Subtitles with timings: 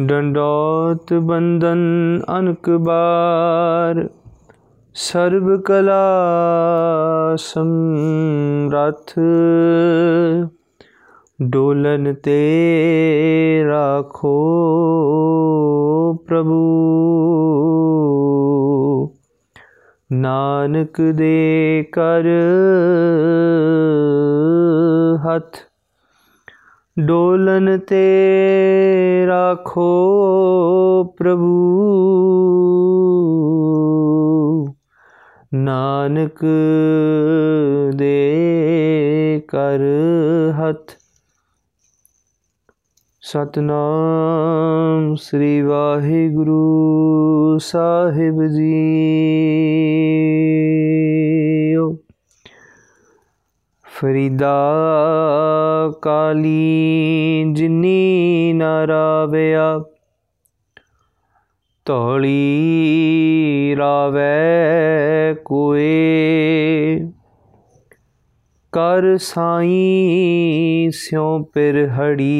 [0.00, 1.78] ਡੰਡੋਤ ਬੰਦਨ
[2.38, 4.08] ਅਨਕ ਬਾਰ,
[4.94, 6.16] ਸਰਬ ਕਲਾ
[7.36, 9.12] ਸਮਰਥ।
[11.42, 12.40] ਡੋਲਨ ਤੇ
[13.68, 14.44] ਰਾਖੋ
[16.26, 16.74] ਪ੍ਰਭੂ।
[20.12, 22.24] ਨਾਨਕ ਦੇ ਕਰ
[25.16, 25.56] ਹੱਥ
[26.98, 28.06] ਡੋਲਨ ਤੇ
[29.26, 29.84] ਰਾਖੋ
[31.18, 31.94] ਪ੍ਰਭੂ।
[35.54, 36.44] ਨਾਨਕ
[37.94, 39.80] ਦੇ ਕਰ
[40.52, 40.90] ਹੱਥ।
[43.22, 46.64] ਸਤਨਾਮ ਸ੍ਰੀ ਵਾਹਿਗੁਰੂ
[47.58, 49.04] ਸਾਹਿਬ ਜੀ।
[54.04, 54.54] ਫਰੀਦਾ
[56.02, 59.84] ਕਾਲੀ ਜਿਨੀ ਨਰਾਵਿਆ
[61.84, 67.00] ਤੋਲੀ ਰਾਵੇ ਕੋਏ।
[68.72, 72.34] ਕਰ ਸਾਈ ਸਿਉ ਪਿਰ ਹੜੀ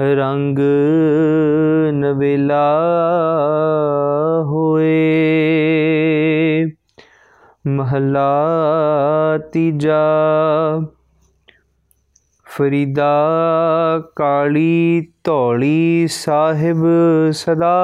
[0.00, 0.58] ਰੰਗ
[1.92, 2.74] ਨਵੇਲਾ
[4.44, 5.77] ਹੋਏ।
[7.68, 8.28] ਮਹਲਾ
[9.52, 10.04] ਤੀਜਾ।
[12.46, 13.10] ਫਰੀਦਾ
[14.16, 16.86] ਕਾਲੀ ਧੌਲੀ ਸਾਹਿਬ
[17.32, 17.76] ਸਦਾ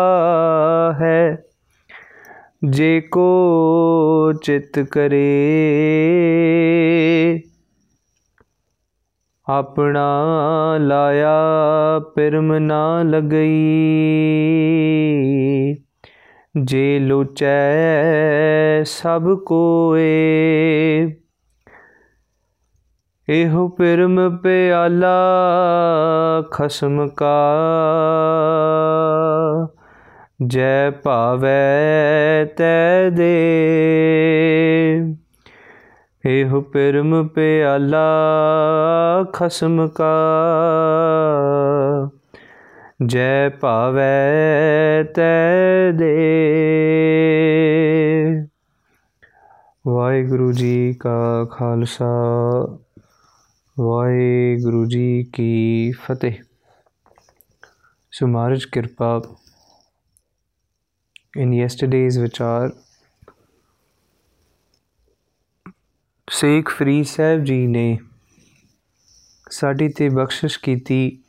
[1.01, 1.43] ਹੈ।
[2.65, 5.25] ਜੇ ਕੋ ਚਿਤ ਕਰੇ,
[9.47, 10.07] ਆਪਣਾ
[10.81, 11.35] ਲਾਇਆ
[12.17, 13.55] ਪਰਮ ਨਾ ਲਗਈ।
[16.63, 17.55] ਜੇ ਲੋਚੈ
[18.85, 21.07] ਸਭ ਕੋਏ।
[23.29, 25.17] ਇਹੋ ਪਰਮ ਪਿਆਲਾ
[26.51, 27.37] ਖਸਮ ਕਾ।
[30.47, 33.35] ਜੈ ਭਾਵੈ ਤੈ ਦੇ।
[36.27, 38.07] ਇਹੋ ਪਰਮ ਪਿਆਲਾ
[39.33, 40.15] ਖਸਮ ਕਾ।
[43.07, 44.33] ਜੈ ਭਾਵੈ
[45.05, 46.15] ਤੈ ਦੇ।
[49.87, 52.09] ਵਾਹਿਗੁਰੂ ਜੀ ਕਾ ਖਾਲਸਾ,
[53.81, 56.33] ਵਾਹਿਗੁਰੂ ਜੀ ਕੀ ਫਤਿਹ।
[58.13, 59.23] ਸੋ ਮਹਾਰਾਜ ਕਿਰਪਾ
[61.43, 62.77] in yesterday's vichar
[66.31, 67.99] ਸੇਖ ਫਰੀਦ ਸਾਹਿਬ ਜੀ ਨੇ
[69.51, 71.24] ਸਾਡੀ ਤੇ ਬਖਸ਼ਿਸ਼ ਕੀਤੀ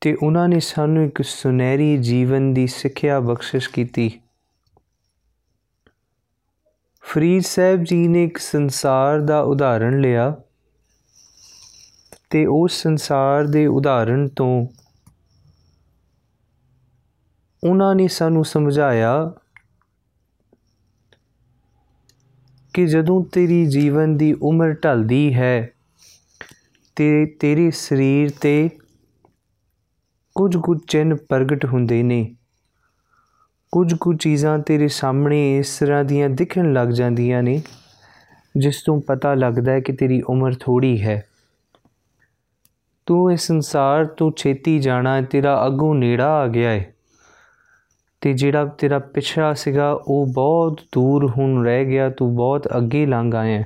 [0.00, 4.20] ਤੇ ਉਹਨਾਂ ਨੇ ਸਾਨੂੰ ਇੱਕ ਸੁਨਹਿਰੀ ਜੀਵਨ ਦੀ ਸਿੱਖਿਆ ਬਖਸ਼ਿਸ਼ ਕੀਤੀ।
[7.02, 10.36] ਫਰੀਦ ਸਾਹਿਬ ਜੀ ਨੇ ਇੱਕ ਸੰਸਾਰ ਦਾ ਉਦਾਹਰਣ ਲਿਆ
[12.30, 14.66] ਤੇ ਉਸ ਸੰਸਾਰ ਦੇ ਉਦਾਹਰਣ ਤੋਂ
[17.64, 19.32] ਉਹਨਾਂ ਨੇ ਸਾਨੂੰ ਸਮਝਾਇਆ
[22.74, 25.72] ਕਿ ਜਦੋਂ ਤੇਰੀ ਜੀਵਨ ਦੀ ਉਮਰ ਢਲਦੀ ਹੈ
[26.96, 28.70] ਤੇ ਤੇਰੇ ਸਰੀਰ ਤੇ
[30.34, 32.34] ਕੁਝ ਕੁ ਚਿੰਨ ਪ੍ਰਗਟ ਹੁੰਦੇ ਨੇ।
[33.72, 37.62] ਕੁਝ ਕੁ ਚੀਜ਼ਾਂ ਤੇਰੇ ਸਾਹਮਣੇ ਇਸ ਤਰ੍ਹਾਂ ਦੀਆਂ ਦਿਖਣ ਲੱਗ ਜਾਂਦੀਆਂ ਨੇ,
[38.56, 41.26] ਜਿਸ ਤੋਂ ਪਤਾ ਲੱਗਦਾ ਹੈ ਕਿ ਤੇਰੀ ਉਮਰ ਥੋੜੀ ਹੈ।
[43.06, 46.94] ਤੂੰ ਇਸ ਸੰਸਾਰ ਤੋਂ ਛੇਤੀ ਜਾਣਾ ਤੇਰਾ ਅੱਗੋਂ ਨੇੜਾ ਆ ਗਿਆ ਹੈ।
[48.20, 53.34] ਤੇ ਜਿਹੜਾ ਤੇਰਾ ਪਿਛੜਾ ਸੀਗਾ, ਉਹ ਬਹੁਤ ਦੂਰ ਹੁਣ ਰਹਿ ਗਿਆ, ਤੂੰ ਬਹੁਤ ਅੱਗੇ ਲੰਘ
[53.34, 53.62] ਆਇਆ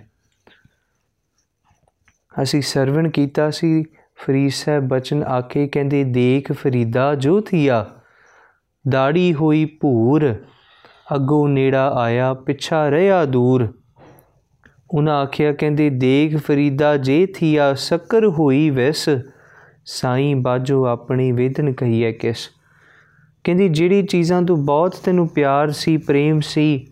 [2.42, 3.84] ਅਸੀਂ ਸਰਵਣ ਕੀਤਾ ਸੀ
[4.16, 7.86] ਫਰੀਦ ਸਾਹਿਬ ਬਚਨ ਆਕੇ ਕਹਿੰਦੇ, ਦੇਖ ਫਰੀਦਾ ਜੋ ਥੀਆ,
[8.88, 10.34] ਦਾੜੀ ਹੋਈ ਭੂਰ,
[11.14, 13.74] ਅੱਗੋਂ ਨੇੜਾ ਆਇਆ, ਪਿਛਾ ਰਿਆ ਦੂਰ।
[14.90, 19.08] ਉਹਨਾਂ ਆਖਿਆ, ਕਹਿੰਦੇ, ਦੇਖ ਫਰੀਦਾ ਜੇ ਥੀਆ, ਸ਼ੱਕਰ ਹੋਈ ਵੈਸ,
[19.84, 22.50] ਸਾਈਂ ਬਾਜੋ ਆਪਣੀ ਵੇਦਨ ਕਹੀਏ ਕਿਸ।
[23.44, 26.86] ਕਹਿੰਦੀ, ਜਿਹੜੀ ਚੀਜ਼ਾਂ ਤੋਂ ਬਹੁਤ ਤੈਨੂੰ ਪਿਆਰ ਸੀ, ਪ੍ਰੇਮ ਸੀ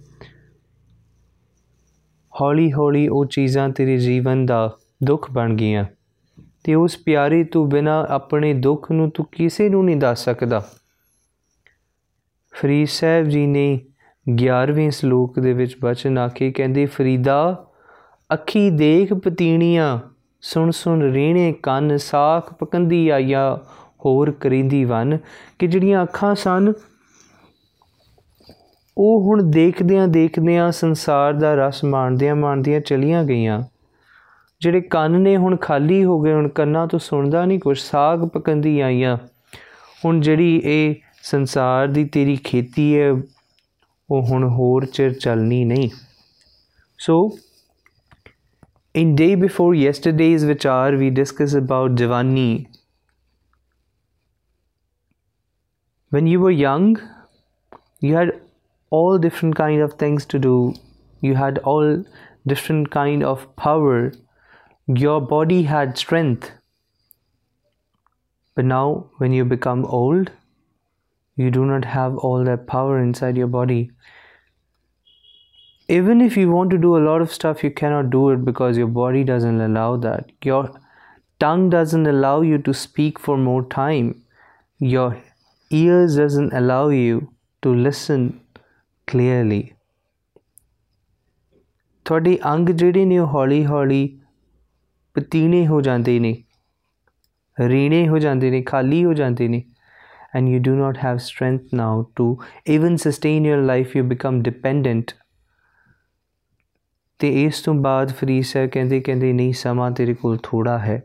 [2.41, 5.85] ਹੌਲੀ ਹੌਲੀ ਉਹ ਚੀਜ਼ਾਂ ਤੇਰੇ ਜੀਵਨ ਦਾ ਦੁੱਖ ਬਣ ਗਈਆਂ।
[6.65, 10.69] ਤੇ ਉਸ ਪਿਆਰੇ ਤੋਂ ਬਿਨਾ ਆਪਣੇ ਦੁੱਖ ਨੂੰ ਤੂੰ ਕਿਸੇ ਨੂੰ ਨਹੀਂ ਦੱਸ ਸਕਦਾ।
[12.53, 13.81] ਫਰੀਦ ਸਾਹਿਬ ਜੀ ਨੇ
[14.35, 17.67] 11ਵੇਂ ਸ਼ਲੋਕ ਦੇ ਵਿੱਚ ਬਚਨ ਆਖੇ, ਕਹਿੰਦੇ, ਫਰੀਦਾ,
[18.33, 20.01] ਅੱਖੀ ਦੇਖ ਪਤੀਣੀਆਂ,
[20.41, 23.61] ਸੁਣ ਸੁਣ ਰੀਣੇ ਕੰਨ ਸਾਖ ਪਕੰਦੀ ਆਇਆ
[24.05, 25.19] ਹੋਰ ਕਰਿੰਦੀ ਵਨ।
[25.59, 26.73] ਕਿ ਜਿਹੜੀਆਂ ਅੱਖਾਂ ਸਨ,
[28.99, 33.63] ਉਹ ਹੁਣ ਦੇਖਦਿਆਂ ਦੇਖਦਿਆਂ ਸੰਸਾਰ ਦਾ ਰਸ ਮਾਣਦਿਆਂ ਮਾਣਦਿਆਂ ਚਲੀਆਂ ਗਈਆਂ।
[34.63, 38.81] ਜਿਹੜੇ ਕੰਨ ਨੇ ਹੁਣ ਖਾਲੀ ਹੋ ਗਏ ਹੁਣ ਕੰਨਾਂ ਤੋਂ ਸੁਣਦਾ ਨਹੀਂ ਕੁਝ ਸਾਗ ਪਕੰਦੀ
[38.81, 39.17] ਆਈਆਂ
[40.05, 43.13] ਹੁਣ ਜਿਹੜੀ ਇਹ ਸੰਸਾਰ ਦੀ ਤੇਰੀ ਖੇਤੀ ਹੈ
[44.11, 45.89] ਉਹ ਹੁਣ ਹੋਰ ਚਿਰ ਚੱਲਣੀ ਨਹੀਂ
[46.99, 47.31] ਸੋ
[48.95, 52.67] In day before yesterday's vichar, we discussed about Javani.
[56.13, 56.99] When you were young,
[58.03, 58.33] you had
[58.93, 60.75] all different kind of things to do.
[61.23, 62.05] You had all
[62.47, 64.13] different kind of power.
[64.88, 66.52] Your body had strength.
[68.56, 70.32] But now, when you become old,
[71.36, 73.92] you do not have all that power inside your body
[75.88, 78.78] even if you want to do a lot of stuff you cannot do it because
[78.78, 80.64] your body doesn't allow that your
[81.40, 84.10] tongue doesn't allow you to speak for more time
[84.80, 85.08] your
[85.70, 87.24] ears doesn't allow you
[87.62, 88.30] to listen
[89.14, 89.64] clearly
[92.06, 94.20] ਤੁਹਾਡੇ ਅੰਗ ਜਿਹੜੇ ਨੇ ਉਹ ਹੌਲੀ ਹੌਲੀ
[95.15, 96.45] ਪਤੀਨੇ ਹੋ ਜਾਂਦੇ ਨੇ,
[97.61, 99.65] ਰੀਣੇ ਹੋ ਜਾਂਦੇ ਨੇ, ਖਾਲੀ ਹੋ ਜਾਂਦੇ ਨੇ।
[100.39, 102.27] And you do not have strength now to
[102.77, 105.03] even sustain your life, you become dependent.
[107.19, 111.03] ਤੇ ਇਸ ਤੋਂ ਬਾਅਦ ਫਰੀਸ ਹੈ ਕਹਿੰਦੇ ਕਹਿੰਦੇ, ਨਹੀਂ, ਸਮਾਂ ਤੇਰੇ ਕੋਲ ਥੋੜਾ ਹੈ।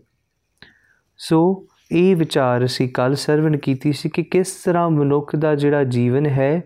[1.18, 6.26] ਸੋ ਇਹ ਵਿਚਾਰ ਅਸੀਂ ਕੱਲ ਸਰਵਣ ਕੀਤੀ ਸੀ ਕਿ ਕਿਸ ਤਰ੍ਹਾਂ ਮਨੁੱਖ ਦਾ ਜਿਹੜਾ ਜੀਵਨ
[6.26, 6.64] ਹੈ,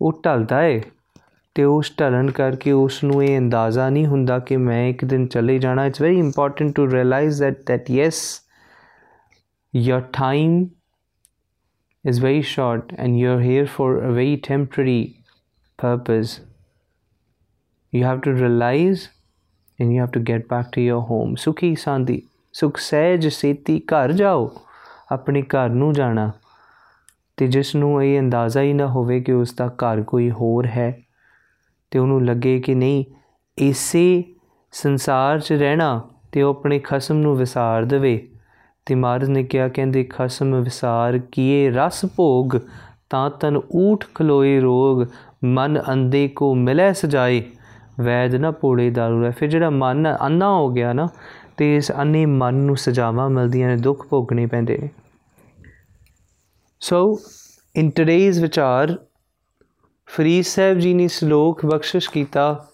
[0.00, 0.80] ਉਹ ਢਲਦਾ ਹੈ
[1.54, 5.58] ਤੇ ਉਸ ਢਲਣ ਕਰਕੇ ਉਸ ਨੂੰ ਇਹ ਅੰਦਾਜ਼ਾ ਨਹੀਂ ਹੁੰਦਾ ਕਿ ਮੈਂ ਇੱਕ ਦਿਨ ਚਲੇ
[5.58, 8.22] ਜਾਣਾ it's very important to realise that that yes
[9.74, 10.56] your time
[12.10, 15.02] is very short and you're here for a very temporary
[15.82, 16.34] purpose
[17.92, 19.06] you have to realize
[19.78, 22.22] and you have to get back to your home ਸੁਖੀ ਸਾਂਦੀ
[22.52, 24.50] ਸੁਖ ਸਹਿਜ ਸੇਤੀ ਘਰ ਜਾਓ
[25.12, 26.32] ਆਪਣੇ ਘਰ ਨੂੰ ਜਾਣਾ
[27.36, 31.03] ਤੇ ਜਿਸ ਨੂੰ ਇਹ ਅੰਦਾਜ਼ਾ ਹੀ ਨਾ ਹੋਵੇ ਕਿ ਉਸ ਦਾ ਘਰ ਕੋਈ ਹੋਰ ਹੈ
[31.94, 33.04] ਤੇ ਉਹਨੂੰ ਲੱਗੇ ਕਿ ਨਹੀਂ,
[33.58, 34.24] ਇਸੇ
[34.72, 36.02] ਸੰਸਾਰ 'ਚ ਰਹਿਣਾ
[36.32, 38.28] ਤੇ ਉਹ ਆਪਣੇ ਖਸਮ ਨੂੰ ਵਿਸਾਰ ਦੇਵੇ।
[38.86, 42.50] ਤੇ ਮਹਾਰਾਜ ਨੇ ਕਿਹਾ, ਕਹਿੰਦੇ, ਖਸਮ ਵਿਸਾਰ ਕੀਏ ਰਸ ਭੋਗ,
[43.10, 45.04] ਤਾਂ ਤਨ ਊਠ ਖਲੋਏ ਰੋਗ,
[45.44, 47.42] ਮਨ ਅੰਦੇ ਕੋ ਮਿਲੇ ਸਜਾਏ।
[48.00, 51.08] ਵੈਦ ਨਾ ਪੋੜੇ ਦਾਰੂ ਹੈ ਫਿਰ ਜਿਹੜਾ ਮਨ ਅੰਨਾ ਹੋ ਗਿਆ ਨਾ,
[51.56, 54.88] ਤੇ ਇਸ ਅੰਨੇ ਮਨ ਨੂੰ ਸਜਾਵਾਂ ਮਿਲਦੀਆਂ ਨੇ, ਦੁੱਖ ਭੋਗਣੇ ਪੈਂਦੇ ਨੇ।
[56.80, 57.20] ਸੋ
[57.76, 58.98] ਇਨ ਟੁਡੇਜ਼ ਵਿਚਾਰ
[60.06, 62.66] ਫਰੀਦ ਸਾਹਿਬ ਜੀ ਨੇ ਸ਼ਲੋਕ ਬਖਸ਼ਿਸ਼ ਕੀਤਾ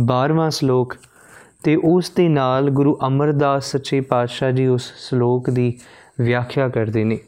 [0.00, 0.94] 12ਵਾਂ ਸ਼ਲੋਕ,
[1.62, 5.78] ਤੇ ਉਸ ਦੇ ਨਾਲ ਗੁਰੂ ਅਮਰਦਾਸ ਸੱਚੇ ਪਾਤਸ਼ਾਹ ਜੀ ਉਸ ਸ਼ਲੋਕ ਦੀ
[6.20, 7.18] ਵਿਆਖਿਆ ਕਰਦੇ ਨੇ।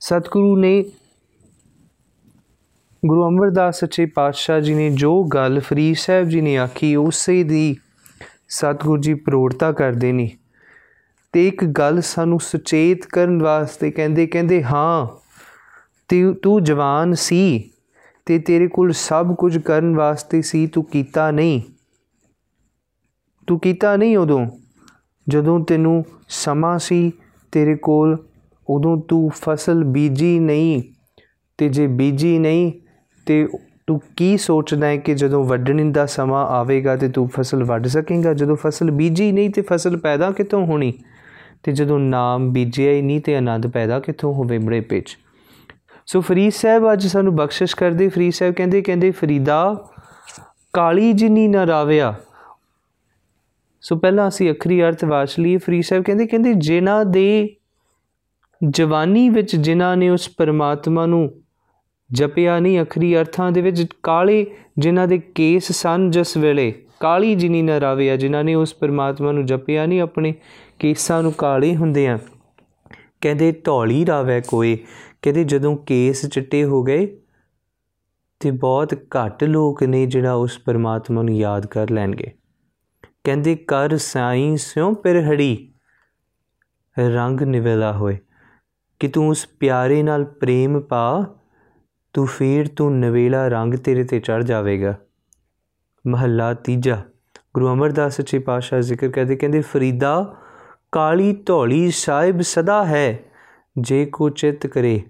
[0.00, 0.84] ਸਤਿਗੁਰੂ ਨੇ
[3.06, 7.76] ਗੁਰੂ ਅਮਰਦਾਸ ਸੱਚੇ ਪਾਤਸ਼ਾਹ ਜੀ ਨੇ ਜੋ ਗੱਲ ਫਰੀਦ ਸਾਹਿਬ ਜੀ ਨੇ ਆਖੀ, ਉਸੇ ਦੀ
[8.48, 10.30] ਸਤਿਗੁਰੂ ਜੀ ਪ੍ਰੋੜਤਾ ਕਰਦੇ ਨੇ।
[11.32, 15.06] ਤੇ ਇੱਕ ਗੱਲ ਸਾਨੂੰ ਸੁਚੇਤ ਕਰਨ ਵਾਸਤੇ ਕਹਿੰਦੇ ਕਹਿੰਦੇ, ਹਾਂ,
[16.08, 17.70] ਤੇ ਤੂੰ ਜਵਾਨ ਸੀ
[18.26, 21.60] ਤੇ ਤੇਰੇ ਕੋਲ ਸਭ ਕੁਝ ਕਰਨ ਵਾਸਤੇ ਸੀ, ਤੂੰ ਕੀਤਾ ਨਹੀਂ।
[23.46, 24.46] ਤੂੰ ਕੀਤਾ ਨਹੀਂ ਉਦੋਂ।
[25.28, 27.12] ਜਦੋਂ ਤੈਨੂੰ ਸਮਾਂ ਸੀ
[27.52, 28.16] ਤੇਰੇ ਕੋਲ,
[28.68, 30.82] ਉਦੋਂ ਤੂੰ ਫਸਲ ਬੀਜੀ ਨਹੀਂ।
[31.58, 32.72] ਤੇ ਜੇ ਬੀਜੀ ਨਹੀਂ,
[33.26, 33.48] ਤੇ
[33.86, 38.34] ਤੂੰ ਕੀ ਸੋਚਦਾ ਹੈ ਕਿ ਜਦੋਂ ਵੱਢਣ ਦਾ ਸਮਾਂ ਆਵੇਗਾ ਤੇ ਤੂੰ ਫਸਲ ਵੱਢ ਸਕੇਗਾ?
[38.34, 40.92] ਜਦੋਂ ਫਸਲ ਬੀਜੀ ਨਹੀਂ ਤੇ ਫਸਲ ਪੈਦਾ ਕਿੱਥੋਂ ਹੋਣੀ?
[41.62, 45.18] ਤੇ ਜਦੋਂ ਨਾਮ ਬੀਜਿਆ ਹੀ ਨਹੀਂ ਤੇ ਆਨੰਦ ਪੈਦਾ ਕਿੱਥੋਂ ਹੋਵੇ ਬੜੇ ਪਿੱਛ
[46.06, 49.88] ਸੋ ਫਰੀਦ ਸਾਹਿਬ ਅੱਜ ਸਾਨੂੰ ਬਖਸ਼ਿਸ਼ ਕਰਦੇ, ਫਰੀਦ ਸਾਹਿਬ ਕਹਿੰਦੇ ਕਹਿੰਦੇ ਫਰੀਦਾ,
[50.72, 52.14] ਕਾਲੀ ਜਿੰਨੀ ਨਾ ਰਾਵਿਆ
[53.80, 57.56] ਸੋ ਪਹਿਲਾਂ ਅਸੀਂ ਅਖਰੀ ਅਰਥ ਵਾਚ ਲਈ ਫਰੀਦ ਸਾਹਿਬ ਕਹਿੰਦੇ ਕਹਿੰਦੇ ਜਿਨ੍ਹਾਂ ਦੇ
[58.68, 61.30] ਜਵਾਨੀ ਵਿੱਚ ਜਿਨ੍ਹਾਂ ਨੇ ਉਸ ਪਰਮਾਤਮਾ ਨੂੰ
[62.12, 64.46] ਜਪਿਆ ਨਹੀਂ, ਅਖਰੀ ਅਰਥਾਂ ਦੇ ਵਿੱਚ ਕਾਲੇ
[64.78, 69.46] ਜਿਨ੍ਹਾਂ ਦੇ ਕੇਸ ਸਨ ਜਿਸ ਵੇਲੇ, ਕਾਲੀ ਜਿਨੀ ਨਾ ਰਾਵਿਆ ਜਿਨ੍ਹਾਂ ਨੇ ਉਸ ਪਰਮਾਤਮਾ ਨੂੰ
[69.46, 70.34] ਜਪਿਆ ਨਹੀਂ, ਆਪਣੇ
[70.78, 72.18] ਕੇਸਾਂ ਨੂੰ ਕਾਲੇ ਹੁੰਦੇ ਆ।
[73.20, 74.78] ਕਹਿੰਦੇ ਢੌਲੀ ਰਾਵੇ ਕੋਈ
[75.26, 77.20] ਕਹਿੰਦੇ ਜਦੋਂ ਕੇਸ ਚਿੱਟੇ ਹੋ ਗਏ
[78.40, 82.32] ਤੇ ਬਹੁਤ ਘੱਟ ਲੋਕ ਨੇ ਜਿਹੜਾ ਉਸ ਪਰਮਾਤਮਾ ਨੂੰ ਯਾਦ ਕਰ ਲੈਣਗੇ।
[83.24, 85.72] ਕਹਿੰਦੇ, ਕਰ ਸਾਈਂ ਸਿਉ ਪਿਰਹੜੀ
[86.98, 88.18] ਰੰਗ ਨਿਵੇਲਾ ਹੋਏ।
[89.00, 91.34] ਕਿ ਤੂੰ ਉਸ ਪਿਆਰੇ ਨਾਲ ਪ੍ਰੇਮ ਪਾ,
[92.12, 94.98] ਤੂੰ ਫੇਰ ਤੂੰ ਨਵੇਲਾ ਰੰਗ ਤੇਰੇ ਤੇ ਚੜ ਜਾਵੇਗਾ।
[96.06, 97.02] ਮਹੱਲਾ ਤੀਜਾ,
[97.54, 100.36] ਗੁਰੂ ਅਮਰਦਾਸ ਸੱਚੇ ਪਾਤਸ਼ਾਹ ਜ਼ਿਕਰ ਕਰਦੇ, ਕਹਿੰਦੇ, ਫਰੀਦਾ
[100.92, 103.18] ਕਾਲੀ ਢੋਲੀ ਸਾਹਿਬ ਸਦਾ ਹੈ,
[103.78, 105.02] ਜੇ ਕੋ ਚਿਤ ਕਰੇ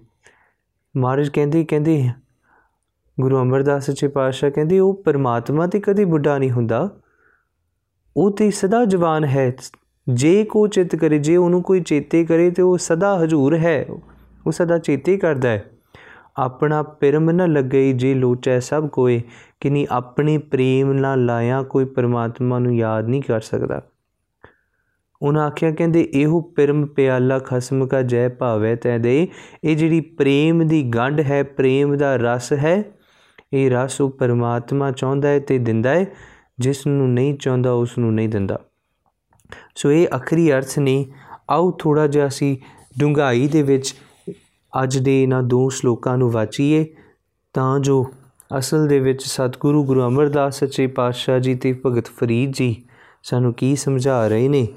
[0.97, 2.09] ਮਹਾਰਾਜ ਕਹਿੰਦੇ ਕਹਿੰਦੇ,
[3.19, 6.89] ਗੁਰੂ ਅਮਰਦਾਸ ਸੱਚੇ ਪਾਤਸ਼ਾਹ ਕਹਿੰਦੇ, ਉਹ ਪਰਮਾਤਮਾ ਤੇ ਕਦੀ ਬੁੱਢਾ ਨਹੀਂ ਹੁੰਦਾ।
[8.17, 9.55] ਉਹ ਤੇ ਸਦਾ ਜਵਾਨ ਹੈ।
[10.09, 13.85] ਜੇ ਕੋ ਚਿਤ ਕਰੇ, ਜੇ ਉਹਨੂੰ ਕੋਈ ਚੇਤੇ ਕਰੇ, ਤੇ ਉਹ ਸਦਾ ਹਜੂਰ ਹੈ।
[14.47, 15.65] ਉਹ ਸਦਾ ਚੇਤੇ ਕਰਦਾ ਹੈ।
[16.37, 19.21] ਆਪਣਾ ਪਿਰਮ ਨ ਲੱਗਈ ਜੇ ਲੋਚੈ ਸਭ ਕੋਏ,
[19.59, 23.81] ਕਿਨੀ ਆਪਣੀ ਪ੍ਰੇਮ ਨਾਲ ਲਾਇਆ ਕੋਈ ਪਰਮਾਤਮਾ ਨੂੰ ਯਾਦ ਨਹੀਂ ਕਰ ਸਕਦਾ।
[25.21, 29.27] ਉਹਨਾਂ ਆਖਿਆ, ਕਹਿੰਦੇ, ਇਹੋ ਪਿਰਮ ਪਿਆਲਾ ਖਸਮ ਕਾ ਜੈ ਭਾਵੇ ਤੈ ਦੇ
[29.63, 32.83] ਇਹ ਜਿਹੜੀ ਪ੍ਰੇਮ ਦੀ ਗੰਢ ਹੈ, ਪ੍ਰੇਮ ਦਾ ਰਸ ਹੈ,
[33.53, 36.05] ਇਹ ਰਸ ਉਹ ਪਰਮਾਤਮਾ ਚਾਹੁੰਦਾ ਹੈ ਤੇ ਦਿੰਦਾ ਹੈ
[36.59, 38.59] ਜਿਸ ਨੂੰ ਨਹੀਂ ਚਾਹੁੰਦਾ ਉਸ ਨੂੰ ਨਹੀਂ ਦਿੰਦਾ।
[39.75, 41.05] ਸੋ ਇਹ ਅਖਰੀ ਅਰਥ ਨੇ।
[41.49, 42.57] ਆਓ ਥੋੜਾ ਜਿਹਾ ਸੀ
[42.99, 43.93] ਡੁੰਗਾਈ ਦੇ ਵਿੱਚ
[44.83, 46.85] ਅੱਜ ਦੇ ਇਹਨਾਂ ਦੋ ਸ਼ਲੋਕਾਂ ਨੂੰ ਵਾਚੀਏ,
[47.53, 48.03] ਤਾਂ ਜੋ
[48.57, 52.75] ਅਸਲ ਦੇ ਵਿੱਚ ਸਤਿਗੁਰੂ ਗੁਰੂ ਅਮਰਦਾਸ ਸੱਚੇ ਪਾਤਸ਼ਾਹ ਜੀ ਤੇ ਭਗਤ ਫਰੀਦ ਜੀ
[53.23, 54.67] ਸਾਨੂੰ ਕੀ ਸਮਝਾ ਰਹੇ ਨੇ।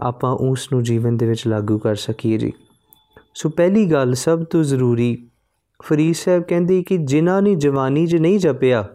[0.00, 2.52] ਆਪਾਂ ਉਸ ਨੂੰ ਜੀਵਨ ਦੇ ਵਿੱਚ ਲਾਗੂ ਕਰ ਸਕੀਏ ਜੀ।
[3.34, 5.28] ਸੋ ਪਹਿਲੀ ਗੱਲ ਸਭ ਤੋਂ ਜ਼ਰੂਰੀ,
[5.82, 8.88] ਫਰੀਦ ਸਾਹਿਬ ਕਹਿੰਦੇ ਕਿ ਜਿਨ੍ਹਾਂ ਨੇ ਜਵਾਨੀ 'ਚ ਨਹੀਂ ਜਪਿਆ,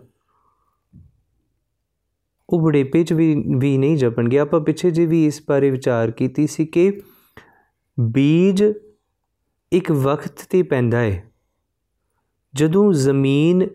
[2.49, 6.47] ਉਹ ਬੁਢੇਪੇ 'ਚ ਵੀ ਵੀ ਨਹੀਂ ਜਪਣਗੇ। ਆਪਾਂ ਪਿੱਛੇ ਜੇ ਵੀ ਇਸ ਬਾਰੇ ਵਿਚਾਰ ਕੀਤੀ
[6.47, 7.01] ਸੀ ਕਿ
[7.99, 8.63] ਬੀਜ
[9.71, 11.23] ਇੱਕ ਵਕਤ ਤੇ ਪੈਂਦਾ ਹੈ
[12.53, 13.67] ਜਦੋਂ ਜ਼ਮੀਨ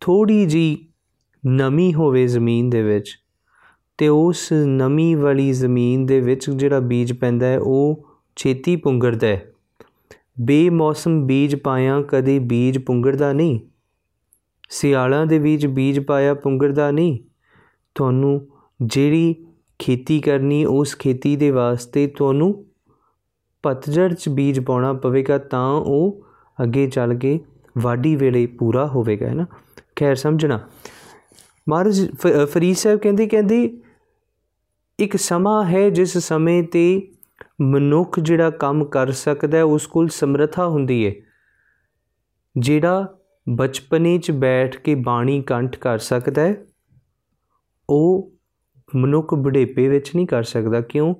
[0.00, 0.88] ਥੋੜੀ ਜੀ
[1.46, 3.16] ਨਮੀ ਹੋਵੇ ਜ਼ਮੀਨ ਦੇ ਵਿੱਚ
[3.98, 9.52] ਤੇ ਉਸ ਨਮੀ ਵਾਲੀ ਜ਼ਮੀਨ ਦੇ ਵਿੱਚ ਜਿਹੜਾ ਬੀਜ ਪੈਂਦਾ ਹੈ, ਉਹ ਛੇਤੀ ਪੁੰਗਰਦਾ ਹੈ।
[10.40, 13.60] ਬੇਮੌਸਮ ਬੀਜ ਪਾਇਆ ਕਦੇ ਬੀਜ ਪੁੰਗਰਦਾ ਨਹੀਂ।
[14.70, 17.18] ਸਿਆਲਾਂ ਦੇ ਵਿੱਚ ਬੀਜ ਪਾਇਆ ਪੁੰਗਰਦਾ ਨਹੀਂ।
[17.94, 18.46] ਤੁਹਾਨੂੰ
[18.82, 19.34] ਜਿਹੜੀ
[19.78, 22.64] ਖੇਤੀ ਕਰਨੀ, ਉਸ ਖੇਤੀ ਦੇ ਵਾਸਤੇ ਤੁਹਾਨੂੰ
[23.62, 26.24] ਪਤਝੜ 'ਚ ਬੀਜ ਪਾਉਣਾ ਪਵੇਗਾ, ਤਾਂ ਉਹ
[26.62, 27.40] ਅੱਗੇ ਚੱਲ ਕੇ
[27.78, 29.46] ਵਾਢੀ ਵੇਲੇ ਪੂਰਾ ਹੋਵੇਗਾ, ਹੈ ਨਾ?
[29.96, 30.60] ਖੈਰ, ਸਮਝਣਾ।
[31.68, 32.10] ਮਹਾਰਾਜ
[32.46, 33.78] ਫਰੀਦ ਸਾਹਿਬ ਕਹਿੰਦੇ ਕਹਿੰਦੇ
[35.00, 37.12] ਇੱਕ ਸਮਾਂ ਹੈ ਜਿਸ ਸਮੇਂ ਤੇ
[37.60, 41.12] ਮਨੁੱਖ ਜਿਹੜਾ ਕੰਮ ਕਰ ਸਕਦਾ ਉਸ ਕੋਲ ਸਮਰੱਥਾ ਹੁੰਦੀ ਹੈ
[42.58, 46.56] ਜਿਹੜਾ ਬਚਪਨੇ 'ਚ ਬੈਠ ਕੇ ਬਾਣੀ ਕੰਠ ਕਰ ਸਕਦਾ ਹੈ,
[47.90, 48.32] ਉਹ
[48.96, 51.14] ਮਨੁੱਖ ਬੁਢੇਪੇ ਵਿੱਚ ਨਹੀਂ ਕਰ ਸਕਦਾ। ਕਿਉਂ?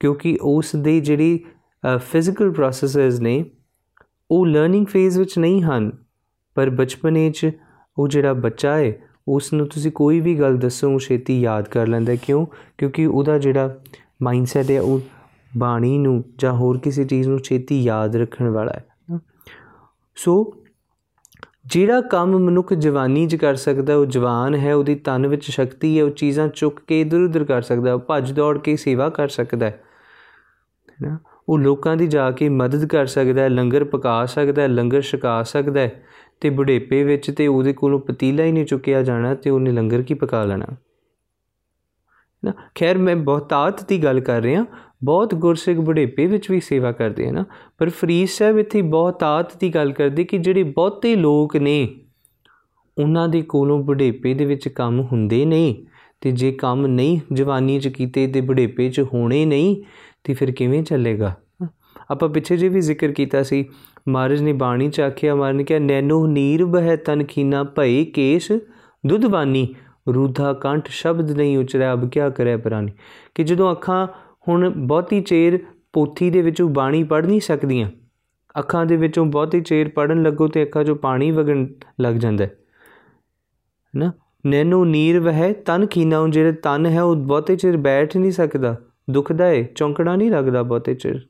[0.00, 1.44] ਕਿਉਂਕਿ ਉਸ ਦੇ ਜਿਹੜੀ
[1.98, 3.44] ਫਿਜ਼ੀਕਲ ਪ੍ਰੋਸੈਸਸ ਨੇ,
[4.30, 5.90] ਉਹ ਲਰਨਿੰਗ ਫੇਜ਼ ਵਿੱਚ ਨਹੀਂ ਹਨ।
[6.54, 7.50] ਪਰ ਬਚਪਨੇ 'ਚ
[7.98, 8.92] ਉਹ ਜਿਹੜਾ ਬੱਚਾ ਹੈ
[9.28, 12.46] ਉਸ ਨੂੰ ਤੁਸੀਂ ਕੋਈ ਵੀ ਗੱਲ ਦੱਸੋ, ਉਹ ਛੇਤੀ ਯਾਦ ਕਰ ਲੈਂਦਾ ਕਿਉਂ?
[12.78, 13.78] ਕਿਉਂਕਿ ਉਹਦਾ ਜਿਹੜਾ
[14.22, 15.00] ਮਾਈਂਡਸੈਟ ਹੈ, ਉਹ
[15.58, 18.84] ਬਾਣੀ ਨੂੰ ਜਾਂ ਹੋਰ ਕਿਸੇ ਚੀਜ਼ ਨੂੰ ਛੇਤੀ ਯਾਦ ਰੱਖਣ ਵਾਲਾ ਹੈ।
[20.16, 20.54] ਸੋ,
[21.66, 26.04] ਜਿਹੜਾ ਕੰਮ ਮਨੁੱਖ ਜਵਾਨੀ 'ਚ ਕਰ ਸਕਦਾ, ਉਹ ਜਵਾਨ ਹੈ, ਉਹਦੀ ਤਨ ਵਿੱਚ ਸ਼ਕਤੀ ਹੈ,
[26.04, 29.66] ਉਹ ਚੀਜ਼ਾਂ ਚੁੱਕ ਕੇ ਇਧਰ ਉਧਰ ਕਰ ਸਕਦਾ, ਉਹ ਭੱਜ ਦੌੜ ਕੇ ਸੇਵਾ ਕਰ ਸਕਦਾ
[29.66, 29.82] ਹੈ।
[31.02, 35.00] ਨਾ ਉਹ ਲੋਕਾਂ ਦੀ ਜਾ ਕੇ ਮਦਦ ਕਰ ਸਕਦਾ ਹੈ, ਲੰਗਰ ਪਕਾ ਸਕਦਾ ਹੈ, ਲੰਗਰ
[35.00, 36.02] ਛਕਾ ਸਕਦਾ ਹੈ।
[36.40, 40.14] ਤੇ ਬੁਢੇਪੇ ਵਿੱਚ ਤੇ ਉਹਦੇ ਕੋਲੋਂ ਪਤੀਲਾ ਹੀ ਨਹੀਂ ਚੁੱਕਿਆ ਜਾਣਾ ਤੇ ਉਹਨੇ ਲੰਗਰ ਕੀ
[40.14, 40.66] ਪਕਾ ਲੈਣਾ?
[42.44, 44.64] ਨਾ, ਖੈਰ ਮੈਂ ਬਹੁਤਾਤ ਦੀ ਗੱਲ ਕਰ ਰਿਹਾ,
[45.04, 47.44] ਬਹੁਤ ਗੁਰਸਿੱਖ ਬੁਢੇਪੇ ਵਿੱਚ ਵੀ ਸੇਵਾ ਕਰਦੇ ਹਨ
[47.78, 51.88] ਪਰ ਫਰੀਦ ਸਾਹਿਬ ਇੱਥੇ ਬਹੁਤਾਤ ਦੀ ਗੱਲ ਕਰਦੇ ਕਿ ਜਿਹੜੇ ਬਹੁਤੇ ਲੋਕ ਨੇ,
[52.98, 55.74] ਉਹਨਾਂ ਦੇ ਕੋਲੋਂ ਬੁਢੇਪੇ ਦੇ ਵਿੱਚ ਕੰਮ ਹੁੰਦੇ ਨਹੀਂ,
[56.20, 59.82] ਤੇ ਜੇ ਕੰਮ ਨਹੀਂ ਜਵਾਨੀ 'ਚ ਕੀਤੇ ਤੇ ਬੁਢੇਪੇ 'ਚ ਹੋਣੇ ਨਹੀਂ,
[60.24, 61.36] ਤੇ ਫਿਰ ਕਿਵੇਂ ਚੱਲੇਗਾ?
[62.10, 63.64] ਆਪਾਂ ਪਿੱਛੇ ਜੇ ਵੀ ਜ਼ਿਕਰ ਕੀਤਾ ਸੀ
[64.06, 68.50] ਮਹਾਰਾਜ ਨੇ ਬਾਣੀ ਚ ਆਖਿਆ, ਮਹਾਰਾਜ ਨੇ ਕਿਹਾ ਨੈਨੋ ਨੀਰ ਬਹਿ ਤਨ ਖੀਨਾ ਭਈ ਕੇਸ਼
[69.04, 69.66] ਦੁੱਧਵਾਨੀ
[70.14, 72.92] ਰੂਧਾ ਕੰਠ ਸ਼ਬਦ ਨਹੀਂ ਉਚਰਿਆ ਅਬ ਕਿਆ ਕਰੇ ਪ੍ਰਾਨੀ?
[73.34, 74.06] ਕਿ ਜਦੋਂ ਅੱਖਾਂ
[74.48, 75.58] ਹੁਣ ਬਹੁਤੀ ਚੇਰ
[75.92, 77.90] ਪੋਥੀ ਦੇ ਵਿੱਚੋਂ ਬਾਣੀ ਪੜ ਨਹੀਂ ਸਕਦੀਆਂ,
[78.54, 81.66] ਅੱਖਾਂ ਦੇ ਵਿੱਚੋਂ ਬਹੁਤੀ ਚੇਰ ਪੜਨ ਲੱਗੋ ਤੇ ਅੱਖਾਂ 'ਚੋਂ ਪਾਣੀ ਵਗਣ
[82.00, 82.50] ਲੱਗ ਜਾਂਦਾ ਹੈ।
[83.94, 84.12] ਨਾ
[84.44, 88.76] ਨੈਨੋ ਨੀਰ ਵਹਿ ਤਨ ਖੀਨਾ ਜਿਹੜੇ ਤਨ ਹੈ, ਉਹ ਬਹੁਤੇ ਚਿਰ ਬੈਠ ਨਹੀਂ ਸਕਦਾ,
[89.10, 91.20] ਦੁਖਦਾ ਹੈ ਚੌਂਕੜਾ ਨਹੀਂ ਲੱਗਦਾ ਬਹੁਤੇ ਚਿਰ।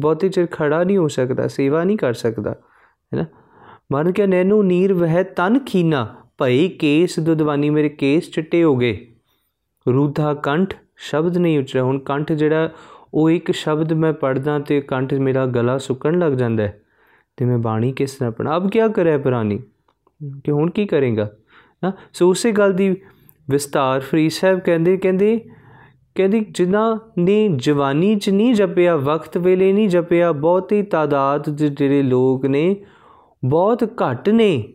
[0.00, 3.24] ਬਹੁਤੇ ਚਿਰ ਖੜਾ ਨਹੀਂ ਹੋ ਸਕਦਾ, ਸੇਵਾ ਨਹੀਂ ਕਰ ਸਕਦਾ, ਹੈ ਨਾ?
[3.92, 6.06] ਮਨ ਕੇ ਨੈਨੂ ਨੀਰ ਵਹਿ ਤਨ ਖੀਨਾ,
[6.38, 9.06] ਭਈ ਕੇਸ ਦੁਦਵਾਨੀ ਮੇਰੇ ਕੇਸ ਚਿੱਟੇ ਹੋ ਗਏ।
[9.86, 12.70] ਰੂਧਾ ਕੰਠ ਸ਼ਬਦ ਨਹੀਂ ਉਚਰਿਆ। ਹੁਣ ਕੰਠ ਜਿਹੜਾ,
[13.14, 16.80] ਉਹ ਇੱਕ ਸ਼ਬਦ ਮੈਂ ਪੜਦਾ ਤੇ ਕੰਠ ਮੇਰਾ ਗਲਾ ਸੁੱਕਣ ਲੱਗ ਜਾਂਦਾ ਹੈ
[17.36, 19.58] ਤੇ ਮੈਂ ਬਾਣੀ ਕਿਸ ਤਰ੍ਹਾਂ ਪੜਾ ਅਬ ਕੀ ਕਰੇ ਪ੍ਰਾਨੀ
[20.44, 21.30] ਕਿ ਹੁਣ ਕੀ ਕਰੇਗਾ?
[21.84, 22.96] ਨਾ, ਸੋ ਉਸੇ ਗੱਲ ਦੀ
[23.50, 25.48] ਵਿਸਤਾਰ ਫਰੀ ਸਾਹਿਬ ਕਹਿੰਦੇ ਕਹਿੰਦੇ
[26.18, 32.02] ਕਹਿੰਦੀ, ਜਿਨ੍ਹਾਂ ਨੇ ਜਵਾਨੀ 'ਚ ਨਹੀਂ ਜਪਿਆ, ਵਕਤ ਵੇਲੇ ਨਹੀਂ ਜਪਿਆ, ਬਹੁਤੀ ਤਾਦਾਦ ਦੇ ਜਿਹੜੇ
[32.02, 32.84] ਲੋਕ ਨੇ,
[33.44, 34.74] ਬਹੁਤ ਘੱਟ ਨੇ,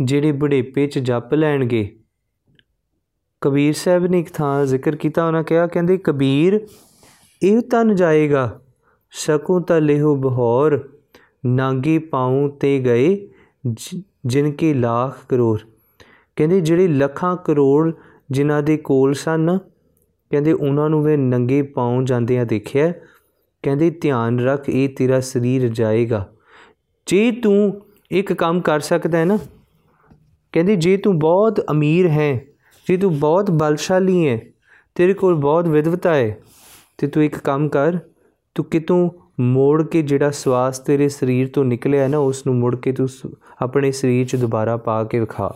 [0.00, 1.96] ਜਿਹੜੇ ਬੁਢੇਪੇ 'ਚ ਜਪ ਲੈਣਗੇ।
[3.40, 6.66] ਕਬੀਰ ਸਾਹਿਬ ਨੇ ਇੱਕ ਥਾਂ ਜ਼ਿਕਰ ਕੀਤਾ, ਉਹਨਾਂ ਕਿਹਾ, ਕਹਿੰਦੇ, ਕਬੀਰ,
[7.42, 8.60] ਇਹ ਤਨ ਜਾਏਗਾ,
[9.10, 10.88] ਸਕੂ ਤਾ ਲਿਹੋ ਬਹੌਰ,
[11.46, 13.30] ਨਾਂਗੇ ਪਾਉ ਤੇ ਗਏ
[14.26, 15.60] ਜਿਨ ਕੇ ਲੱਖ ਕਰੋੜ।
[16.36, 17.92] ਕਹਿੰਦੇ, ਜਿਹੜੇ ਲੱਖਾਂ ਕਰੋੜ
[18.30, 19.58] ਜਿਨ੍ਹਾਂ ਦੇ ਕੋਲ ਸਨ
[20.32, 22.92] ਕਹਿੰਦੇ ਉਹਨਾਂ ਨੂੰ ਵੇ ਨੰਗੇ ਪਾਉ ਜਾਂਦਿਆਂ ਦੇਖਿਆ,
[23.62, 26.28] ਕਹਿੰਦੇ ਧਿਆਨ ਰੱਖ, ਇਹ ਤੇਰਾ ਸਰੀਰ ਜਾਏਗਾ।
[27.06, 29.38] ਜੇ ਤੂੰ ਇੱਕ ਕੰਮ ਕਰ ਸਕਦਾ ਹੈ ਨਾ,
[30.52, 32.40] ਕਹਿੰਦੀ ਜੇ ਤੂੰ ਬਹੁਤ ਅਮੀਰ ਹੈ,
[32.88, 34.40] ਜੇ ਤੂੰ ਬਹੁਤ ਬਲਸ਼ਾਲੀ ਹੈ,
[34.94, 36.38] ਤੇਰੇ ਕੋਲ ਬਹੁਤ ਵਿਦਵਤਾ ਹੈ,
[36.98, 37.98] ਤੇ ਤੂੰ ਇੱਕ ਕੰਮ ਕਰ,
[38.54, 39.10] ਤੂੰ ਕਿਤੋਂ
[39.40, 43.08] ਮੋੜ ਕੇ ਜਿਹੜਾ ਸਵਾਸ ਤੇਰੇ ਸਰੀਰ ਤੋਂ ਨਿਕਲਿਆ ਨਾ, ਉਸ ਨੂੰ ਮੁੜ ਕੇ ਤੂੰ
[43.62, 45.48] ਆਪਣੇ ਸਰੀਰ 'ਚ ਦੁਬਾਰਾ ਪਾ ਕੇ ਵਿਖਾ।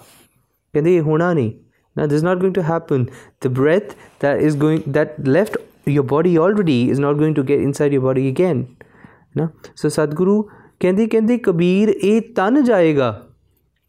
[0.73, 1.53] ਕਹਿੰਦੇ ਇਹ ਹੋਣਾ ਨਹੀਂ।
[1.97, 3.09] Now, this is not going to happen.
[3.41, 7.61] The breath that is going that left your body already is not going to get
[7.61, 8.65] inside your body again.
[9.37, 10.43] ਨਾ ਸੋ ਸਤਿਗੁਰੂ
[10.81, 13.27] ਕਹਿੰਦੇ ਕਹਿੰਦੇ ਕਬੀਰ ਇਹ ਤਨ ਜਾਏਗਾ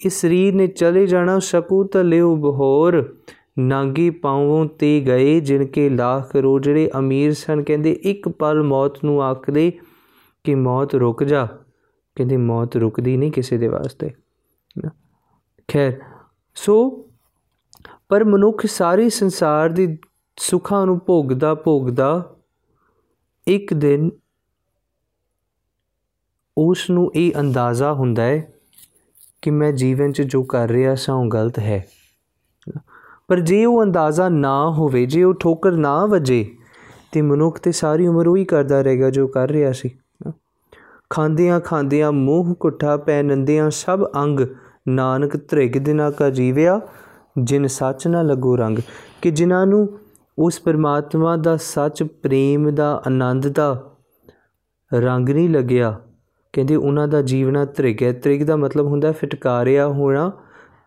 [0.05, 3.17] ਇਸ ਸਰੀਰ ਨੇ ਚਲੇ ਜਾਣਾ ਸਕੂ ਤਲਿਓ ਬਹੋਰ
[3.59, 9.03] ਨਾਗੀ ਪਾਉਂ ਤੇ ਗਏ ਜਿਨ ਕੇ ਲੱਖ ਕਰੋੜ ਜਿਹੜੇ ਅਮੀਰ ਸਨ ਕਹਿੰਦੇ ਇੱਕ ਪਲ ਮੌਤ
[9.05, 9.71] ਨੂੰ ਆਖਦੇ
[10.43, 11.45] ਕਿ ਮੌਤ ਰੁਕ ਜਾ
[12.15, 14.11] ਕਹਿੰਦੇ ਮੌਤ ਰੁਕਦੀ ਨਹੀਂ ਕਿਸੇ ਦੇ ਵਾਸਤੇ
[15.67, 15.93] ਖੈਰ
[16.55, 17.05] ਸੋ
[18.09, 19.97] ਪਰ ਮਨੁੱਖ ਸਾਰੇ ਸੰਸਾਰ ਦੀ
[20.39, 22.35] ਸੁੱਖਾਂ ਨੂੰ ਭੋਗਦਾ ਭੋਗਦਾ,
[23.47, 24.09] ਇੱਕ ਦਿਨ
[26.57, 28.53] ਉਸ ਨੂੰ ਇਹ ਅੰਦਾਜ਼ਾ ਹੁੰਦਾ ਹੈ
[29.41, 31.87] ਕਿ ਮੈਂ ਜੀਵਨ 'ਚ ਜੋ ਕਰ ਰਿਹਾ ਸਾਂ, ਉਹ ਗਲਤ ਹੈ।
[33.27, 36.55] ਪਰ ਜੇ ਉਹ ਅੰਦਾਜ਼ਾ ਨਾ ਹੋਵੇ, ਜੇ ਉਹ ਠੋਕਰ ਨਾ ਵੱਜੇ,
[37.11, 39.89] ਤੇ ਮਨੁੱਖ ਤੇ ਸਾਰੀ ਉਮਰ ਉਹੀ ਕਰਦਾ ਰਹੇਗਾ ਜੋ ਕਰ ਰਿਹਾ ਸੀ।
[41.09, 44.39] ਖਾਂਦਿਆਂ ਖਾਂਦਿਆਂ ਮੂੰਹ ਕੁੱਠਾ ਪੈ ਨੰਦਿਆਂ ਸਭ ਅੰਗ
[44.87, 46.81] ਨਾਨਕ ਤ੍ਰਿਗ ਦਿਨਾ ਕਾ ਜੀਵਿਆ
[47.43, 48.79] ਜਿਨ ਸੱਚ ਨਾ ਲੱਗੋ ਰੰਗ,
[49.21, 49.99] ਕਿ ਜਿਨ੍ਹਾਂ ਨੂੰ
[50.39, 53.91] ਉਸ ਪਰਮਾਤਮਾ ਦਾ ਸੱਚ, ਪ੍ਰੇਮ ਦਾ ਆਨੰਦ ਦਾ
[54.93, 55.99] ਰੰਗ ਨਹੀਂ ਲੱਗਿਆ,
[56.53, 60.31] ਕਹਿੰਦੇ ਉਹਨਾਂ ਦਾ ਜੀਵਨਾ ਤ੍ਰਿਗ ਹੈ। ਤ੍ਰਿਗ ਦਾ ਮਤਲਬ ਹੁੰਦਾ ਫਟਕਾਰਿਆ ਹੋਣਾ,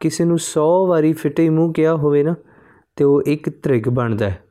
[0.01, 2.35] ਕਿਸੇ ਨੂੰ 100 ਵਾਰੀ ਫਿੱਟੇ ਮੂੰਹ ਕਿਹਾ ਹੋਵੇ ਨਾ,
[2.97, 4.43] ਤੇ ਉਹ ਇੱਕ ਤ੍ਰਿਗ ਬਣਦਾ ਹੈ।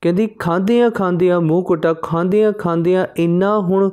[0.00, 3.90] ਕਹਿੰਦੀ ਖਾਂਦਿਆਂ ਖਾਂਦਿਆਂ ਮੂੰਹ ਕੋਟਾ, ਖਾਂਦਿਆਂ ਖਾਂਦਿਆਂ ਇੰਨਾ ਹੁਣ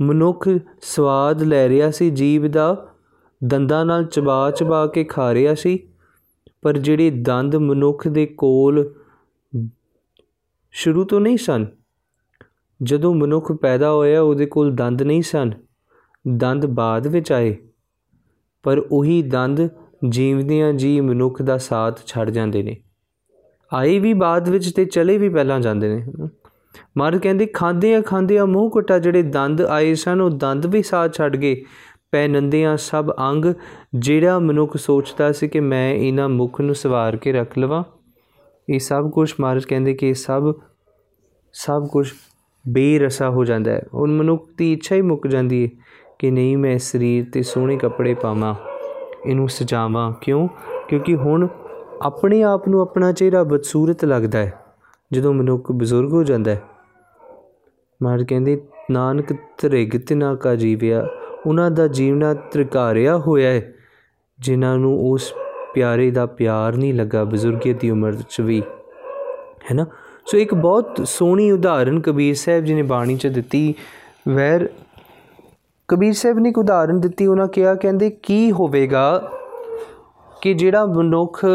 [0.00, 0.48] ਮਨੁੱਖ
[0.82, 2.87] ਸਵਾਦ ਲੈ ਰਿਹਾ ਸੀ, ਜੀਵ ਦਾ
[3.42, 5.78] ਦੰਦਾਂ ਨਾਲ ਚਬਾ ਚਬਾ ਕੇ ਖਾ ਰਿਹਾ ਸੀ,
[6.62, 8.84] ਪਰ ਜਿਹੜੇ ਦੰਦ ਮਨੁੱਖ ਦੇ ਕੋਲ
[10.74, 11.66] ਸ਼ੁਰੂ ਤੋਂ ਨਹੀਂ ਸਨ,
[12.80, 15.52] ਜਦੋਂ ਮਨੁੱਖ ਪੈਦਾ ਹੋਇਆ ਉਹਦੇ ਕੋਲ ਦੰਦ ਨਹੀਂ ਸਨ,
[16.24, 17.56] ਦੰਦ ਬਾਅਦ ਵਿੱਚ ਆਏ,
[18.64, 19.68] ਪਰ ਉਹੀ ਦੰਦ
[20.08, 22.76] ਜੀਵਦਿਆਂ ਜੀ ਮਨੁੱਖ ਦਾ ਸਾਥ ਛੱਡ ਜਾਂਦੇ ਨੇ।
[23.72, 26.28] ਆਏ ਵੀ ਬਾਅਦ ਵਿੱਚ ਤੇ ਚਲੇ ਵੀ ਪਹਿਲਾਂ ਜਾਂਦੇ ਨੇ।
[26.98, 30.82] ਮਰ ਕਹਿੰਦੇ ਖਾਂਦੇ ਆ ਖਾਂਦੇ ਆ ਮੂੰਹ ਕਟਾ ਜਿਹੜੇ ਦੰਦ ਆਏ ਸਨ, ਉਹ ਦੰਦ ਵੀ
[30.82, 31.62] ਸਾਥ ਛੱਡ ਗਏ
[32.12, 33.44] ਪੈ ਨੰਦਿਆਂ ਸਭ ਅੰਗ,
[33.94, 37.82] ਜਿਹੜਾ ਮਨੁੱਖ ਸੋਚਦਾ ਸੀ ਕਿ ਮੈਂ ਇਹਨਾਂ ਮੁਖ ਨੂੰ ਸਵਾਰ ਕੇ ਰੱਖ ਲਵਾਂ।
[38.68, 40.54] ਇਹ ਸਭ ਕੁਝ ਮਹਾਰਾਜ ਕਹਿੰਦੇ ਕਿ ਇਹ ਸਭ
[41.52, 42.12] ਸਭ ਕੁਝ
[42.68, 45.68] ਬੇਰਸਾ ਹੋ ਜਾਂਦਾ ਹੈ। ਉਹ ਮਨੁੱਖ ਦੀ ਇੱਛਾ ਹੀ ਮੁੱਕ ਜਾਂਦੀ ਹੈ
[46.18, 48.54] ਕਿ ਨਹੀਂ, ਮੈਂ ਸਰੀਰ ਤੇ ਸੋਹਣੇ ਕੱਪੜੇ ਪਾਵਾਂ,
[49.26, 50.48] ਇਹਨੂੰ ਸਜਾਵਾਂ। ਕਿਉਂ?
[50.88, 51.48] ਕਿਉਂਕਿ ਹੁਣ
[52.02, 54.52] ਆਪਣੇ ਆਪ ਨੂੰ ਆਪਣਾ ਚਿਹਰਾ ਬਦਸੂਰਤ ਲੱਗਦਾ ਹੈ,
[55.12, 56.62] ਜਦੋਂ ਮਨੁੱਖ ਬਜ਼ੁਰਗ ਹੋ ਜਾਂਦਾ ਹੈ।
[58.02, 58.60] ਮਾਰ ਕਹਿੰਦੇ,
[58.90, 61.06] ਨਾਨਕ ਤ੍ਰਿਗ ਤਿਨਾ ਕਾ ਜੀਵਿਆ
[61.46, 63.72] ਉਹਨਾਂ ਦਾ ਜੀਵਨਾ ਤ੍ਰਿਕਾਰਿਆ ਹੋਇਆ ਹੈ,
[64.40, 65.32] ਜਿਨ੍ਹਾਂ ਨੂੰ ਉਸ
[65.74, 68.60] ਪਿਆਰੇ ਦਾ ਪਿਆਰ ਨਹੀਂ ਲੱਗਾ ਬਜ਼ੁਰਗੀ ਦੀ ਉਮਰ ਵਿੱਚ ਵੀ,
[69.70, 69.86] ਹੈ ਨਾ?
[70.26, 73.74] ਸੋ ਇੱਕ ਬਹੁਤ ਸੋਹਣੀ ਉਦਾਹਰਨ ਕਬੀਰ ਸਾਹਿਬ ਜੀ ਨੇ ਬਾਣੀ 'ਚ ਦਿੱਤੀ,
[74.28, 74.68] ਵੈਰ
[75.88, 79.30] ਕਬੀਰ ਸਾਹਿਬ ਨੇ ਇੱਕ ਉਦਾਹਰਨ ਦਿੱਤੀ, ਉਹਨਾਂ ਕਿਹਾ, ਕਹਿੰਦੇ, ਕੀ ਹੋਵੇਗਾ
[80.42, 81.46] ਕਿ ਜਿਹੜਾ ਮਨੁੱਖ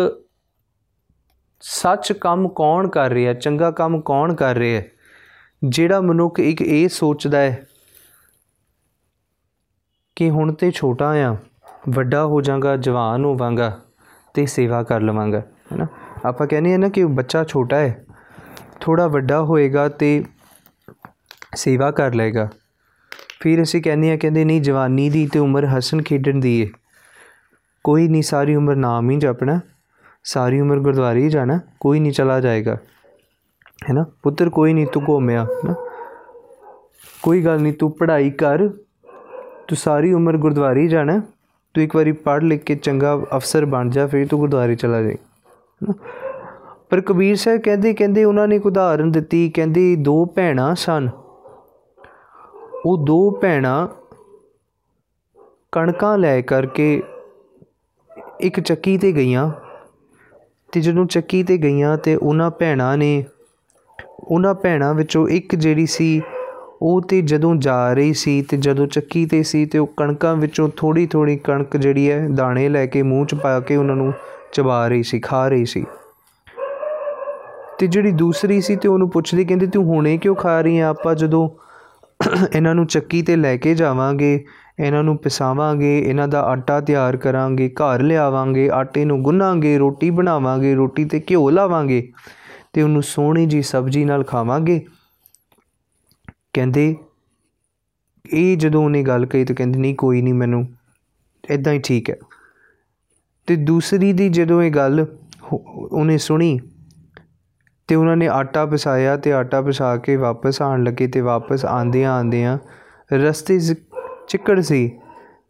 [1.62, 4.82] ਸੱਚ ਕੰਮ ਕੌਣ ਕਰ ਰਿਹਾ, ਚੰਗਾ ਕੰਮ ਕੌਣ ਕਰ ਰਿਹਾ
[5.64, 7.68] ਜਿਹੜਾ ਮਨੁੱਖ ਇੱਕ ਇਹ ਸੋਚਦਾ ਹੈ
[10.16, 11.36] ਕਿ ਹੁਣ ਤੇ ਛੋਟਾ ਆ,
[11.90, 13.80] ਵੱਡਾ ਹੋ ਜਾਗਾ ਜਵਾਨ ਹੋਵਾਂਗਾ
[14.34, 15.40] ਤੇ ਸੇਵਾ ਕਰ ਲਵਾਂਗਾ,
[15.72, 15.88] ਹੈਨਾ?
[16.26, 18.06] ਆਪਾਂ ਕਹਿੰਦੇ ਆ ਨਾ ਕਿ ਬੱਚਾ ਛੋਟਾ ਹੈ
[18.82, 20.24] ਥੋੜਾ ਵੱਡਾ ਹੋਏਗਾ ਤੇ
[21.56, 22.48] ਸੇਵਾ ਕਰ ਲਏਗਾ।
[23.40, 26.70] ਫਿਰ ਅਸੀਂ ਕਹਿੰਦੇ ਆ, ਕਹਿੰਦੇ ਨਹੀਂ, ਜਵਾਨੀ ਦੀ ਤੇ ਉਮਰ ਹਸਨ ਖੇਡਣ ਦੀ ਏ।
[27.84, 29.60] ਕੋਈ ਨਹੀਂ, ਸਾਰੀ ਉਮਰ ਨਾਮ ਹੀ ਜਪਣਾ,
[30.24, 32.76] ਸਾਰੀ ਉਮਰ ਗੁਰਦੁਆਰੇ ਹੀ ਜਾਣਾ, ਕੋਈ ਨਹੀਂ ਚਲਾ ਜਾਏਗਾ
[33.84, 35.74] ਹੈ ਨਾ ਪੁੱਤਰ ਕੋਈ ਨਹੀਂ ਤੂੰ ਘੁੰਮਿਆ ਨਾ
[37.22, 38.68] ਕੋਈ ਗੱਲ ਨਹੀਂ, ਤੂੰ ਪੜ੍ਹਾਈ ਕਰ
[39.74, 41.18] ਤੂੰ ਸਾਰੀ ਉਮਰ ਗੁਰਦੁਆਰੇ ਹੀ ਜਾਣਾ,
[41.76, 45.16] ਤੂੰ ਇੱਕ ਵਾਰੀ ਪੜ੍ਹ ਲਿਖ ਕੇ ਚੰਗਾ ਅਫਸਰ ਬਣ ਜਾ, ਫਿਰ ਤੂੰ ਗੁਰਦੁਆਰੇ ਚਲਾ ਜਾਏ
[46.90, 51.10] ਪਰ ਕਬੀਰ ਸਾਹਿਬ ਕਹਿੰਦੇ ਕਹਿੰਦੇ ਉਹਨਾਂ ਨੇ ਇੱਕ ਉਦਾਹਰਨ ਦਿੱਤੀ, ਕਹਿੰਦੇ ਦੋ ਭੈਣਾਂ ਸਨ।
[52.86, 53.88] ਉਹ ਦੋ ਭੈਣਾਂ
[55.72, 57.02] ਕਣਕਾਂ ਲੈ ਕਰਕੇ
[58.42, 59.50] ਇੱਕ ਚੱਕੀ ਤੇ ਗਈਆਂ
[60.72, 63.24] ਤੇ ਜਦੋਂ ਚੱਕੀ ਤੇ ਗਈਆਂ ਤੇ ਉਹਨਾਂ ਭੈਣਾਂ ਨੇ,
[64.20, 66.22] ਉਹਨਾਂ ਭੈਣਾਂ ਵਿੱਚੋਂ ਇੱਕ ਜਿਹੜੀ ਸੀ
[66.84, 70.70] ਉਹ ਤੇ ਜਦੋਂ ਜਾ ਰਹੀ ਸੀ ਤੇ ਜਦੋਂ ਚੱਕੀ ਤੇ ਸੀ ਤੇ ਉਹ ਕਣਕਾਂ ਵਿੱਚੋਂ
[70.78, 74.14] ਥੋੜੀ ਥੋੜੀ ਕਣਕ ਜਿਹੜੀ ਹੈ ਦਾਣੇ ਲੈ ਕੇ ਮੂੰਹ 'ਚ ਪਾ ਕੇ ਉਹਨਾਂ ਨੂੰ
[74.54, 75.86] ਚਬਾ ਰਹੀ ਸੀ, ਖਾ ਰਹੀ ਸੀ।
[77.80, 81.16] ਤੇ ਜਿਹੜੀ ਦੂਸਰੀ ਸੀ ਤੇ ਉਹਨੂੰ ਪੁੱਛਦੀ ਕਹਿੰਦੀ, ਤੂੰ ਹੁਣੇ ਕਿਉਂ ਖਾ ਰਹੀ ਆ ਆਪਾਂ
[81.16, 81.50] ਜਦੋਂ
[82.56, 84.46] ਇਹਨਾਂ ਨੂੰ ਚੱਕੀ ਤੇ ਲੈ ਕੇ ਜਾਵਾਂਗੇ,
[84.80, 90.76] ਇਹਨਾਂ ਨੂੰ ਪਿਸਾਵਾਂਗੇ, ਇਹਨਾਂ ਦਾ ਆਟਾ ਤਿਆਰ ਕਰਾਂਗੇ, ਘਰ ਲਿਆਵਾਂਗੇ, ਆਟੇ ਨੂੰ ਗੁੰਨਾਂਗੇ, ਰੋਟੀ ਬਣਾਵਾਂਗੇ,
[90.76, 92.12] ਰੋਟੀ ਤੇ ਘਿਓ ਲਾਵਾਂਗੇ
[92.74, 94.86] ਤੇ ਉਹਨੂੰ ਸੋਹਣੀ ਜੀ ਸਬਜ਼ੀ ਨਾਲ ਖਾਵਾਂਗੇ
[96.54, 96.96] ਕਹਿੰਦੇ,
[98.34, 100.68] ਇਹ ਜਦੋਂ ਉਹਨੇ ਗੱਲ ਕਹੀ ਤਾਂ ਕਹਿੰਦੀ, ਨਹੀਂ, ਕੋਈ ਨਹੀਂ, ਮੈਨੂੰ
[101.50, 102.16] ਇਦਾਂ ਹੀ ਠੀਕ ਹੈ।
[103.48, 105.06] ਤੇ ਦੂਸਰੀ ਦੀ ਜਦੋਂ ਇਹ ਗੱਲ
[105.92, 106.60] ਉਹਨੇ ਸੁਣੀ
[107.88, 112.14] ਤੇ ਉਹਨਾਂ ਨੇ ਆਟਾ ਪਿਸਾਇਆ ਤੇ ਆਟਾ ਪਿਸਾ ਕੇ ਵਾਪਸ ਆਣ ਲੱਗੇ ਤੇ ਵਾਪਸ ਆਂਦਿਆਂ
[112.14, 112.58] ਆਂਦਿਆਂ
[113.14, 113.74] ਰਸਤੇ 'ਚ
[114.28, 115.00] ਚਿੱਕੜ ਸੀ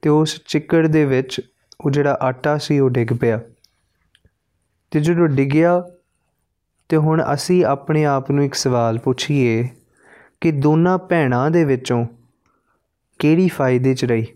[0.02, 1.42] ਤੇ ਉਸ ਚਿੱਕੜ ਦੇ ਵਿੱਚ
[1.82, 3.42] ਉਹ ਜਿਹੜਾ ਆਟਾ ਸੀ ਉਹ ਡਿੱਗ ਪਿਆ।
[4.92, 5.84] ਤੇ ਜਦੋਂ ਡਿੱਗਿਆ
[6.90, 9.70] ਤੇ ਹੁਣ ਅਸੀਂ ਆਪਣੇ ਆਪ ਨੂੰ ਇੱਕ ਸਵਾਲ ਪੁੱਛੀਏ
[10.44, 12.06] ਕਿ ਦੋਨਾਂ ਭੈਣਾਂ ਦੇ ਵਿੱਚੋਂ
[13.20, 14.28] ਕਿਹੜੀ ਫਾਇਦੇ 'ਚ ਰਹੀ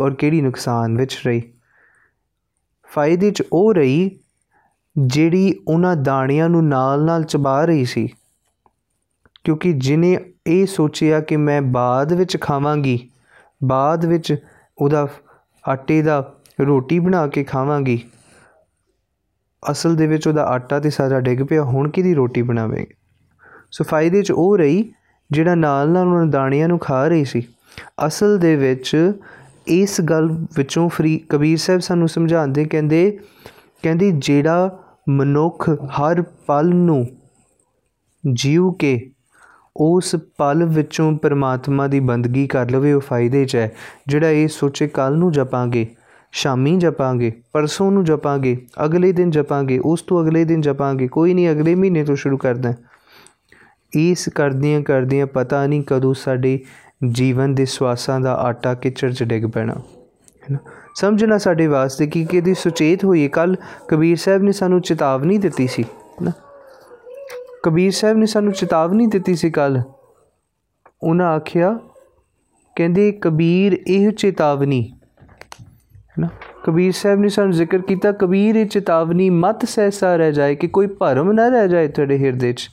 [0.00, 1.52] ਔਰ ਕਿਹੜੀ ਨੁਕਸਾਨ ਵਿੱਚ ਰਹੀ?
[2.88, 4.18] ਫਾਇਦੇ 'ਚ ਉਹ ਰਹੀ
[4.98, 8.08] ਜਿਹੜੀ ਉਹਨਾਂ ਦਾਣਿਆਂ ਨੂੰ ਨਾਲ-ਨਾਲ ਚਬਾ ਰਹੀ ਸੀ।
[9.44, 13.10] ਕਿਉਂਕਿ ਜਿਨੇ ਇਹ ਸੋਚਿਆ ਕਿ ਮੈਂ ਬਾਅਦ ਵਿੱਚ ਖਾਵਾਂਗੀ,
[13.64, 14.36] ਬਾਅਦ ਵਿੱਚ
[14.78, 15.08] ਉਹਦਾ
[15.68, 18.10] ਆਟੇ ਦਾ ਰੋਟੀ ਬਣਾ ਕੇ ਖਾਵਾਂਗੀ,
[19.70, 23.03] ਅਸਲ ਦੇ ਵਿੱਚ ਉਹਦਾ ਆਟਾ ਤੇ ਸਾਰਾ ਡਿੱਗ ਪਿਆ, ਹੁਣ ਕਿਹਦੀ ਰੋਟੀ ਬਣਾਵੇਂਗੇ?
[23.74, 24.92] ਸੋ ਫਾਇਦੇ 'ਚ ਉਹ ਰਹੀ
[25.30, 27.42] ਜਿਹੜਾ ਨਾਲ ਨਾਲ ਉਹਨਾਂ ਦਾਣਿਆਂ ਨੂੰ ਖਾ ਰਹੀ ਸੀ।
[28.06, 29.12] ਅਸਲ ਦੇ ਵਿੱਚ
[29.66, 33.18] ਇਸ ਗੱਲ ਵਿੱਚੋਂ ਫਰੀ ਕਬੀਰ ਸਾਹਿਬ ਸਾਨੂੰ ਸਮਝਾਉਂਦੇ, ਕਹਿੰਦੇ,
[33.82, 37.06] ਕਹਿੰਦੀ, ਜਿਹੜਾ ਮਨੁੱਖ ਹਰ ਪਲ ਨੂੰ
[38.32, 39.10] ਜੀਵ ਕੇ
[39.76, 43.74] ਉਸ ਪਲ ਵਿੱਚੋਂ ਪਰਮਾਤਮਾ ਦੀ ਬੰਦਗੀ ਕਰ ਲਵੇ, ਉਹ ਫਾਇਦੇ 'ਚ ਹੈ।
[44.06, 45.86] ਜਿਹੜਾ ਇਹ ਸੋਚੇ ਕੱਲ ਨੂੰ ਜਪਾਂਗੇ,
[46.32, 51.50] ਸ਼ਾਮੀ ਜਪਾਂਗੇ, ਪਰਸੋਂ ਨੂੰ ਜਪਾਂਗੇ, ਅਗਲੇ ਦਿਨ ਜਪਾਂਗੇ, ਉਸ ਤੋਂ ਅਗਲੇ ਦਿਨ ਜਪਾਂਗੇ, ਕੋਈ ਨਹੀਂ,
[51.50, 52.74] ਅਗਲੇ ਮਹੀਨੇ ਤੋਂ ਸ਼ੁਰੂ ਕਰਦਾ
[53.96, 56.58] ਇਸ ਕਰਦਿਆਂ ਕਰਦਿਆਂ ਪਤਾ ਨਹੀਂ ਕਦੋਂ ਸਾਡੇ
[57.10, 60.58] ਜੀਵਨ ਦੇ ਸਵਾਸਾਂ ਦਾ ਆਟਾ ਕਿਚੜ 'ਚ ਡਿੱਗ ਪੈਣਾ, ਹੈ ਨਾ?
[60.96, 63.56] ਸਮਝਣਾ ਸਾਡੇ ਵਾਸਤੇ ਕਿ ਕਿਹਦੀ ਸੁਚੇਤ ਹੋਈ ਕੱਲ
[63.88, 65.84] ਕਬੀਰ ਸਾਹਿਬ ਨੇ ਸਾਨੂੰ ਚੇਤਾਵਨੀ ਦਿੱਤੀ ਸੀ
[66.22, 66.32] ਨਾ?
[67.62, 69.80] ਕਬੀਰ ਸਾਹਿਬ ਨੇ ਸਾਨੂੰ ਚੇਤਾਵਨੀ ਦਿੱਤੀ ਸੀ ਕੱਲ
[71.02, 71.78] ਉਹਨਾਂ ਆਖਿਆ,
[72.76, 76.28] ਕਹਿੰਦੇ ਕਬੀਰ ਇਹ ਚੇਤਾਵਨੀ, ਹੈ ਨਾ?
[76.64, 80.86] ਕਬੀਰ ਸਾਹਿਬ ਨੇ ਸਾਨੂੰ ਜ਼ਿਕਰ ਕੀਤਾ, ਕਬੀਰ ਇਹ ਚੇਤਾਵਨੀ ਮਤ ਸਹਿਸਾ ਰਹਿ ਜਾਏ ਕਿ ਕੋਈ
[81.00, 82.68] ਭਰਮ ਨਾ ਰਹਿ ਜਾਏ ਤੁਹਾਡੇ ਹਿਰਦੇ 'ਚ।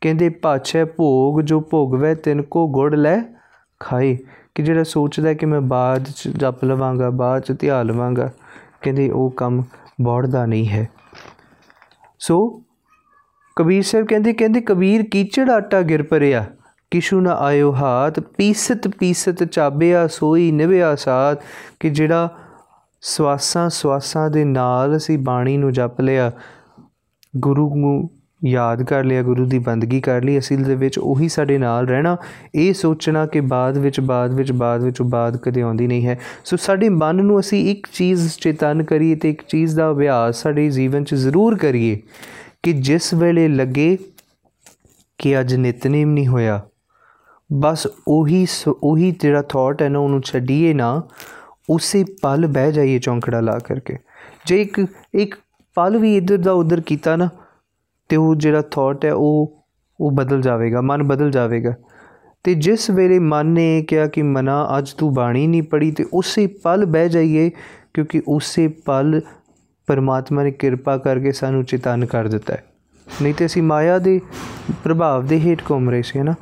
[0.00, 3.20] ਕਹਿੰਦੇ, ਪਾਛੇ ਭੋਗ ਜੋ ਭੋਗਵੇ ਤਿੰਨ ਕੋ ਗੁੜ ਲੈ
[3.80, 4.18] ਖਾਏ।
[4.54, 8.30] ਕਿ ਜਿਹੜਾ ਸੋਚਦਾ ਕਿ ਮੈਂ ਬਾਅਦ ਚ ਜਪ ਲਵਾਂਗਾ, ਬਾਅਦ ਚ ਧਿਆ ਲਵਾਂਗਾ,
[8.82, 9.62] ਕਹਿੰਦੇ ਉਹ ਕੰਮ
[10.00, 10.88] ਬੋੜਦਾ ਨਹੀਂ ਹੈ।
[12.18, 12.62] ਸੋ
[13.56, 16.46] ਕਬੀਰ ਸਾਹਿਬ ਕਹਿੰਦੇ ਕਹਿੰਦੇ ਕਬੀਰ ਕੀਚੜ ਆਟਾ ਗਿਰ ਪਰਿਆ
[16.90, 21.42] ਕਿਸ਼ੂ ਨਾ ਆਇਓ ਹਾਥ, ਪੀਸਤ ਪੀਸਤ ਚਾਬਿਆ ਸੋਈ ਨਿਵਿਆ ਸਾਥ,
[21.80, 22.28] ਕਿ ਜਿਹੜਾ
[23.00, 26.32] ਸਵਾਸਾਂ ਸਵਾਸਾਂ ਦੇ ਨਾਲ ਅਸੀਂ ਬਾਣੀ ਨੂੰ ਜਪ ਲਿਆ,
[27.36, 28.10] ਗੁਰੂ ਨੂੰ
[28.42, 32.16] ਯਾਦ ਕਰ ਲਿਆ, ਗੁਰੂ ਦੀ ਬੰਦਗੀ ਕਰ ਲਈ ਅਸਲ ਦੇ ਵਿੱਚ ਉਹੀ ਸਾਡੇ ਨਾਲ ਰਹਿਣਾ।
[32.54, 36.56] ਇਹ ਸੋਚਣਾ ਕਿ ਬਾਅਦ ਵਿੱਚ ਬਾਅਦ ਵਿੱਚ ਬਾਅਦ ਵਿੱਚ, ਬਾਅਦ ਕਦੇ ਆਉਂਦੀ ਨਹੀਂ ਹੈ। ਸੋ
[36.56, 41.04] ਸਾਡੇ ਮਨ ਨੂੰ ਅਸੀਂ ਇੱਕ ਚੀਜ਼ ਚੇਤਨ ਕਰੀਏ ਤੇ ਇੱਕ ਚੀਜ਼ ਦਾ ਅਭਿਆਸ ਸਾਡੇ ਜੀਵਨ
[41.04, 41.98] 'ਚ ਜ਼ਰੂਰ ਕਰੀਏ
[42.62, 43.96] ਕਿ ਜਿਸ ਵੇਲੇ ਲੱਗੇ
[45.18, 46.60] ਕਿ ਅੱਜ ਨਿਤਨੇਮ ਨਹੀਂ ਹੋਇਆ,
[47.50, 51.02] ਬਸ ਉਹੀ ਉਹੀ ਜਿਹੜਾ ਥਾਟ ਹੈ ਨਾ, ਉਹਨੂੰ ਛੱਡੀਏ ਨਾ,
[51.70, 53.96] ਉਸੇ ਪਲ ਬਹਿ ਜਾਈਏ ਚੌਂਕੜਾ ਲਾ ਕਰਕੇ।
[54.46, 54.80] ਜੇ ਇੱਕ
[55.14, 55.34] ਇੱਕ
[55.76, 57.28] ਪਲ ਵੀ ਇੱਧਰ ਦਾ ਉਧਰ ਕੀਤਾ ਨਾ
[58.10, 59.56] ਤੇ ਉਹ ਜਿਹੜਾ ਥਾਟ ਹੈ ਉਹ
[60.00, 61.74] ਉਹ ਬਦਲ ਜਾਵੇਗਾ, ਮਨ ਬਦਲ ਜਾਵੇਗਾ।
[62.44, 66.46] ਤੇ ਜਿਸ ਵੇਲੇ ਮਨ ਨੇ ਕਿਹਾ ਕਿ ਮਨਾ, ਅੱਜ ਤੂੰ ਬਾਣੀ ਨਹੀਂ ਪੜੀ ਤੇ ਉਸੇ
[66.46, 67.50] ਪਲ ਬਹਿ ਜਾਈਏ,
[67.94, 69.20] ਕਿਉਂਕਿ ਉਸੇ ਪਲ
[69.86, 72.64] ਪਰਮਾਤਮਾ ਨੇ ਕਿਰਪਾ ਕਰਕੇ ਸਾਨੂੰ ਚੇਤਨ ਕਰ ਦਿੱਤਾ ਹੈ।
[73.22, 74.20] ਨਹੀਂ ਤੇ ਅਸੀਂ ਮਾਇਆ ਦੇ
[74.84, 76.34] ਪ੍ਰਭਾਵ ਦੇ ਹੇਠ ਘੁੰਮ ਰਹੇ ਸੀ ਨਾ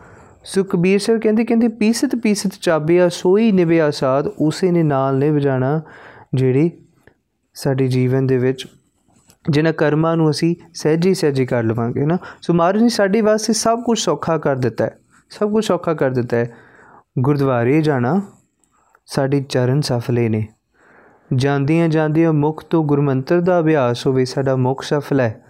[0.44, 5.80] ਸੁਖਬੀਰ ਸਾਹਿਬ ਕਹਿੰਦੇ ਕਹਿੰਦੇ ਪੀਸਤ ਪੀਸਤ ਚਾਬਿਆ, ਸੋਈ ਨਿਵਿਆ ਸਾਧ, ਉਸੇ ਨੇ ਨਾਲ ਨਿਭ ਜਾਣਾ
[6.34, 6.70] ਜਿਹੜੇ
[7.54, 8.66] ਸਾਡੇ ਜੀਵਨ ਦੇ ਵਿੱਚ
[9.50, 13.82] ਜਿਨ੍ਹਾਂ ਕਰਮਾਂ ਨੂੰ ਅਸੀਂ ਸਹਿਜੀ ਸਹਿਜੀ ਕਰ ਲਵਾਂਗੇ ਨਾ ਸੋ ਮਹਾਰਾਜ ਨੇ ਸਾਡੇ ਵਾਸਤੇ ਸਭ
[13.82, 14.98] ਕੁਝ ਸੌਖਾ ਕਰ ਦਿੱਤਾ ਹੈ,
[15.30, 16.50] ਸਭ ਕੁਝ ਸੌਖਾ ਕਰ ਦਿੱਤਾ ਹੈ।
[17.18, 18.20] ਗੁਰਦੁਆਰੇ ਜਾਣਾ,
[19.06, 20.46] ਸਾਡੇ ਚਰਨ ਸਫਲੇ ਨੇ
[21.34, 25.40] ਜਾਂਦੀਆਂ ਜਾਂਦੀਆਂ ਮੁਖ ਤੋਂ ਗੁਰਮੰਤਰ ਦਾ ਅਭਿਆਸ ਹੋਵੇ, ਸਾਡਾ ਮੁਖ ਸਫਲ ਹੈ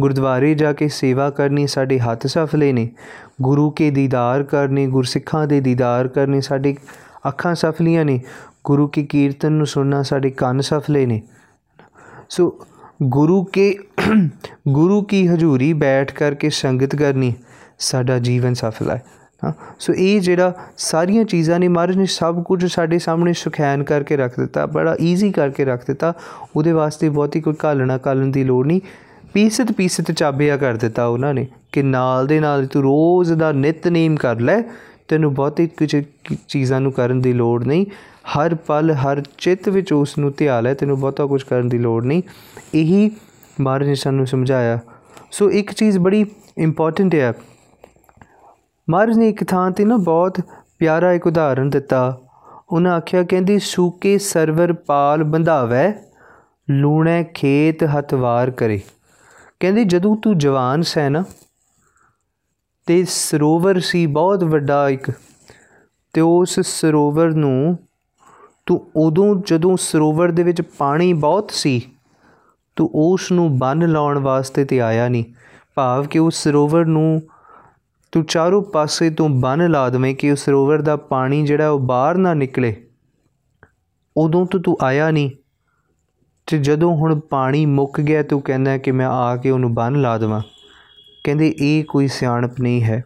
[0.00, 2.90] ਗੁਰਦੁਆਰੇ ਜਾ ਕੇ ਸੇਵਾ ਕਰਨੀ, ਸਾਡੇ ਹੱਥ ਸਫਲੇ ਨੇ
[3.42, 6.74] ਗੁਰੂ ਕੇ ਦੀਦਾਰ ਕਰਨੇ, ਗੁਰਸਿੱਖਾਂ ਦੇ ਦੀਦਾਰ ਕਰਨੇ, ਸਾਡੇ
[7.28, 8.20] ਅੱਖਾਂ ਸਫਲੀਆਂ ਨੇ।
[8.64, 11.22] ਗੁਰੂ ਕੀ ਕੀਰਤਨ ਨੂੰ ਸੁਣਨਾ, ਸਾਡੇ ਕੰਨ ਸਫਲੇ ਨੇ
[12.28, 12.48] ਸੋ
[13.02, 13.74] ਗੁਰੂ ਕੇ,
[14.68, 17.32] ਗੁਰੂ ਕੀ ਹਜ਼ੂਰੀ ਬੈਠ ਕਰਕੇ ਸੰਗਤ ਕਰਨੀ
[17.78, 19.02] ਸਾਡਾ ਜੀਵਨ ਸਫਲ ਹੈ।
[19.44, 24.16] ਹਾਂ, ਸੋ ਇਹ ਜਿਹੜਾ ਸਾਰੀਆਂ ਚੀਜ਼ਾਂ ਨੇ, ਮਹਾਰਾਜ ਨੇ ਸਭ ਕੁਝ ਸਾਡੇ ਸਾਹਮਣੇ ਸੁਖੈਨ ਕਰਕੇ
[24.16, 26.12] ਰੱਖ ਦਿੱਤਾ, ਬੜਾ ਈਜ਼ੀ ਕਰਕੇ ਰੱਖ ਦਿੱਤਾ।
[26.56, 28.80] ਉਹਦੇ ਵਾਸਤੇ ਬਹੁਤੀ ਕੋਈ ਕਾਲਣਾ ਕਾਲਣ ਦੀ ਲੋੜ ਨਹੀਂ।
[29.32, 34.16] ਪੀਸਤ ਪੀਸਤ ਚਾਬਿਆ ਕਰ ਦਿੱਤਾ ਉਹਨਾਂ ਨੇ ਕਿ ਨਾਲ ਦੇ ਨਾਲ ਤੂੰ ਰੋਜ਼ ਦਾ ਨਿਤਨੇਮ
[34.16, 34.62] ਕਰ ਲੈ,
[35.08, 36.02] ਤੈਨੂੰ ਬਹੁਤੀ ਕੁਝ
[36.48, 37.86] ਚੀਜ਼ਾਂ ਨੂੰ ਕਰਨ ਦੀ ਲੋੜ ਨਹੀਂ।
[38.24, 42.04] ਹਰ ਪਲ, ਹਰ ਚਿੱਤ ਵਿੱਚ ਉਸ ਨੂੰ ਧਿਆ ਲੈ ਤੈਨੂੰ ਬਹੁਤਾ ਕੁਝ ਕਰਨ ਦੀ ਲੋੜ
[42.04, 42.22] ਨਹੀਂ।
[42.74, 43.10] ਇਹੀ
[43.60, 44.78] ਮਹਾਰਾਜ ਨੇ ਸਾਨੂੰ ਸਮਝਾਇਆ।
[45.30, 46.26] ਸੋ ਇੱਕ ਚੀਜ਼ ਬੜੀ
[46.58, 47.32] ਇੰਪੋਰਟੈਂਟ ਹੈ।
[48.90, 50.40] ਮਹਾਰਾਜ ਨੇ ਇੱਕ ਥਾਂ ਤੇ ਨਾ ਬਹੁਤ
[50.78, 52.20] ਪਿਆਰਾ ਇੱਕ ਉਦਾਹਰਣ ਦਿੱਤਾ।
[52.72, 55.92] ਉਹਨਾਂ ਆਖਿਆ, ਕਹਿੰਦੀ, ਸੂਕੇ ਸਰਵਰ ਪਾਲ ਬੰਧਾਵੇ,
[56.70, 58.80] ਲੂਣੇ ਖੇਤ ਹਤਵਾਰ ਕਰੇ।
[59.60, 61.24] ਕਹਿੰਦੀ, ਜਦੋਂ ਤੂੰ ਜਵਾਨ ਸੈ ਨਾ,
[62.86, 65.10] ਤੇ ਸਰੋਵਰ ਸੀ ਬਹੁਤ ਵੱਡਾ ਇੱਕ,
[66.12, 67.78] ਤੇ ਉਸ ਸਰੋਵਰ ਨੂੰ
[68.70, 71.82] ਤੂੰ ਉਦੋਂ ਜਦੋਂ ਸਰੋਵਰ ਦੇ ਵਿੱਚ ਪਾਣੀ ਬਹੁਤ ਸੀ,
[72.76, 75.24] ਤੂੰ ਉਸ ਨੂੰ ਬੰਨ ਲਾਉਣ ਵਾਸਤੇ ਤੇ ਆਇਆ ਨਹੀਂ।
[75.74, 77.22] ਭਾਵ ਕਿ ਉਸ ਸਰੋਵਰ ਨੂੰ
[78.12, 82.14] ਤੂੰ ਚਾਰੋਂ ਪਾਸੇ ਤੋਂ ਬੰਨ ਲਾ ਦਵੇਂ ਕਿ ਉਸ ਸਰੋਵਰ ਦਾ ਪਾਣੀ ਜਿਹੜਾ ਉਹ ਬਾਹਰ
[82.14, 82.86] ਨਾ ਨਿਕਲੇ।
[84.16, 85.30] ਉਦੋਂ ਤੋਂ ਤੂੰ ਆਇਆ ਨਹੀਂ।
[86.46, 90.18] ਤੇ ਜਦੋਂ ਹੁਣ ਪਾਣੀ ਮੁੱਕ ਗਿਆ, ਤੂੰ ਕਹਿੰਦਾ ਕਿ ਮੈਂ ਆ ਕੇ ਉਹਨੂੰ ਬੰਨ ਲਾ
[90.18, 90.40] ਦਵਾਂ।
[91.24, 93.04] ਕਹਿੰਦੇ, ਇਹ ਕੋਈ ਸਿਆਣਪ ਨਹੀਂ ਹੈ।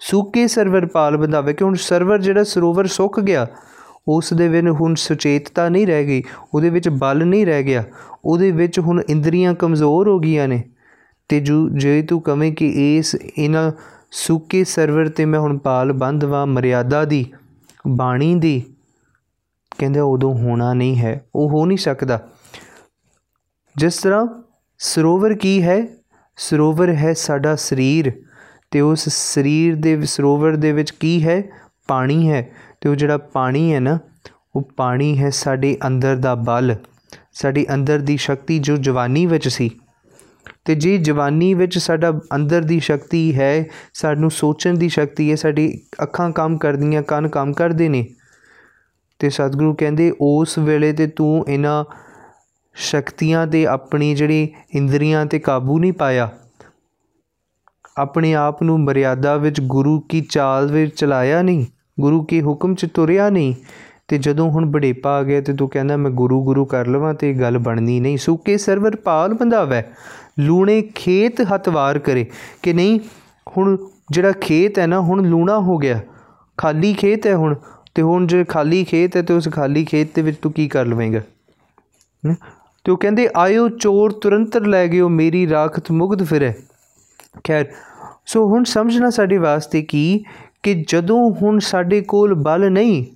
[0.00, 3.46] ਸੂਕੇ ਸਰਵਰ ਪਾਲ ਬੰਦਾਵੇ ਕਿ ਹੁਣ ਸਰਵਰ ਜਿਹੜਾ ਸਰੋਵਰ ਸੁੱਕ ਗਿਆ
[4.08, 6.22] ਉਸ ਦੇ ਵਿੱਚ ਹੁਣ ਸੁਚੇਤਤਾ ਨਹੀਂ ਰਹਿ ਗਈ,
[6.54, 7.84] ਉਹਦੇ ਵਿੱਚ ਬਲ ਨਹੀਂ ਰਹਿ ਗਿਆ।
[8.24, 10.64] ਉਹਦੇ ਵਿੱਚ ਹੁਣ ਇੰਦਰੀਆਂ ਕਮਜ਼ੋਰ ਹੋ ਗਈਆਂ ਨੇ।
[11.28, 13.72] ਤੇ ਜੋ, ਜੇ ਤੂੰ ਕਵੇਂ ਕਿ ਇਸ ਇਹਨਾਂ
[14.10, 17.32] ਸੁੱਕੇ ਸਰਵਰ ਤੇ ਮੈਂ ਹੁਣ ਪਾਲ ਬੰਦਵਾ ਮਰਿਆਦਾ ਦੀ,
[17.88, 18.62] ਬਾਣੀ ਦੀ,
[19.78, 22.28] ਕਹਿੰਦੇ ਉਦੋਂ ਹੋਣਾ ਨਹੀਂ ਹੈ, ਉਹ ਹੋ ਨਹੀਂ ਸਕਦਾ।
[23.76, 24.42] ਜਿਸ ਤਰ੍ਹਾਂ
[24.78, 25.86] ਸਰੋਵਰ ਕੀ ਹੈ?
[26.36, 28.12] ਸਰੋਵਰ ਹੈ ਸਾਡਾ ਸਰੀਰ।
[28.70, 31.42] ਤੇ ਉਸ ਸਰੀਰ ਦੇ, ਸਰੋਵਰ ਦੇ ਵਿੱਚ ਕੀ ਹੈ?
[31.88, 32.50] ਪਾਣੀ ਹੈ।
[32.84, 33.98] ਤੇ ਉਹ ਜਿਹੜਾ ਪਾਣੀ ਹੈ ਨਾ,
[34.56, 36.74] ਉਹ ਪਾਣੀ ਹੈ ਸਾਡੇ ਅੰਦਰ ਦਾ ਬਲ,
[37.32, 39.70] ਸਾਡੀ ਅੰਦਰ ਦੀ ਸ਼ਕਤੀ ਜੋ ਜਵਾਨੀ ਵਿੱਚ ਸੀ।
[40.64, 45.80] ਤੇ ਜੇ ਜਵਾਨੀ ਵਿੱਚ ਸਾਡਾ ਅੰਦਰ ਦੀ ਸ਼ਕਤੀ ਹੈ, ਸਾਨੂੰ ਸੋਚਣ ਦੀ ਸ਼ਕਤੀ ਹੈ, ਸਾਡੀ
[46.02, 48.06] ਅੱਖਾਂ ਕੰਮ ਕਰਦੀਆਂ, ਕੰਨ ਕੰਮ ਕਰਦੇ ਨੇ,
[49.18, 51.84] ਤੇ ਸਤਿਗੁਰੂ ਕਹਿੰਦੇ, ਉਸ ਵੇਲੇ ਤੇ ਤੂੰ ਇਹਨਾਂ
[52.74, 56.30] ਸ਼ਕਤੀਆਂ ਤੇ ਆਪਣੀ ਜਿਹੜੀ ਇੰਦਰੀਆਂ ਤੇ ਕਾਬੂ ਨਹੀਂ ਪਾਇਆ।
[57.98, 61.66] ਆਪਣੇ ਆਪ ਨੂੰ ਮਰਿਆਦਾ ਵਿੱਚ, ਗੁਰੂ ਕੀ ਚਾਲ ਵਿੱਚ ਚਲਾਇਆ ਨਹੀਂ?
[62.00, 63.54] ਗੁਰੂ ਕੇ ਹੁਕਮ 'ਚ ਤੁਰਿਆ ਨਹੀਂ।
[64.08, 67.30] ਤੇ ਜਦੋਂ ਹੁਣ ਬੜੇਪਾ ਆ ਗਿਆ ਤੇ ਤੂੰ ਕਹਿੰਦਾ, ਮੈਂ ਗੁਰੂ ਗੁਰੂ ਕਰ ਲਵਾਂ ਤੇ
[67.30, 69.84] ਇਹ ਗੱਲ ਬਣਨੀ ਨਹੀਂ। ਸੁੱਕੇ ਸਰਵਰ ਪਾਲ ਬੰਦਾਵੈ
[70.38, 72.26] ਲੂਣੇ ਖੇਤ ਹਤਵਾਰ ਕਰੇ।
[72.62, 73.00] ਕਿ ਨਹੀਂ,
[73.56, 73.76] ਹੁਣ
[74.10, 76.00] ਜਿਹੜਾ ਖੇਤ ਹੈ ਨਾ, ਹੁਣ ਲੂਣਾ ਹੋ ਗਿਆ।
[76.58, 77.54] ਖਾਲੀ ਖੇਤ ਹੈ ਹੁਣ।
[77.94, 80.86] ਤੇ ਹੁਣ ਜੇ ਖਾਲੀ ਖੇਤ ਹੈ, ਤੇ ਉਸ ਖਾਲੀ ਖੇਤ ਦੇ ਵਿੱਚ ਤੂੰ ਕੀ ਕਰ
[80.86, 81.20] ਲਵੇਂਗਾ?
[82.26, 82.34] ਹਮ?
[82.84, 86.52] ਤੇ ਉਹ ਕਹਿੰਦੇ, ਆਇਓ ਚੋਰ ਤੁਰੰਤ ਲੈ ਗਿਓ ਮੇਰੀ ਰਾਖਤ ਮੁਗਧ ਫਿਰੇ।
[87.46, 87.64] ਖੈਰ,
[88.26, 90.24] ਸੋ ਹੁਣ ਸਮਝਣਾ ਸਾਡੇ ਵਾਸਤੇ ਕੀ
[90.64, 93.06] ਕਿ ਜਦੋਂ ਹੁਣ ਸਾਡੇ ਕੋਲ ਬਲ ਨਹੀਂ,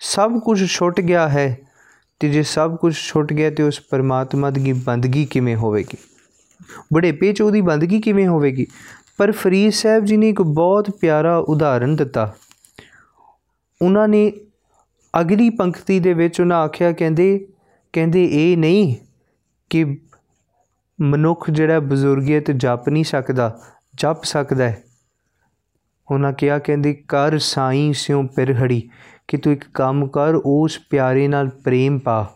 [0.00, 1.58] ਸਭ ਕੁਝ ਛੁੱਟ ਗਿਆ ਹੈ
[2.20, 5.96] ਤੇ ਜੇ ਸਭ ਕੁਝ ਛੁੱਟ ਗਿਆ ਤੇ ਉਸ ਪਰਮਾਤਮਾ ਦੀ ਬੰਦਗੀ ਕਿਵੇਂ ਹੋਵੇਗੀ?
[6.92, 8.66] ਬੁਢੇਪੇ 'ਚ ਉਹਦੀ ਬੰਦਗੀ ਕਿਵੇਂ ਹੋਵੇਗੀ?
[9.16, 12.34] ਪਰ ਫਰੀਦ ਸਾਹਿਬ ਜੀ ਨੇ ਇੱਕ ਬਹੁਤ ਪਿਆਰਾ ਉਦਾਹਰਣ ਦਿੱਤਾ।
[13.82, 14.32] ਉਹਨਾਂ ਨੇ
[15.20, 17.48] ਅਗਲੀ ਪੰਕਤੀ ਦੇ ਵਿੱਚ ਉਹਨਾਂ ਆਖਿਆ, ਕਹਿੰਦੇ
[17.92, 18.96] ਕਹਿੰਦੇ, ਇਹ ਨਹੀਂ
[19.70, 19.98] ਕਿ
[21.00, 23.60] ਮਨੁੱਖ ਜਿਹੜਾ ਬਜ਼ੁਰਗੀਅਤ ਜਪ ਨਹੀਂ ਸਕਦਾ,
[23.94, 24.85] ਜਪ ਸਕਦਾ ਹੈ।
[26.10, 28.90] ਉਹਨਾਂ ਕਿਹਾ, ਕਹਿੰਦੇ, ਕਰ ਸਾਈਂ ਸਿਉ ਪਿਰਹੜੀ
[29.28, 32.34] ਕਿ ਤੂੰ ਇੱਕ ਕੰਮ ਕਰ, ਉਸ ਪਿਆਰੇ ਨਾਲ ਪ੍ਰੇਮ ਪਾ।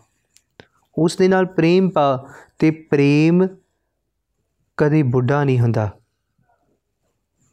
[0.97, 2.29] ਉਸ ਦੇ ਨਾਲ ਪ੍ਰੇਮ ਪਾ
[2.59, 3.47] ਤੇ ਪ੍ਰੇਮ
[4.77, 5.97] ਕਦੇ ਬੁੱਢਾ ਨਹੀਂ ਹੁੰਦਾ।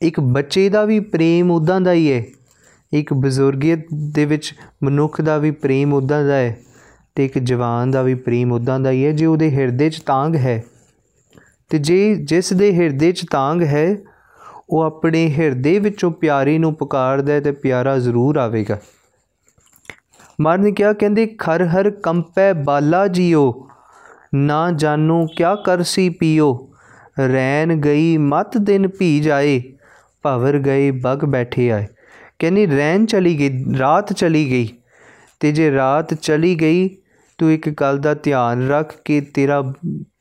[0.03, 2.25] ਇੱਕ ਬੱਚੇ ਦਾ ਵੀ ਪ੍ਰੇਮ ਉਦਾਂ ਦਾ ਹੀ ਹੈ
[2.93, 4.55] ਇੱਕ ਬਜ਼ੁਰਗੀਅਤ ਦੇ ਵਿੱਚ
[4.85, 6.59] ਮਨੁੱਖ ਦਾ ਵੀ ਪ੍ਰੇਮ ਉਦਾਂ ਦਾ ਹੈ
[7.15, 10.37] ਤੇ ਇੱਕ ਜਵਾਨ ਦਾ ਵੀ ਪ੍ਰੇਮ ਉਦਾਂ ਦਾ ਹੀ ਹੈ ਜੇ ਉਹਦੇ ਹਿਰਦੇ 'ਚ ਤਾਂਗ
[10.37, 10.65] ਹੈ।
[11.69, 13.97] ਤੇ ਜੇ ਜਿਸ ਦੇ ਹਿਰਦੇ 'ਚ ਤਾਂਗ ਹੈ
[14.71, 18.79] ਉਹ ਆਪਣੇ ਹਿਰਦੇ ਵਿੱਚੋਂ ਪਿਆਰੇ ਨੂੰ ਪੁਕਾਰਦਾ ਹੈ ਤੇ ਪਿਆਰਾ ਜ਼ਰੂਰ ਆਵੇਗਾ।
[20.41, 23.69] ਮਾਰ ਨੇ ਕਿਹਾ, ਕਹਿੰਦੇ, ਖਰ ਹਰ ਕੰਪੈ ਬਾਲਾ ਜੀਓ,
[24.35, 26.71] ਨਾ ਜਾਨੋ ਕਿਆ ਕਰਸੀ ਪੀਓ।
[27.33, 29.63] ਰੈਨ ਗਈ, ਮਤ ਦਿਨ ਭੀ ਜਾਏ,
[30.23, 31.87] ਭਵਰ ਗਏ, ਬਗ ਬੈਠੇ ਆਏ।
[32.39, 34.69] ਕਹਿੰਦੀ ਰੈਨ ਚਲੀ ਗਈ, ਰਾਤ ਚਲੀ ਗਈ
[35.41, 36.89] ਤੇ ਜੇ ਰਾਤ ਚਲੀ ਗਈ
[37.39, 39.61] ਤੂੰ ਇੱਕ ਗੱਲ ਦਾ ਧਿਆਨ ਰੱਖ ਕਿ ਤੇਰਾ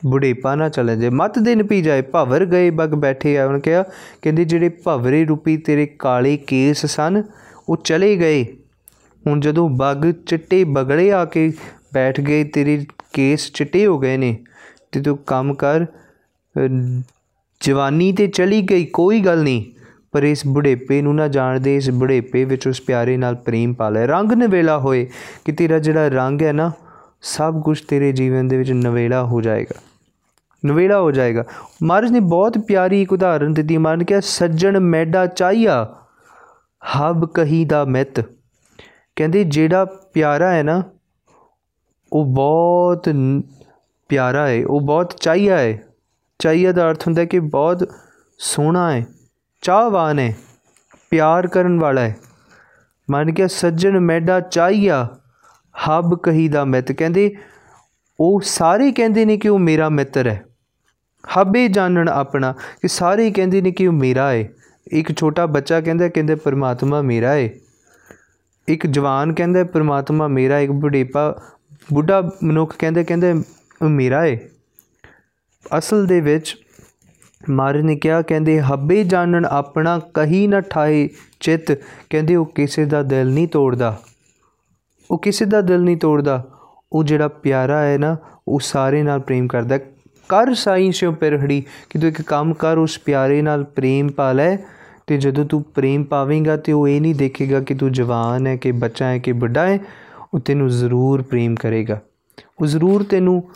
[0.06, 3.84] ਬੁਢੇਪਾ ਨਾ ਚਲੇ ਜਾਏ ਮਤ ਦਿਨ ਪੀ ਜਾਏ ਭਵਰ ਗਏ ਬਗ ਬੈਠੇ ਆ। ਉਹਨੇ ਕਿਹਾ
[4.22, 7.24] ਕਹਿੰਦੇ ਜਿਹੜੇ ਭਵਰੇ ਰੂਪੀ ਤੇਰੇ ਕਾਲੇ ਕੇਸ ਸਨ
[7.70, 8.46] ਉਹ ਚਲੇ ਗਏ।
[9.28, 11.52] ਹੁਣ ਜਦੋਂ ਬਗ ਚਿੱਟੇ ਬਗੜੇ ਆ ਕੇ
[11.94, 14.38] ਬੈਠ ਗਏ ਤੇਰੇ ਕੇਸ ਚਿੱਟੇ ਹੋ ਗਏ ਨੇ।
[14.92, 17.02] ਤੇ ਤੂੰ ਕੰਮ ਕਰ ਅਹ,
[17.62, 19.66] ਜਵਾਨੀ ਤੇ ਚਲੀ ਗਈ ਕੋਈ ਗੱਲ ਨਹੀਂ।
[20.12, 24.08] ਪਰ ਇਸ ਬੁਢੇਪੇ ਨੂੰ ਨਾ ਜਾਣਦੇ ਇਸ ਬੁਢੇਪੇ ਵਿੱਚ ਉਸ ਪਿਆਰੇ ਨਾਲ ਪ੍ਰੇਮ ਪਾ ਲੈ।
[24.08, 25.08] ਰੰਗ ਨਵੇਲਾ ਹੋਏ
[25.46, 26.72] ਕਿ ਤੇਰਾ ਜਿਹੜਾ ਰੰਗ ਹੈ ਨਾ
[27.22, 29.80] ਸਭ ਕੁਝ ਤੇਰੇ ਜੀਵਨ ਦੇ ਵਿੱਚ ਨਵੇੜਾ ਹੋ ਜਾਏਗਾ।
[30.66, 31.44] ਨਵੇੜਾ ਹੋ ਜਾਏਗਾ।
[31.84, 35.96] ਮਹਾਰਾਜ ਨੇ ਬਹੁਤ ਪਿਆਰੀ ਇੱਕ ਉਦਾਹਰਨ ਦਿੱਤੀ। ਮਹਾਰਾਜ ਨੇ ਕਿਹਾ, ਸੱਜਣ ਮੈਡਾ ਚਾਹੀਆ,
[37.00, 38.20] ਹਬ ਕਹੀ ਦਾ ਮਿੱਤ।
[39.16, 40.84] ਕਹਿੰਦੇ, ਜਿਹੜਾ ਪਿਆਰਾ ਹੈ ਨਾ,
[42.14, 43.10] ਉਹ ਬਹੁਤ
[44.10, 45.84] ਪਿਆਰਾ ਹੈ, ਉਹ ਬਹੁਤ ਚਾਹੀਆ ਹੈ।
[46.40, 47.90] ਚਾਹੀਆ ਦਾ ਅਰਥ ਹੁੰਦਾ ਕਿ ਬਹੁਤ
[48.38, 49.06] ਸੋਹਣਾ ਹੈ,
[49.62, 50.36] ਚਾਹਵਾਨ ਹੈ,
[51.10, 52.18] ਪਿਆਰ ਕਰਨ ਵਾਲਾ ਹੈ।
[53.12, 55.08] ਮੰਨ ਕੇ ਸੱਜਣ ਮੈਡਾ ਚਾਹੀਆ
[55.78, 57.36] ਹਬ ਕਹੀ ਦਾ ਮਿੱਤ ਕਹਿੰਦੇ,
[58.20, 60.44] ਉਹ ਸਾਰੇ ਕਹਿੰਦੇ ਨੇ ਕਿ ਉਹ ਮੇਰਾ ਮਿੱਤਰ ਹੈ।
[61.24, 64.50] ਹਬੇ ਜਾਣਨ ਆਪਣਾ ਕਿ ਸਾਰੇ ਕਹਿੰਦੇ ਨੇ ਕਿ ਉਹ ਮੇਰਾ ਹੈ
[64.92, 67.50] ਇੱਕ ਛੋਟਾ ਬੱਚਾ ਕਹਿੰਦਾ, ਕਹਿੰਦੇ ਪਰਮਾਤਮਾ ਮੇਰਾ ਹੈ
[68.68, 71.42] ਇੱਕ ਜਵਾਨ ਕਹਿੰਦਾ, ਪਰਮਾਤਮਾ ਮੇਰਾ ਇੱਕ ਬੁਢੇਪਾ,
[71.94, 73.34] ਬੁੱਢਾ ਮਨੁੱਖ ਕਹਿੰਦਾ ਕਹਿੰਦਾ
[73.82, 74.40] ਉਹ ਮੇਰਾ ਹੈ
[75.78, 76.56] ਅਸਲ ਦੇ ਵਿੱਚ
[77.50, 81.10] ਮਾਰੇ ਨੇ ਕਿਹਾ, ਕਹਿੰਦੇ ਹੱਬੇ ਜਾਣਨ ਆਪਣਾ ਕਹੀ ਨਾ ਠਾਏ
[81.40, 81.72] ਚਿੱਤ,
[82.10, 83.98] ਕਹਿੰਦੇ ਉਹ ਕਿਸੇ ਦਾ ਦਿਲ ਨਹੀਂ ਤੋੜਦਾ।
[85.12, 86.48] ਉਹ ਕਿਸੇ ਦਾ ਦਿਲ ਨਹੀਂ ਤੋੜਦਾ।
[86.94, 88.18] ਉਹ ਜਿਹੜਾ ਪਿਆਰਾ ਹੈ ਨਾ
[88.48, 89.80] ਉਹ ਸਾਰੇ ਨਾਲ ਪ੍ਰੇਮ ਕਰਦਾ ਹੈ।
[90.30, 94.58] ਕਰ ਸਾਈਂ ਸਿਓ ਪਿਰਹੜੀ ਕਿ ਤੂੰ ਇੱਕ ਕੰਮ ਕਰ ਉਸ ਪਿਆਰੇ ਨਾਲ ਪ੍ਰੇਮ ਪਾ ਲੈ।
[95.08, 98.72] ਤੇ ਜਦੋਂ ਤੂੰ ਪ੍ਰੇਮ ਪਾਵੇਂਗਾ ਤੇ ਉਹ ਇਹ ਨਹੀਂ ਦੇਖੇਗਾ ਕਿ ਤੂੰ ਜਵਾਨ ਹੈ ਕਿ
[98.72, 99.80] ਬੱਚਾ ਹੈ ਕਿ ਵੱਡਾ ਹੈ
[100.34, 102.02] ਉਹ ਤੈਨੂੰ ਜ਼ਰੂਰ ਪ੍ਰੇਮ ਕਰੇਗਾ।
[102.62, 103.50] ਉਹ ਜ਼ਰੂਰ ਤੈਨੂੰ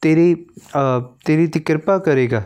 [0.00, 2.42] ਤੇਰੀ ਅ, ਤੇਰੀ ਤੇ ਕਿਰਪਾ ਕਰੇਗਾ।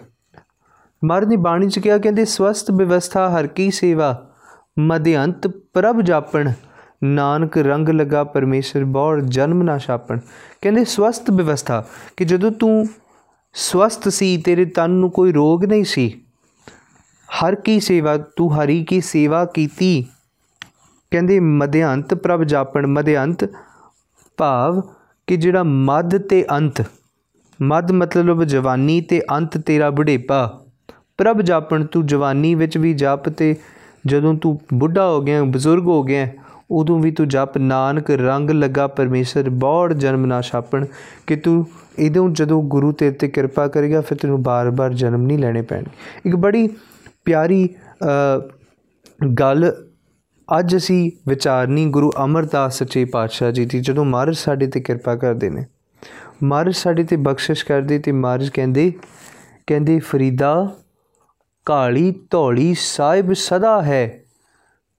[1.04, 4.32] ਮਹਾਰਾਜ ਨੇ ਬਾਣੀ ਚ ਕਿਹਾ ਕਹਿੰਦੇ ਸਵਸਥ ਵਿਵਸਥਾ ਹਰ ਕੀ ਸੇਵਾ
[4.78, 6.52] ਮਧਿਅੰਤ ਪ੍ਰਭ ਜਾਪਣ।
[7.04, 10.18] ਨਾਨਕ ਰੰਗ ਲਗਾ ਪਰਮੇਸ਼ਰ ਬੌੜ ਜਨਮ ਨਾ ਛਾਪਣ।
[10.60, 11.84] ਕਹਿੰਦੇ, ਸਵਸਥ ਵਿਵਸਥਾ
[12.16, 12.86] ਕਿ ਜਦੋਂ ਤੂੰ
[13.52, 16.20] ਸਵਸਥ ਸੀ, ਤੇਰੇ ਤਨ ਨੂੰ ਕੋਈ ਰੋਗ ਨਹੀਂ ਸੀ।
[17.28, 20.06] ਹਰ ਕੀ ਸੇਵਾ, ਤੂੰ ਹਰੀ ਕੀ ਸੇਵਾ ਕੀਤੀ।
[21.10, 23.48] ਕਹਿੰਦੇ, ਮਧਿਅੰਤ ਪ੍ਰਭ ਜਾਪਣ, ਮਧਿਅੰਤ
[24.36, 24.80] ਭਾਵ
[25.26, 26.84] ਕਿ ਜਿਹੜਾ ਮੱਧ ਤੇ ਅੰਤ।
[27.62, 30.64] ਮੱਧ ਮਤਲਬ ਜਵਾਨੀ ਤੇ ਅੰਤ ਤੇਰਾ ਬੁਢੇਪਾ।
[31.18, 33.56] ਪ੍ਰਭ ਜਾਪਣ, ਤੂੰ ਜਵਾਨੀ ਵਿੱਚ ਵੀ ਜਪ ਤੇ
[34.06, 36.28] ਜਦੋਂ ਤੂੰ ਬੁੱਢਾ ਹੋ ਗਿਆ, ਬਜ਼ੁਰਗ ਹੋ ਗਿਆ
[36.72, 40.86] ਉਦੋਂ ਵੀ ਤੂੰ ਜਪ ਨਾਨਕ ਰੰਗ ਲੱਗਾ ਪਰਮੇਸ਼ਰ ਬੌੜ ਜਨਮ ਨਾ ਛਾਪਣ।
[41.26, 41.66] ਕਿ ਤੂੰ
[41.98, 45.90] ਇਦੋਂ ਜਦੋਂ ਗੁਰੂ ਤੇਰੇ ਤੇ ਕਿਰਪਾ ਕਰੇਗਾ ਫਿਰ ਤੈਨੂੰ ਬਾਰ-ਬਾਰ ਜਨਮ ਨਹੀਂ ਲੈਣੇ ਪੈਣਗੇ।
[46.26, 46.68] ਇੱਕ ਬੜੀ
[47.24, 47.68] ਪਿਆਰੀ
[48.04, 48.48] ਅ,
[49.38, 49.72] ਗੱਲ
[50.58, 55.50] ਅੱਜ ਅਸੀਂ ਵਿਚਾਰਨੀ ਗੁਰੂ ਅਮਰਦਾਸ ਸੱਚੇ ਪਾਤਸ਼ਾਹ ਜੀ ਦੀ ਜਦੋਂ ਮਹਾਰਾਜ ਸਾਡੇ ਤੇ ਕਿਰਪਾ ਕਰਦੇ
[55.50, 55.66] ਨੇ।
[56.42, 58.92] ਮਹਾਰਾਜ ਸਾਡੇ ਤੇ ਬਖਸ਼ਿਸ਼ ਕਰਦੇ ਤੇ ਮਹਾਰਾਜ ਕਹਿੰਦੇ
[59.66, 60.76] ਕਹਿੰਦੇ ਫਰੀਦਾ
[61.66, 64.22] ਕਾਲੀ ਧੌਲੀ ਸਾਹਿਬ ਸਦਾ ਹੈ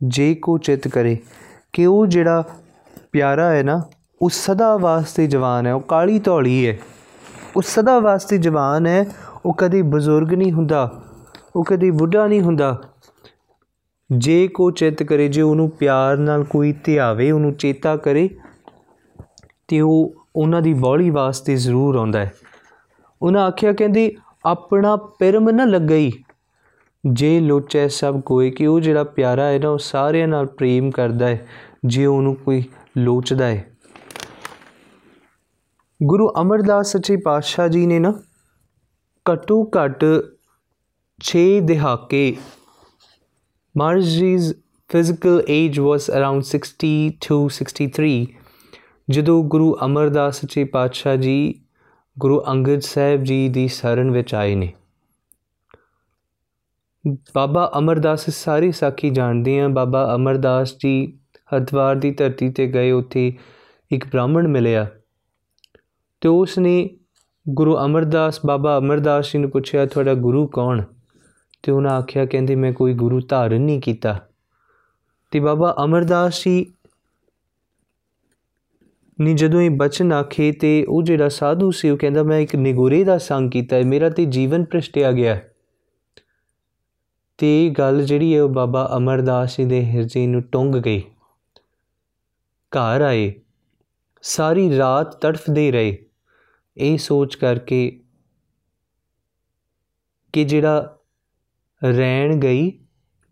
[0.04, 1.18] ਜੇ ਕੋ ਚਿਤ ਕਰੇ।
[1.74, 2.44] ਕਿ ਉਹ ਜਿਹੜਾ
[3.12, 3.82] ਪਿਆਰਾ ਹੈ ਨਾ,
[4.22, 6.80] ਉਹ ਸਦਾ ਵਾਸਤੇ ਜਵਾਨ ਹੈ, ਉਹ ਕਾਲੀ ਧੌਲੀ ਹੈ।
[7.56, 9.06] ਉਹ ਸਦਾ ਵਾਸਤੇ ਜਵਾਨ ਹੈ,
[9.46, 11.02] ਉਹ ਕਦੇ ਬਜ਼ੁਰਗ ਨਹੀਂ ਹੁੰਦਾ,
[11.56, 12.82] ਉਹ ਕਦੇ ਬੁੱਢਾ ਨਹੀਂ ਹੁੰਦਾ।
[14.18, 18.30] ਜੇ ਕੋ ਚਿਤ ਕਰੇ, ਜੇ ਉਹਨੂੰ ਪਿਆਰ ਨਾਲ ਕੋਈ ਧਿਆਵੇ, ਉਹਨੂੰ ਚੇਤਾ ਕਰੇ,
[19.68, 22.34] ਤੇ ਉਹ ਉਹਨਾਂ ਦੀ ਬੋਲੀ ਵਾਸਤੇ ਜ਼ਰੂਰ ਆਉਂਦਾ ਹੈ।
[23.22, 26.12] ਉਹਨਾਂ ਆਖਿਆ, ਕਹਿੰਦੀ, ਆਪਣਾ ਪਿਰਮ ਨਾ ਲੱਗਈ
[27.12, 31.28] ਜੇ ਲੋਚੈ ਸਭ ਕੋਈ ਕਿ ਉਹ ਜਿਹੜਾ ਪਿਆਰਾ ਹੈ ਨਾ, ਉਹ ਸਾਰਿਆਂ ਨਾਲ ਪ੍ਰੇਮ ਕਰਦਾ
[31.28, 31.48] ਹੈ,
[31.86, 32.64] ਜੇ ਉਹਨੂੰ ਕੋਈ
[32.98, 33.70] ਲੋਚਦਾ ਹੈ।
[36.04, 38.22] ਗੁਰੂ ਅਮਰਦਾਸ ਸੱਚੇ ਪਾਤਸ਼ਾਹ ਜੀ ਨੇ ਨਾ
[39.32, 40.06] ਘੱਟੋ ਘੱਟ
[41.20, 42.36] 6 ਦਹਾਕੇ
[43.82, 44.52] Maharaj Ji's
[44.90, 46.90] physical age was around 60
[47.26, 48.26] to 63
[49.10, 51.62] ਜਦੋਂ ਗੁਰੂ ਅਮਰਦਾਸ ਸੱਚੇ ਪਾਤਸ਼ਾਹ ਜੀ,
[52.20, 54.74] ਗੁਰੂ ਅੰਗਦ ਸਾਹਿਬ ਜੀ ਦੀ ਸ਼ਰਨ ਵਿੱਚ ਆਏ ਨੇ।
[57.08, 61.20] ਬਾਬਾ ਅਮਰਦਾਸ ਸਾਰੀ ਸਾਖੀ ਜਾਣਦੇ ਆ। ਬਾਬਾ ਅਮਰਦਾਸ ਜੀ
[61.56, 63.34] ਹਰਦਵਾਰ ਦੀ ਧਰਤੀ ਤੇ ਗਏ, ਉੱਥੇ
[63.92, 64.88] ਇੱਕ ਬ੍ਰਾਹਮਣ ਮਿਲਿਆ।
[66.22, 66.90] ਤੇ ਉਸ ਨੇ
[67.50, 70.84] ਗੁਰੂ ਅਮਰਦਾਸ, ਬਾਬਾ ਅਮਰਦਾਸ ਜੀ ਨੂੰ ਪੁੱਛਿਆ, ਤੁਹਾਡਾ ਗੁਰੂ ਕੌਣ?
[71.64, 74.28] ਤੇ ਉਹਨਾਂ ਆਖਿਆ, ਕਹਿੰਦੇ ਮੈਂ ਕੋਈ ਗੁਰੂ ਧਾਰਨ ਨਹੀਂ ਕੀਤਾ।
[75.32, 76.74] ਤੇ ਬਾਬਾ ਅਮਰਦਾਸ ਜੀ
[79.22, 83.04] ਨੇ ਜਦੋਂ ਇਹ ਬਚਨ ਆਖੇ ਤੇ ਉਹ ਜਿਹੜਾ ਸਾਧੂ ਸੀ, ਉਹ ਕਹਿੰਦਾ, ਮੈਂ ਇੱਕ ਨਿਗੁਰੇ
[83.04, 85.53] ਦਾ ਸੰਗ ਕੀਤਾ ਹੈ। ਮੇਰਾ ਤੇ ਜੀਵਨ ਭ੍ਰਿਸ਼ਟਿਆ ਗਿਆ ਤੇ
[87.42, 91.04] ਇਹ ਗੱਲ ਜਿਹੜੀ ਹੈ ਉਹ ਬਾਬਾ ਅਮਰਦਾਸ ਜੀ ਦੇ ਹਿਰਦੇ ਨੂੰ ਟੁੰਗ ਗਈ।
[92.52, 93.34] ਘਰ ਆਏ।
[94.22, 96.06] ਸਾਰੀ ਰਾਤ ਤੜਫਦੇ ਰਹੇ।
[96.78, 98.00] ਇਹ ਸੋਚ ਕਰਕੇ
[100.34, 100.98] ਕਿ ਜਿਹੜਾ
[101.84, 102.80] ਰਹਿਣ ਗਈ,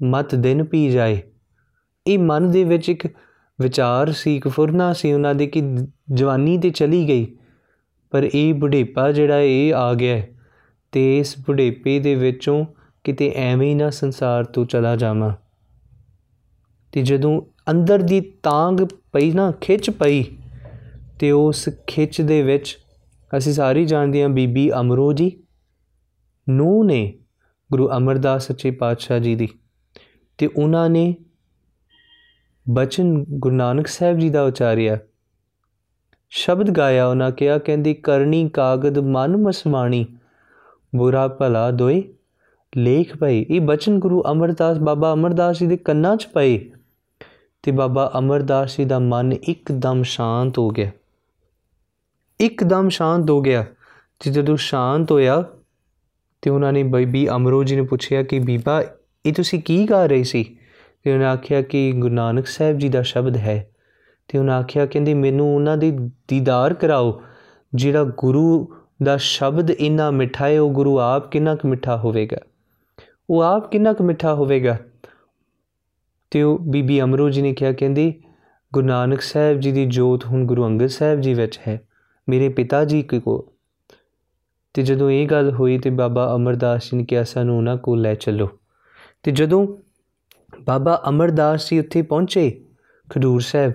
[0.04, 1.22] ਮਤ ਦਿਨ ਪੀ ਜਾਏ।
[2.08, 3.08] ਇਹ ਮਨ ਦੇ ਵਿੱਚ ਇੱਕ
[3.62, 5.62] ਵਿਚਾਰ ਸੀ, ਇੱਕ ਫੁਰਨਾ ਸੀ ਉਹਨਾਂ ਦੇ ਕਿ
[6.14, 7.38] ਜਵਾਨੀ ਤੇ ਚਲੀ ਗਈ।
[8.12, 10.28] ਪਰ ਇਹ ਬੁਢੇਪਾ ਜਿਹੜਾ ਇਹ ਆ ਗਿਆ
[10.92, 12.66] ਤੇ ਇਸ ਬੁਢੇਪੇ ਦੇ ਵਿੱਚੋਂ
[13.04, 15.36] ਕਿਤੇ ਐਵੇਂ ਹੀ ਨਾ ਸੰਸਾਰ ਤੋਂ ਚਲਾ ਜਾਵਾਂ।
[16.92, 18.76] ਤੇ ਜਦੋਂ ਅੰਦਰ ਦੀ ਤਾਂਗ
[19.12, 20.24] ਪਈ ਨਾ, ਖਿੱਚ ਪਈ,
[21.20, 22.78] ਤੇ ਉਸ ਖਿੱਚ ਦੇ ਵਿੱਚ
[23.38, 25.44] ਅਸੀਂ ਸਾਰੇ ਜਾਣਦੇ ਹਾਂ ਬੀਬੀ ਅਮਰੋ ਜੀ।
[26.50, 27.14] ਨੂੰ ਨੇ
[27.72, 29.50] ਗੁਰੂ ਅਮਰਦਾਸ ਸੱਚੇ ਪਾਤਸ਼ਾਹ ਜੀ ਦੀ
[30.38, 31.16] ਤੇ ਉਹਨਾਂ ਨੇ
[32.70, 34.98] ਬਚਨ ਗੁਰੂ ਨਾਨਕ ਸਾਹਿਬ ਜੀ ਦਾ ਉਚਾਰਿਆ।
[36.30, 40.06] ਸ਼ਬਦ ਗਾਇਆ, ਉਹਨਾਂ ਕਿਹਾ, ਕਹਿੰਦੀ, ਕਰਨੀ ਕਾਗਦ ਮਨ ਮਸਵਾਣੀ,
[40.96, 42.14] ਬੁਰਾ ਭਲਾ ਦੋਏ।
[42.78, 46.72] ਲੇਖ ਪਈ। ਇਹ ਬਚਨ ਗੁਰੂ ਅਮਰਦਾਸ, ਬਾਬਾ ਅਮਰਦਾਸ ਜੀ ਦੇ ਕੰਨਾਂ 'ਚ ਪਏ।
[47.64, 50.92] ਤੇ ਬਾਬਾ ਅਮਰਦਾਸ ਜੀ ਦਾ ਮਨ ਇੱਕਦਮ ਸ਼ਾਂਤ ਹੋ ਗਿਆ।
[52.40, 53.66] ਇੱਕਦਮ ਸ਼ਾਂਤ ਹੋ ਗਿਆ।
[54.20, 55.44] ਤੇ ਜਦੋਂ ਸ਼ਾਂਤ ਹੋਇਆ,
[56.42, 58.84] ਤੇ ਉਹਨਾਂ ਨੇ ਬੀਬੀ ਅਮਰੋ ਜੀ ਨੂੰ ਪੁੱਛਿਆ ਕਿ, ਬੀਬਾ,
[59.26, 60.58] ਇਹ ਤੁਸੀਂ ਕੀ ਗਾ ਰਹੀ ਸੀ?
[61.04, 63.70] ਤੇ ਉਹਨਾਂ ਆਖਿਆ ਕਿ, ਗੁਰੂ ਨਾਨਕ ਸਾਹਿਬ ਜੀ ਦਾ ਸ਼ਬਦ ਹੈ।
[64.28, 65.92] ਤੇ ਉਹਨਾਂ ਆਖਿਆ, ਕਹਿੰਦੀ ਮੈਨੂੰ ਉਹਨਾਂ ਦੀ
[66.28, 67.22] ਦੀਦਾਰ ਕਰਾਓ।
[67.76, 72.38] ਜਿਹੜਾ ਗੁਰੂ ਦਾ ਸ਼ਬਦ ਇੰਨਾ ਮਿੱਠਾ ਹੈ, ਉਹ ਗੁਰੂ ਆਪ ਕਿੰਨਾ ਕੁ ਮਿੱਠਾ ਹੋਵੇਗਾ?
[73.32, 74.78] ਉਹ ਆਪ ਕਿੰਨਾ ਕੁ ਮਿੱਠਾ ਹੋਵੇਗਾ?
[76.32, 78.24] ਤੇ ਉਹ ਬੀਬੀ ਅਮਰੋ ਜੀ ਨੇ ਕਿਹਾ, ਕਹਿੰਦੀ,
[78.74, 81.82] ਗੁਰੂ ਨਾਨਕ ਸਾਹਿਬ ਜੀ ਦੀ ਜੋਤ ਹੁਣ ਗੁਰੂ ਅੰਗਦ ਸਾਹਿਬ ਜੀ ਵਿੱਚ ਹੈ।
[82.30, 83.54] ਮੇਰੇ ਪਿਤਾ ਜੀ ਕੋ
[84.74, 88.14] ਤੇ ਜਦੋਂ ਇਹ ਗੱਲ ਹੋਈ ਤੇ ਬਾਬਾ ਅਮਰਦਾਸ ਜੀ ਨੇ ਕਿਹਾ, ਸਾਨੂੰ ਉਹਨਾਂ ਕੋਲ ਲੈ
[88.16, 88.50] ਚੱਲੋ।
[89.24, 89.78] ਤੇ ਜਦੋਂ
[90.62, 92.66] ਬਾਬਾ ਅਮਰਦਾਸ ਜੀ ਉੱਥੇ ਪਹੁੰਚੇ
[93.10, 93.74] ਖਡੂਰ ਸਾਹਿਬ,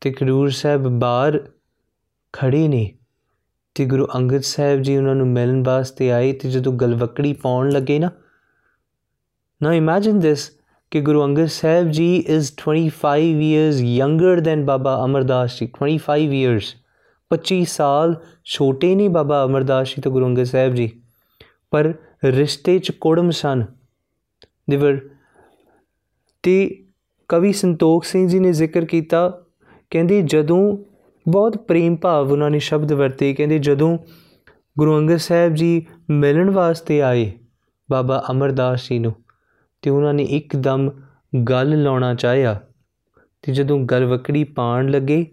[0.00, 1.48] ਤੇ ਖਡੂਰ ਸਾਹਿਬ ਬਾਹਰ
[2.32, 2.98] ਖੜੇ ਨੇ
[3.74, 7.98] ਤੇ ਗੁਰੂ ਅੰਗਦ ਸਾਹਿਬ ਜੀ ਉਹਨਾਂ ਨੂੰ ਮਿਲਣ ਵਾਸਤੇ ਆਏ ਤੇ ਜਦੋਂ ਗਲਵਕੜੀ ਪਾਉਣ ਲੱਗੇ
[7.98, 8.10] ਨਾ
[9.64, 10.50] ਨਾ ਇਮੇਜਿਨ ਦਿਸ
[10.90, 16.68] ਕਿ Guru Angad Sahib ji is 25 years younger than Baba Amardas ji 25 years
[17.30, 20.90] 25 ਸਾਲ ਛੋਟੇ ਨਹੀਂ ਬਾਬਾ ਅਮਰਦਾਸ ਜੀ ਤੇ ਗੁਰੂ ਅੰਗਦ ਸਾਹਿਬ ਜੀ
[21.70, 21.92] ਪਰ
[22.24, 23.64] ਰਿਸ਼ਤੇ ਚ ਕੁੜਮ ਸਨ
[24.70, 25.00] ਦੇ ਵਰ
[26.42, 26.84] ਤੇ
[27.28, 29.24] ਕਵੀ ਸੰਤੋਖ ਸਿੰਘ ਜੀ ਨੇ ਜ਼ਿਕਰ ਕੀਤਾ
[29.90, 30.62] ਕਹਿੰਦੇ ਜਦੋਂ
[31.26, 33.98] ਬਹੁਤ ਪ੍ਰੇਮ ਭਾਵ ਉਹਨਾਂ ਨੇ ਸ਼ਬਦ ਵਰਤੇ ਕਹਿੰਦੇ ਜਦੋਂ
[34.78, 37.32] ਗੁਰੂ ਅੰਗਦ ਸਾਹਿਬ ਜੀ ਮਿਲਣ ਵਾਸਤੇ ਆਏ
[37.90, 39.14] ਬਾਬਾ ਅਮਰਦਾਸ ਜੀ ਨੂੰ
[39.84, 40.90] ਤੇ ਉਹਨਾਂ ਨੇ ਇੱਕਦਮ
[41.48, 42.60] ਗੱਲ ਲਾਉਣਾ ਚਾਹਿਆ।
[43.42, 45.26] ਤੇ ਜਦੋਂ ਗਲਵਕੜੀ ਪਾਣ ਲੱਗੇ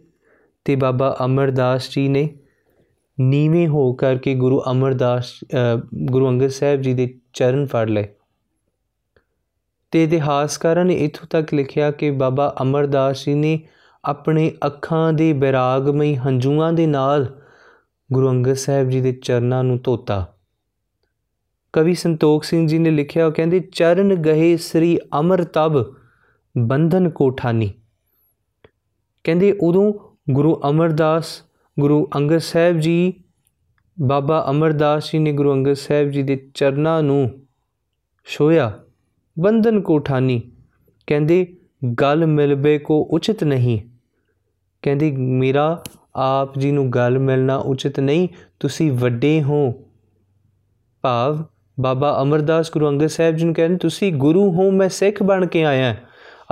[0.65, 2.29] ਤੇ ਬਾਬਾ ਅਮਰਦਾਸ ਜੀ ਨੇ
[3.19, 5.33] ਨੀਵੇਂ ਹੋ ਕਰਕੇ ਗੁਰੂ ਅਮਰਦਾਸ
[5.95, 8.07] ਗੁਰੂ ਅੰਗਦ ਸਾਹਿਬ ਜੀ ਦੇ ਚਰਨ ਫੜ ਲਏ।
[9.91, 13.59] ਤੇ ਇਤਿਹਾਸਕਾਰਾਂ ਨੇ ਇਥੋਂ ਤੱਕ ਲਿਖਿਆ ਕਿ ਬਾਬਾ ਅਮਰਦਾਸ ਜੀ ਨੇ
[14.05, 17.41] ਆਪਣੇ ਅੱਖਾਂ ਦੇ ਬਿਰਾਗਮਈ ਹੰਝੂਆਂ ਦੇ ਨਾਲ
[18.13, 20.33] ਗੁਰੂ ਅੰਗਦ ਸਾਹਿਬ ਜੀ ਦੇ ਚਰਨਾਂ ਨੂੰ ਧੋਤਾ।
[21.73, 25.95] ਕਵੀ ਸੰਤੋਖ ਸਿੰਘ ਜੀ ਨੇ ਲਿਖਿਆ, ਉਹ ਕਹਿੰਦੇ, ਚਰਨ ਗਏ ਸ੍ਰੀ ਅਮਰ ਤਬ,
[26.57, 27.73] ਬੰਧਨ ਕੋਠਾਨੀ।
[29.23, 29.93] ਕਹਿੰਦੇ, ਉਦੋਂ
[30.33, 31.43] ਗੁਰੂ ਅਮਰਦਾਸ,
[31.79, 33.13] ਗੁਰੂ ਅੰਗਦ ਸਾਹਿਬ ਜੀ,
[34.01, 37.41] ਬਾਬਾ ਅਮਰਦਾਸ ਜੀ ਨੇ ਗੁਰੂ ਅੰਗਦ ਸਾਹਿਬ ਜੀ ਦੇ ਚਰਨਾਂ ਨੂੰ
[38.25, 38.79] ਛੋਇਆ
[39.39, 40.41] ਬੰਧਨ ਕੋਠਾਨੀ।
[41.07, 41.57] ਕਹਿੰਦੇ,
[42.01, 43.79] ਗੱਲ ਮਿਲਬੇ ਕੋ ਉਚਿਤ ਨਹੀਂ।
[44.81, 45.83] ਕਹਿੰਦੀ, ਮੇਰਾ
[46.15, 48.27] ਆਪ ਜੀ ਨੂੰ ਗੱਲ ਮਿਲਣਾ ਉਚਿਤ ਨਹੀਂ,
[48.59, 49.73] ਤੁਸੀਂ ਵੱਡੇ ਹੋ
[51.01, 51.45] ਭਾਵ
[51.79, 55.63] ਬਾਬਾ ਅਮਰਦਾਸ ਗੁਰੂ ਅੰਗਦ ਸਾਹਿਬ ਜੀ ਨੂੰ ਕਹਿੰਦੇ, ਤੁਸੀਂ ਗੁਰੂ ਹੋ, ਮੈਂ ਸਿੱਖ ਬਣ ਕੇ
[55.63, 55.95] ਆਇਆ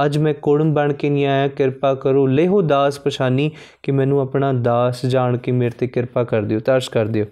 [0.05, 3.51] ਅੱਜ ਮੈਂ ਕੋੜਮ ਬਣ ਕੇ ਨਹੀਂ ਆਇਆ, ਕਿਰਪਾ ਕਰੋ, ਲੇਹੋ ਦਾਸ ਪਛਾਨੀ
[3.83, 7.25] ਕਿ ਮੈਨੂੰ ਆਪਣਾ ਦਾਸ ਜਾਣ ਕੇ ਮੇਰੇ ਤੇ ਕਿਰਪਾ ਕਰ ਦਿਓ, ਤਰਸ ਕਰ ਦਿਓ।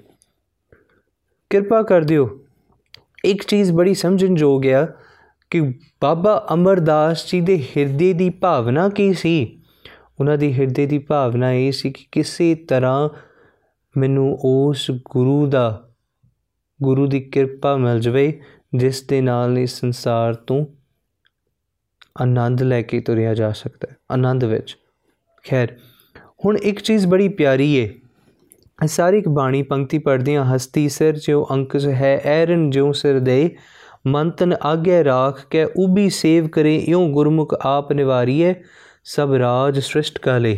[1.50, 2.40] ਕਿਰਪਾ ਕਰ ਦਿਓ।
[3.26, 4.88] ਇੱਕ ਚੀਜ਼ ਬੜੀ ਸਮਝਣ ਯੋਗ ਆ
[5.50, 5.62] ਕਿ
[6.02, 9.62] ਬਾਬਾ ਅਮਰਦਾਸ ਜੀ ਦੇ ਹਿਰਦੇ ਦੀ ਭਾਵਨਾ ਕੀ ਸੀ?
[10.20, 13.10] ਉਹਨਾਂ ਦੀ ਹਿਰਦੇ ਦੀ ਭਾਵਨਾ ਇਹ ਸੀ ਕਿ ਕਿਸੇ ਤਰ੍ਹਾਂ
[13.98, 15.87] ਮੈਨੂੰ ਉਸ ਗੁਰੂ ਦਾ
[16.84, 18.40] ਗੁਰੂ ਦੀ ਕਿਰਪਾ ਮਿਲ ਜਵੇ,
[18.76, 20.66] ਜਿਸ ਦੇ ਨਾਲ ਇਸ ਸੰਸਾਰ ਤੋਂ
[22.22, 24.78] ਆਨੰਦ ਲੈ ਕੇ ਤੁਰਿਆ ਜਾ ਸਕਦਾ ਹੈ, ਆਨੰਦ ਵਿੱਚ।
[25.46, 25.76] ਖੈਰ,
[26.46, 27.94] ਹੁਣ ਇੱਕ ਚੀਜ਼ ਬੜੀ ਪਿਆਰੀ ਏ।
[28.86, 33.56] ਸਾਰੀ ਇੱਕ ਬਾਣੀ ਪੰਕਤੀ ਪੜ੍ਹਦੇ ਹਾਂ ਹਸਤੀ ਸਿਰ ਜਿਉ ਅੰਕਸ ਹੈ, ਐਰਨ ਜਿਉ ਸਿਰ ਦੇ,
[34.08, 38.54] ਮੰਤਨ ਆਗੇ ਰਾਖ ਕੇ ਉਬੀ ਸੇਵ ਕਰੇ, ਇਉ ਗੁਰਮੁਖ ਆਪ ਨਿਵਾਰੀਏ
[39.04, 40.58] ਸਭ ਰਾਜ ਸ੍ਰਿਸ਼ਟ ਕਾਲੇ।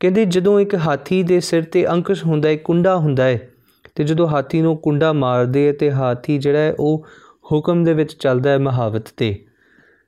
[0.00, 3.51] ਕਹਿੰਦੇ ਜਦੋਂ ਇੱਕ ਹਾਥੀ ਦੇ ਸਿਰ ਤੇ ਅੰਕਸ਼ ਹੁੰਦਾ ਹੈ, ਕੁੰਡਾ ਹੁੰਦਾ ਹੈ
[3.94, 7.06] ਤੇ ਜਦੋਂ ਹਾਥੀ ਨੂੰ ਕੁੰਡਾ ਮਾਰਦੇ ਤੇ ਹਾਥੀ ਜਿਹੜਾ ਹੈ ਉਹ
[7.52, 9.46] ਹੁਕਮ ਦੇ ਵਿੱਚ ਚੱਲਦਾ ਹੈ ਮਹਾਵਤ ਤੇ।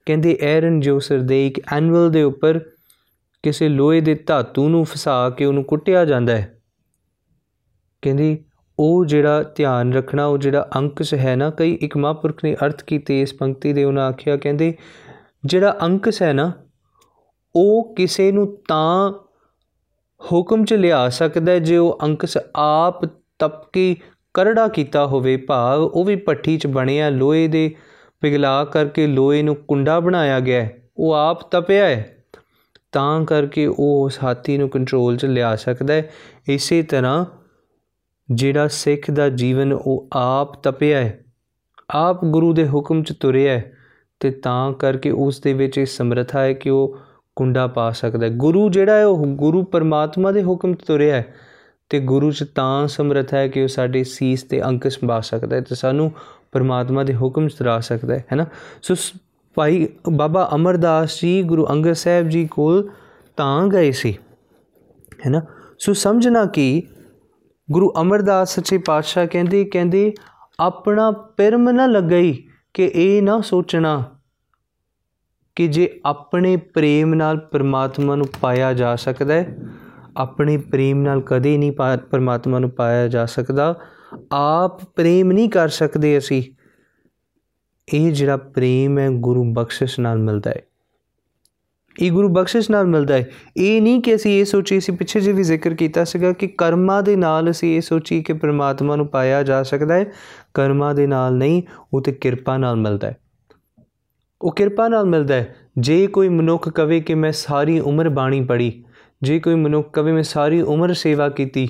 [0.06, 2.60] ਕਹਿੰਦੇ ਐਰਨ ਜੋ ਸਿਰ ਦੇ ਇੱਕ ਐਨੂਅਲ ਦੇ ਉੱਪਰ
[3.42, 6.58] ਕਿਸੇ ਲੋਹੇ ਦੇ ਧਾਤੂ ਨੂੰ ਫਸਾ ਕੇ ਉਹਨੂੰ ਕੁੱਟਿਆ ਜਾਂਦਾ ਹੈ।
[8.02, 8.44] ਕਹਿੰਦੇ,
[8.78, 13.20] ਉਹ ਜਿਹੜਾ ਧਿਆਨ ਰੱਖਣਾ, ਉਹ ਜਿਹੜਾ ਅੰਕਸ ਹੈ ਨਾ, ਕਈ ਇੱਕ ਮਹਾਂਪੁਰਖ ਨੇ ਅਰਥ ਕੀਤੇ
[13.20, 14.74] ਇਸ ਪੰਕਤੀ ਦੇ, ਉਹਨਾਂ ਆਖਿਆ, ਕਹਿੰਦੇ,
[15.44, 16.52] ਜਿਹੜਾ ਅੰਕਸ ਹੈ ਨਾ,
[17.56, 19.12] ਉਹ ਕਿਸੇ ਨੂੰ ਤਾਂ
[20.32, 23.96] ਹੁਕਮ 'ਚ ਲਿਆ ਸਕਦਾ ਜੇ ਉਹ ਅੰਕਸ ਆਪ ਤਪਕੀ
[24.34, 27.74] ਕਰੜਾ ਕੀਤਾ ਹੋਵੇ ਭਾਵ, ਉਹ ਵੀ ਪੱਠੀ 'ਚ ਬਣਿਆ ਲੋਹੇ ਦੇ
[28.20, 32.24] ਪਿਘਲਾ ਕਰਕੇ ਲੋਹੇ ਨੂੰ ਕੁੰਡਾ ਬਣਾਇਆ ਗਿਆ ਉਹ ਆਪ ਤਪਿਆ ਹੈ।
[32.92, 36.10] ਤਾਂ ਕਰਕੇ ਉਹ ਉਸ ਹਾਥੀ ਨੂੰ ਕੰਟਰੋਲ 'ਚ ਲਿਆ ਸਕਦਾ ਹੈ।
[36.48, 37.24] ਇਸੇ ਤਰ੍ਹਾਂ
[38.32, 41.24] ਜਿਹੜਾ ਸਿੱਖ ਦਾ ਜੀਵਨ, ਉਹ ਆਪ ਤਪਿਆ ਹੈ।
[41.90, 43.72] ਆਪ ਗੁਰੂ ਦੇ ਹੁਕਮ 'ਚ ਤੁਰਿਆ ਹੈ
[44.20, 46.98] ਤੇ ਤਾਂ ਕਰਕੇ ਉਸ ਦੇ ਵਿੱਚ ਇਹ ਸਮਰੱਥਾ ਹੈ ਕਿ ਉਹ
[47.36, 51.34] ਕੁੰਡਾ ਪਾ ਸਕਦਾ ਹੈ। ਗੁਰੂ ਜਿਹੜਾ ਹੈ, ਉਹ ਗੁਰੂ ਪਰਮਾਤਮਾ ਦੇ ਹੁਕਮ 'ਚ ਤੁਰਿਆ ਹੈ।
[51.88, 55.60] ਤੇ ਗੁਰੂ 'ਚ ਤਾਂ ਸਮਰੱਥਾ ਹੈ ਕਿ ਉਹ ਸਾਡੇ ਸੀਸ ਤੇ ਅੰਕਸ ਪਾ ਸਕਦਾ ਹੈ
[55.60, 56.12] ਤੇ ਸਾਨੂੰ
[56.52, 58.46] ਪਰਮਾਤਮਾ ਦੇ ਹੁਕਮ 'ਚ ਤਰਾ ਸਕਦਾ ਹੈ ਹੈਨਾ
[58.82, 58.94] ਸੋ
[59.54, 62.88] ਭਾਈ ਬਾਬਾ ਅਮਰਦਾਸ ਜੀ, ਗੁਰੂ ਅੰਗਦ ਸਾਹਿਬ ਜੀ ਕੋਲ
[63.36, 64.18] ਤਾਂ ਗਏ ਸੀ
[65.26, 65.42] ਹੈਨਾ
[65.78, 66.82] ਸੋ ਸਮਝਣਾ ਕਿ
[67.70, 70.14] ਗੁਰੂ ਅਮਰਦਾਸ ਸੱਚੇ ਪਾਤਸ਼ਾਹ ਕਹਿੰਦੇ ਕਹਿੰਦੇ,
[70.60, 74.04] ਆਪਣਾ ਪਰਮ ਨਾ ਲੱਗਈ ਕਿ ਇਹ ਨਾ ਸੋਚਣਾ
[75.56, 79.56] ਕਿ ਜੇ ਆਪਣੇ ਪ੍ਰੇਮ ਨਾਲ ਪਰਮਾਤਮਾ ਨੂੰ ਪਾਇਆ ਜਾ ਸਕਦਾ ਹੈ
[80.16, 81.72] ਆਪਣੇ ਪ੍ਰੇਮ ਨਾਲ ਕਦੇ ਨਹੀਂ
[82.10, 83.78] ਪਰਮਾਤਮਾ ਨੂੰ ਪਾਇਆ ਜਾ ਸਕਦਾ।
[84.32, 86.42] ਆਪ ਪ੍ਰੇਮ ਨਹੀਂ ਕਰ ਸਕਦੇ ਅਸੀਂ।
[87.94, 90.62] ਇਹ ਜਿਹੜਾ ਪ੍ਰੇਮ ਹੈ, ਗੁਰੂ ਬਖਸ਼ਿਸ਼ ਨਾਲ ਮਿਲਦਾ ਹੈ।
[92.02, 95.32] ਇਹ ਗੁਰੂ ਬਖਸ਼ਿਸ਼ ਨਾਲ ਮਿਲਦਾ ਹੈ। ਇਹ ਨਹੀਂ ਕਿ ਅਸੀਂ ਇਹ ਸੋਚੀ ਸੀ ਪਿੱਛੇ ਜੇ
[95.32, 99.42] ਵੀ ਜ਼ਿਕਰ ਕੀਤਾ ਸੀਗਾ ਕਿ ਕਰਮਾਂ ਦੇ ਨਾਲ ਅਸੀਂ ਇਹ ਸੋਚੀ ਕਿ ਪ੍ਰਮਾਤਮਾ ਨੂੰ ਪਾਇਆ
[99.42, 100.06] ਜਾ ਸਕਦਾ ਹੈ।
[100.54, 101.62] ਕਰਮਾਂ ਦੇ ਨਾਲ ਨਹੀਂ,
[101.94, 103.16] ਉਹ ਤੇ ਕਿਰਪਾ ਨਾਲ ਮਿਲਦਾ ਹੈ।
[104.42, 108.83] ਉਹ ਕਿਰਪਾ ਨਾਲ ਮਿਲਦਾ ਹੈ। ਜੇ ਕੋਈ ਮਨੁੱਖ ਕਵੇ ਕਿ ਮੈਂ ਸਾਰੀ ਉਮਰ ਬਾਣੀ ਪੜ੍ਹੀ
[109.24, 111.68] ਜੇ ਕੋਈ ਮਨੁੱਖ ਕਵੇ, ਮੈਂ ਸਾਰੀ ਉਮਰ ਸੇਵਾ ਕੀਤੀ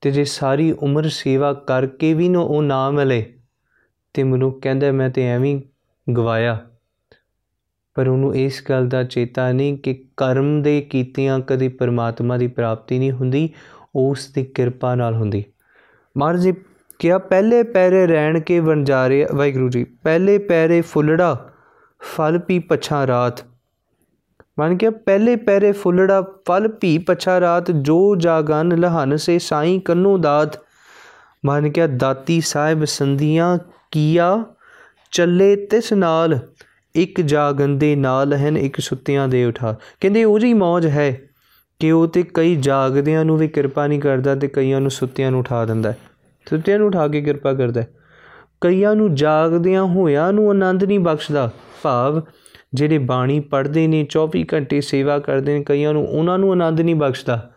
[0.00, 3.34] ਤੇ ਜੇ ਸਾਰੀ ਉਮਰ ਸੇਵਾ ਕਰਕੇ ਵੀ ਨਾ ਉਹ ਨਾ ਮਿਲੇ,
[4.14, 5.60] ਤੇ ਮਨੁੱਖ ਕਹਿੰਦਾ, ਮੈਂ ਤੇ ਐਵੇਂ
[6.12, 6.58] ਗਵਾਇਆ।
[7.94, 12.98] ਪਰ ਉਹਨੂੰ ਇਸ ਗੱਲ ਦਾ ਚੇਤਾ ਨਹੀਂ ਕਿ ਕਰਮ ਦੇ ਕੀਤਿਆਂ ਕਦੀ ਪਰਮਾਤਮਾ ਦੀ ਪ੍ਰਾਪਤੀ
[12.98, 13.48] ਨਹੀਂ ਹੁੰਦੀ,
[13.94, 15.44] ਉਸ ਦੀ ਕਿਰਪਾ ਨਾਲ ਹੁੰਦੀ।
[16.16, 16.52] ਮਹਾਰਾਜ ਜੀ,
[16.98, 21.50] ਕਿਹਾ, ਪਹਿਲੇ ਪੈਰੇ ਰਹਿਣ ਕੇ ਵਣਜਾਰੇ ਵਾਹਿਗੁਰੂ ਜੀ, ਪਹਿਲੇ ਪੈਰੇ ਫੁੱਲੜਾ,
[22.00, 23.47] ਫਲ ਪੀ ਪਛਾ ਰਾਤ।
[24.60, 30.18] ਮਨ ਕੇ ਪਹਿਲੇ ਪੈਰੇ ਫੁੱਲੜਾ ਫਲ ਪੀ ਪਛਾ ਰਾਤ, ਜੋ ਜਾਗਨ ਲਹਨ ਸੇ ਸਾਈ ਕੰਨੂ
[30.18, 30.58] ਦਾਤ।
[31.46, 33.58] ਮਨ ਕੇ ਦਾਤੀ ਸਾਹਿਬ ਸੰਧੀਆਂ
[33.90, 34.44] ਕੀਆ,
[35.10, 36.38] ਚੱਲੇ ਤਿਸ ਨਾਲ,
[36.94, 41.20] ਇੱਕ ਜਾਗਨ ਦੇ ਨਾਲ ਹਨ, ਇੱਕ ਸੁੱਤਿਆਂ ਦੇ ਉਠਾ। ਕਹਿੰਦੇ ਉਹ ਜੀ ਮੌਜ ਹੈ
[41.78, 45.40] ਕਿ ਉਹ ਤੇ ਕਈ ਜਾਗਦਿਆਂ ਨੂੰ ਵੀ ਕਿਰਪਾ ਨਹੀਂ ਕਰਦਾ ਤੇ ਕਈਆਂ ਨੂੰ ਸੁੱਤਿਆਂ ਨੂੰ
[45.40, 45.92] ਉਠਾ ਦਿੰਦਾ
[46.46, 47.84] ਸੁੱਤਿਆਂ ਨੂੰ ਉਠਾ ਕੇ ਕਿਰਪਾ ਕਰਦਾ
[48.60, 51.50] ਕਈਆਂ ਨੂੰ ਜਾਗਦਿਆਂ ਹੋਇਆਂ ਨੂੰ ਆਨੰਦ ਨਹੀਂ ਬਖਸ਼ਦਾ।
[51.82, 52.20] ਭਾਵ
[52.74, 56.94] ਜਿਹੜੇ ਬਾਣੀ ਪੜ੍ਹਦੇ ਨੇ 24 ਘੰਟੇ ਸੇਵਾ ਕਰਦੇ ਨੇ, ਕਈਆਂ ਨੂੰ ਉਹਨਾਂ ਨੂੰ ਆਨੰਦ ਨਹੀਂ
[56.94, 57.50] ਬਖਸ਼ਦਾ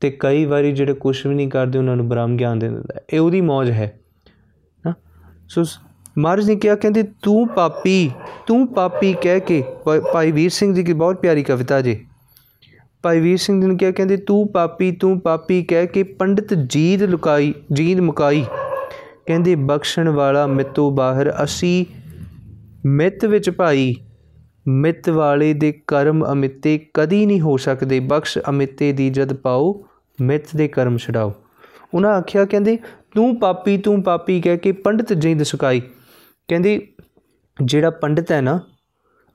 [0.00, 3.20] ਤੇ ਕਈ ਵਾਰੀ ਜਿਹੜੇ ਕੁਝ ਵੀ ਨਹੀਂ ਕਰਦੇ, ਉਹਨਾਂ ਨੂੰ ਬ੍ਰਹਮ ਗਿਆਨ ਦੇ ਦਿੰਦਾ ਇਹ
[3.20, 4.00] ਉਹਦੀ ਮੌਜ ਹੈ।
[4.86, 4.94] ਨਾ?
[5.48, 5.64] ਸੋ
[6.18, 8.10] ਮਹਾਰਾਜ ਨੇ ਕਿਹਾ, ਕਹਿੰਦੇ, ਤੂੰ ਪਾਪੀ
[8.46, 9.64] ਤੂੰ ਪਾਪੀ ਕਹਿ ਕੇ
[10.12, 12.06] ਭਾਈ ਵੀਰ ਸਿੰਘ ਜੀ ਦੀ ਬਹੁਤ ਪਿਆਰੀ ਕਵਿਤਾ ਜੀ।
[13.02, 17.02] ਭਾਈ ਵੀਰ ਸਿੰਘ ਜੀ ਨੇ ਕਿਹਾ, ਕਹਿੰਦੇ, ਤੂੰ ਪਾਪੀ ਤੂੰ ਪਾਪੀ ਕਹਿ ਕੇ ਪੰਡਿਤ ਜੀਦ
[17.02, 18.44] ਲੁਕਾਈ, ਜੀਦ ਮੁਕਾਈ।
[19.26, 21.86] ਕਹਿੰਦੇ, ਬਖਸ਼ਣ ਵਾਲਾ ਮਿੱਤੋਂ ਬਾਹਰ, ਅਸੀਂ
[22.86, 23.94] ਮਿੱਤ ਵਿੱਚ ਭਾਈ
[24.70, 29.84] ਮਿੱਤ ਵਾਲੇ ਦੇ ਕਰਮ ਅਮਿੱਤੇ ਕਦੀ ਨਹੀਂ ਹੋ ਸਕਦੇ। ਬਖਸ਼ ਅਮਿੱਤੇ ਦੀ ਜਦ ਪਾਓ,
[30.20, 31.32] ਮਿੱਤ ਦੇ ਕਰਮ ਛਡਾਓ।
[31.94, 32.78] ਉਹਨਾਂ ਆਖਿਆ, ਕਹਿੰਦੇ,
[33.14, 35.80] ਤੂੰ ਪਾਪੀ ਤੂੰ ਪਾਪੀ ਕਹਿ ਕੇ ਪੰਡਿਤ ਜੀਦ ਸੁਕਾਈ
[36.48, 36.88] ਕਹਿੰਦੀ,
[37.62, 38.60] ਜਿਹੜਾ ਪੰਡਿਤ ਹੈ ਨਾ,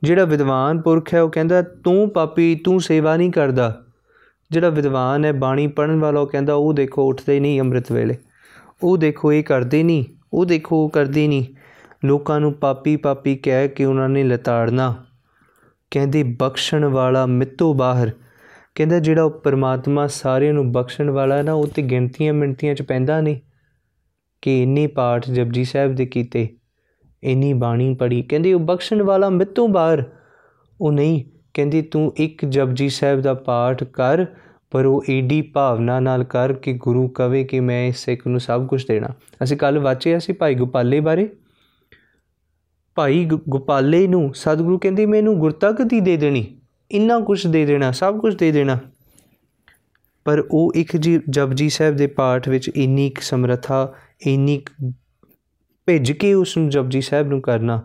[0.04, 3.86] ਜਿਹੜਾ ਵਿਦਵਾਨ ਪੁਰਖ ਹੈ, ਉਹ ਕਹਿੰਦਾ, ਤੂੰ ਪਾਪੀ, ਤੂੰ ਸੇਵਾ ਨਹੀਂ ਕਰਦਾ।
[4.52, 8.18] ਜਿਹੜਾ ਵਿਦਵਾਨ ਹੈ, ਬਾਣੀ ਪੜਨ ਵਾਲਾ, ਉਹ ਕਹਿੰਦਾ, ਉਹ ਦੇਖੋ, ਉੱਠਦੇ ਨਹੀਂ ਅੰਮ੍ਰਿਤ ਵੇਲੇ।
[8.84, 11.46] ਉਹ ਦੇਖੋ, ਇਹ ਕਰਦੇ ਨਹੀਂ। ਉਹ ਦੇਖੋ, ਉਹ ਕਰਦੇ ਨਹੀਂ।
[12.06, 15.05] ਲੋਕਾਂ ਨੂੰ ਪਾਪੀ ਪਾਪੀ ਕਹਿ ਕੇ ਉਹਨਾਂ ਨੇ ਲਤਾੜਨਾ।
[15.92, 18.12] ਕਹਿੰਦੇ, ਬਖਸ਼ਣ ਵਾਲਾ ਮਿੱਤੋਂ ਬਾਹਰ।
[18.76, 22.82] ਕਹਿੰਦਾ, ਜਿਹੜਾ ਉਹ ਪਰਮਾਤਮਾ ਸਾਰਿਆਂ ਨੂੰ ਬਖਸ਼ਣ ਵਾਲਾ ਹੈ ਨਾ, ਉਹ ਤੇ ਗਿਣਤੀਆਂ ਮਿੰਟੀਆਂ 'ਚ
[22.82, 23.40] ਪੈਂਦਾ ਨਹੀਂ
[24.42, 26.50] ਕਿ ਇੰਨੇ ਪਾਠ ਜਪਜੀ ਸਾਹਿਬ ਦੇ ਕੀਤੇ,
[27.24, 30.04] ਇੰਨੀ ਬਾਣੀ ਪੜੀ ਕਹਿੰਦੀ, ਉਹ ਬਖਸ਼ਣ ਵਾਲਾ ਮਿੱਤੋਂ ਬਾਹਰ।
[30.82, 31.24] ਉਹ ਨਹੀਂ,
[31.54, 34.26] ਕਹਿੰਦੀ, ਤੂੰ ਇੱਕ ਜਪਜੀ ਸਾਹਿਬ ਦਾ ਪਾਠ ਕਰ,
[34.72, 38.68] ਪਰ ਉਹ ਏਡੀ ਭਾਵਨਾ ਨਾਲ ਕਰ ਕਿ ਗੁਰੂ ਕਵੇ ਕਿ ਮੈਂ ਇਸ ਸਿੱਖ ਨੂੰ ਸਭ
[38.68, 39.08] ਕੁਝ ਦੇਣਾ।
[39.44, 41.30] ਅਸੀਂ ਕੱਲ ਵਾਚਿਆ ਸੀ ਭਾਈ ਗੋਪਾਲੇ ਬਾਰੇ।
[42.96, 46.58] ਭਾਈ ਗੋਪਾਲੇ ਨੂੰ ਸਤਿਗੁਰੂ ਕਹਿੰਦੇ, ਮੈਨੂੰ ਗੁਰਤਗਤੀ ਦੇ ਦੇਣੀ।
[46.92, 48.78] ਇੰਨਾ ਕੁਝ ਦੇ ਦੇਣਾ, ਸਭ ਕੁਝ ਦੇ ਦੇਣਾ।
[50.26, 53.94] ਪਰ ਉਹ ਇੱਕ ਜੀ ਜਪਜੀ ਸਾਹਿਬ ਦੇ ਪਾਠ ਵਿੱਚ ਇੰਨੀ ਸਮਰੱਥਾ,
[54.28, 54.62] ਇੰਨੀ
[55.86, 57.84] ਭਿੱਜ ਕੇ ਉਸ ਨੂੰ ਜਪਜੀ ਸਾਹਿਬ ਨੂੰ ਕਰਨਾ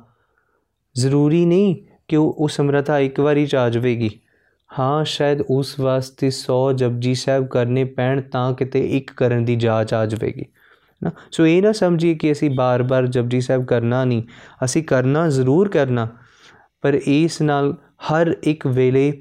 [0.97, 1.77] ਜ਼ਰੂਰੀ ਨਹੀਂ
[2.09, 4.11] ਕਿ ਉਹ ਸਮਰੱਥਾ ਇੱਕ ਵਾਰੀ ਚ ਆ ਜਾਵੇਗੀ।
[4.79, 9.95] ਹਾਂ, ਸ਼ਾਇਦ ਉਸ ਵਾਸਤੇ 100 ਜਪਜੀ ਸਾਹਿਬ ਕਰਨੇ ਪੈਣ ਤਾਂ ਕਿਤੇ ਇੱਕ ਕਰਨ ਦੀ ਜਾਚ
[9.95, 10.45] ਆ ਜਾਵੇਗੀ।
[11.03, 14.22] ਨਾ। ਸੋ ਇਹ ਨਾ ਸਮਝੀਏ ਕਿ ਅਸੀਂ ਬਾਰ-ਬਾਰ ਜਪਜੀ ਸਾਹਿਬ ਕਰਨਾ ਨਹੀਂ,
[14.64, 16.09] ਅਸੀਂ ਕਰਨਾ ਜ਼ਰੂਰ ਕਰਨਾ,
[16.84, 17.74] ਪਰ ਇਸ ਨਾਲ
[18.12, 19.12] ਹਰ ਇੱਕ ਵੇਲੇ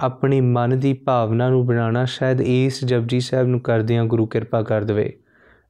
[0.00, 4.84] ਆਪਣੇ ਮਨ ਦੀ ਭਾਵਨਾ ਨੂੰ ਬਣਾਉਣਾ ਸ਼ਾਇਦ ਇਸ ਜਪਜੀ ਸਾਹਿਬ ਨੂੰ ਕਰਦਿਆਂ ਗੁਰੂ ਕਿਰਪਾ ਕਰ
[4.84, 5.12] ਦੇਵੇ,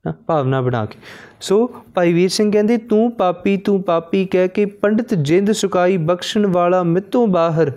[0.05, 0.99] ਨਾ, ਭਾਵਨਾ ਬਣਾ ਕੇ।
[1.40, 6.47] ਸੋ ਭਾਈ ਵੀਰ ਸਿੰਘ ਕਹਿੰਦੇ, ਤੂੰ ਪਾਪੀ ਤੂੰ ਪਾਪੀ ਕਹਿ ਕੇ ਪੰਡਿਤ ਜਿੰਦ ਸੁਕਾਈ ਬਖਸ਼ਣ
[6.47, 7.72] ਵਾਲਾ ਮਿੱਤੋਂ ਬਾਹਰ,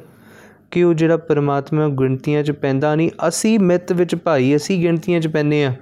[0.72, 5.28] ਕਿ ਉਹ ਜਿਹੜਾ ਪਰਮਾਤਮਾ ਗਿਣਤੀਆਂ 'ਚ ਪੈਂਦਾ ਨਹੀਂ, ਅਸੀਂ ਮਿੱਤ ਵਿੱਚ ਭਾਈ, ਅਸੀਂ ਗਿਣਤੀਆਂ 'ਚ
[5.28, 5.74] ਪੈਨੇ ਆ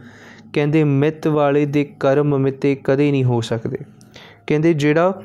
[0.56, 3.78] ਕਹਿੰਦੇ, ਮਿੱਤ ਵਾਲੇ ਦੇ ਕਰਮ ਮਿੱਤੇ ਕਦੇ ਨਹੀਂ ਹੋ ਸਕਦੇ।
[4.47, 5.22] ਕਹਿੰਦੇ, ਜਿਹੜਾ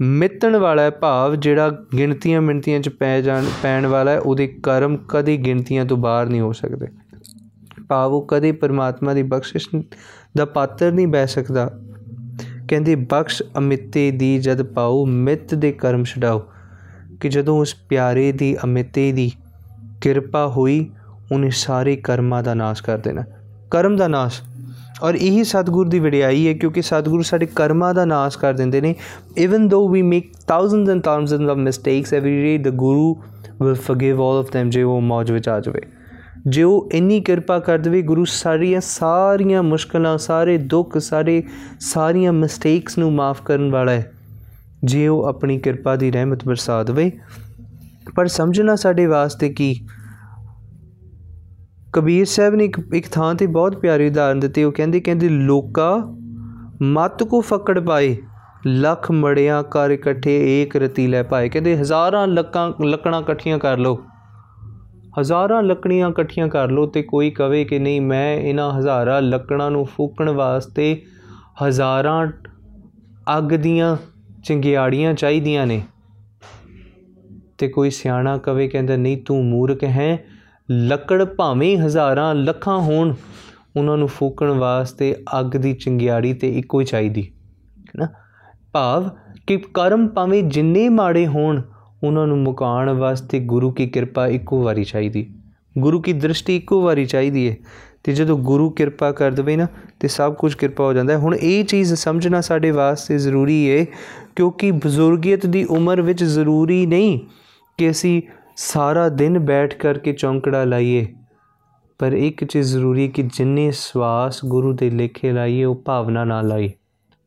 [0.00, 4.96] ਮਿੱਤਣ ਵਾਲਾ ਹੈ ਭਾਵ, ਜਿਹੜਾ ਗਿਣਤੀਆਂ ਮਿੰਤੀਆਂ 'ਚ ਪੈ ਜਾਣ, ਪੈਣ ਵਾਲਾ ਹੈ, ਉਹਦੇ ਕਰਮ
[5.08, 6.86] ਕਦੇ ਗਿਣਤੀਆਂ ਤੋਂ ਬਾਹਰ ਨਹੀਂ ਹੋ ਸਕਦੇ।
[7.88, 9.82] ਭਾਵ ਉਹ ਕਦੇ ਪਰਮਾਤਮਾ ਦੀ ਬਖਸ਼ਿਸ਼
[10.36, 11.70] ਦਾ ਪਾਤਰ ਨਹੀਂ ਬੈ ਸਕਦਾ।
[12.68, 16.42] ਕਹਿੰਦੇ, ਬਖਸ਼ ਅਮਿੱਤੇ ਦੀ ਜਦ ਪਾਉ ਮਿੱਤ ਦੇ ਕਰਮ ਛਡਾਓ।
[17.20, 19.32] ਕਿ ਜਦੋਂ ਉਸ ਪਿਆਰੇ ਦੀ ਅਮਿੱਤੇ ਦੀ
[20.00, 20.90] ਕਿਰਪਾ ਹੋਈ,
[21.32, 23.24] ਉਹਨੇ ਸਾਰੇ ਕਰਮਾਂ ਦਾ ਨਾਸ਼ ਕਰ ਦੇਣਾ।
[23.70, 24.42] ਕਰਮ ਦਾ ਨਾਸ਼।
[25.02, 28.94] ਔਰ ਇਹੀ ਸਤਿਗੁਰ ਦੀ ਵਡਿਆਈ ਹੈ ਕਿਉਂਕਿ ਸਤਿਗੁਰੂ ਸਾਡੇ ਕਰਮਾਂ ਦਾ ਨਾਸ਼ ਕਰ ਦਿੰਦੇ ਨੇ।
[29.36, 33.14] Even though we make thousands and thousands of mistakes every day the Guru
[33.62, 35.80] will forgive all of them, ਜੇ ਉਹ ਮੌਜ ਵਿੱਚ ਆ ਜਾਵੇ।
[36.46, 41.42] ਜੇ ਉਹ ਇੰਨੀ ਕਿਰਪਾ ਕਰ ਦੇਵੇ ਗੁਰੂ ਸਾਰੀਆਂ ਸਾਰੀਆਂ ਮੁਸ਼ਕਲਾਂ, ਸਾਰੇ ਦੁੱਖ, ਸਾਰੇ
[41.80, 44.12] ਸਾਰੀਆਂ ਮਿਸਟੇਕਸ ਨੂੰ ਮਾਫ ਕਰਨ ਵਾਲਾ ਹੈ।
[44.84, 47.12] ਜੇ ਉਹ ਆਪਣੀ ਕਿਰਪਾ ਦੀ ਰਹਿਮਤ ਬਰਸਾ ਦੇਵੇ।
[48.14, 49.86] ਪਰ ਸਮਝਣਾ ਸਾਡੇ ਵਾਸਤੇ ਕੀ?
[51.92, 55.96] ਕਬੀਰ ਸਾਹਿਬ ਨੇ ਇੱਕ ਇੱਕ ਥਾਂ ਤੇ ਬਹੁਤ ਪਿਆਰੀ ਉਦਾਹਰਨ ਦਿੱਤੀ, ਉਹ ਕਹਿੰਦੇ ਕਹਿੰਦੇ, ਲੋਕਾ
[56.82, 58.16] ਮਤ ਕੋ ਫਕੜ ਪਾਏ,
[58.66, 63.98] ਲੱਖ ਮੜਿਆਂ ਕਰ ਇਕੱਠੇ ਏਕ ਰਤੀ ਲੈ ਪਾਏ। ਕਹਿੰਦੇ, ਹਜ਼ਾਰਾਂ ਲੱਕਾਂ, ਲੱਕੜਾਂ ਇਕੱਠੀਆਂ ਕਰ ਲਓ,
[65.20, 69.84] ਹਜ਼ਾਰਾਂ ਲੱਕੜੀਆਂ ਇਕੱਠੀਆਂ ਕਰ ਲਓ ਤੇ ਕੋਈ ਕਵੇ ਕਿ ਨਹੀਂ, ਮੈਂ ਇਹਨਾਂ ਹਜ਼ਾਰਾਂ ਲੱਕੜਾਂ ਨੂੰ
[69.86, 71.02] ਫੂਕਣ ਵਾਸਤੇ
[71.66, 72.26] ਹਜ਼ਾਰਾਂ
[73.38, 73.96] ਅੱਗ ਦੀਆਂ
[74.44, 75.82] ਚਿੰਗਿਆੜੀਆਂ ਚਾਹੀਦੀਆਂ ਨੇ।
[77.58, 80.24] ਤੇ ਕੋਈ ਸਿਆਣਾ ਕਵੇ, ਕਹਿੰਦਾ, ਨਹੀਂ, ਤੂੰ ਮੂਰਖ ਹੈ
[80.70, 83.14] ਲੱਕੜ ਭਾਵੇਂ ਹਜ਼ਾਰਾਂ ਲੱਖਾਂ ਹੋਣ,
[83.76, 87.28] ਉਹਨਾਂ ਨੂੰ ਫੂਕਣ ਵਾਸਤੇ ਅੱਗ ਦੀ ਚਿੰਗਿਆੜੀ ਤੇ ਇੱਕੋ ਹੀ ਚਾਹੀਦੀ ਹੈ
[87.96, 88.08] ਨਾ
[88.72, 89.08] ਭਾਵ
[89.46, 91.62] ਕਿ ਕਰਮ ਭਾਵੇਂ ਜਿੰਨੇ ਮਾੜੇ ਹੋਣ,
[92.04, 95.26] ਉਹਨਾਂ ਨੂੰ ਮੁਕਾਉਣ ਵਾਸਤੇ ਗੁਰੂ ਕੀ ਕਿਰਪਾ ਇੱਕੋ ਵਾਰੀ ਚਾਹੀਦੀ।
[95.78, 97.56] ਗੁਰੂ ਕੀ ਦ੍ਰਿਸ਼ਟੀ ਇੱਕੋ ਵਾਰੀ ਚਾਹੀਦੀ ਹੈ
[98.04, 99.66] ਤੇ ਜਦੋਂ ਗੁਰੂ ਕਿਰਪਾ ਕਰ ਦਵੇ ਨਾ,
[100.00, 103.84] ਤੇ ਸਭ ਕੁਝ ਕਿਰਪਾ ਹੋ ਜਾਂਦਾ ਹੈ। ਹੁਣ ਇਹ ਚੀਜ਼ ਸਮਝਣਾ ਸਾਡੇ ਵਾਸਤੇ ਜ਼ਰੂਰੀ ਹੈ
[104.36, 107.18] ਕਿਉਂਕਿ ਬਜ਼ੁਰਗੀਅਤ ਦੀ ਉਮਰ ਵਿੱਚ ਜ਼ਰੂਰੀ ਨਹੀਂ
[107.78, 108.22] ਕਿ ਅਸੀਂ
[108.60, 111.06] ਸਾਰਾ ਦਿਨ ਬੈਠ ਕਰਕੇ ਚੌਂਕੜਾ ਲਾਈਏ।
[111.98, 116.70] ਪਰ ਇੱਕ ਚੀਜ਼ ਜ਼ਰੂਰੀ ਕਿ ਜਿੰਨੇ ਸਵਾਸ ਗੁਰੂ ਦੇ ਲੇਖੇ ਲਾਈਏ, ਉਹ ਭਾਵਨਾ ਨਾਲ ਲਾਈ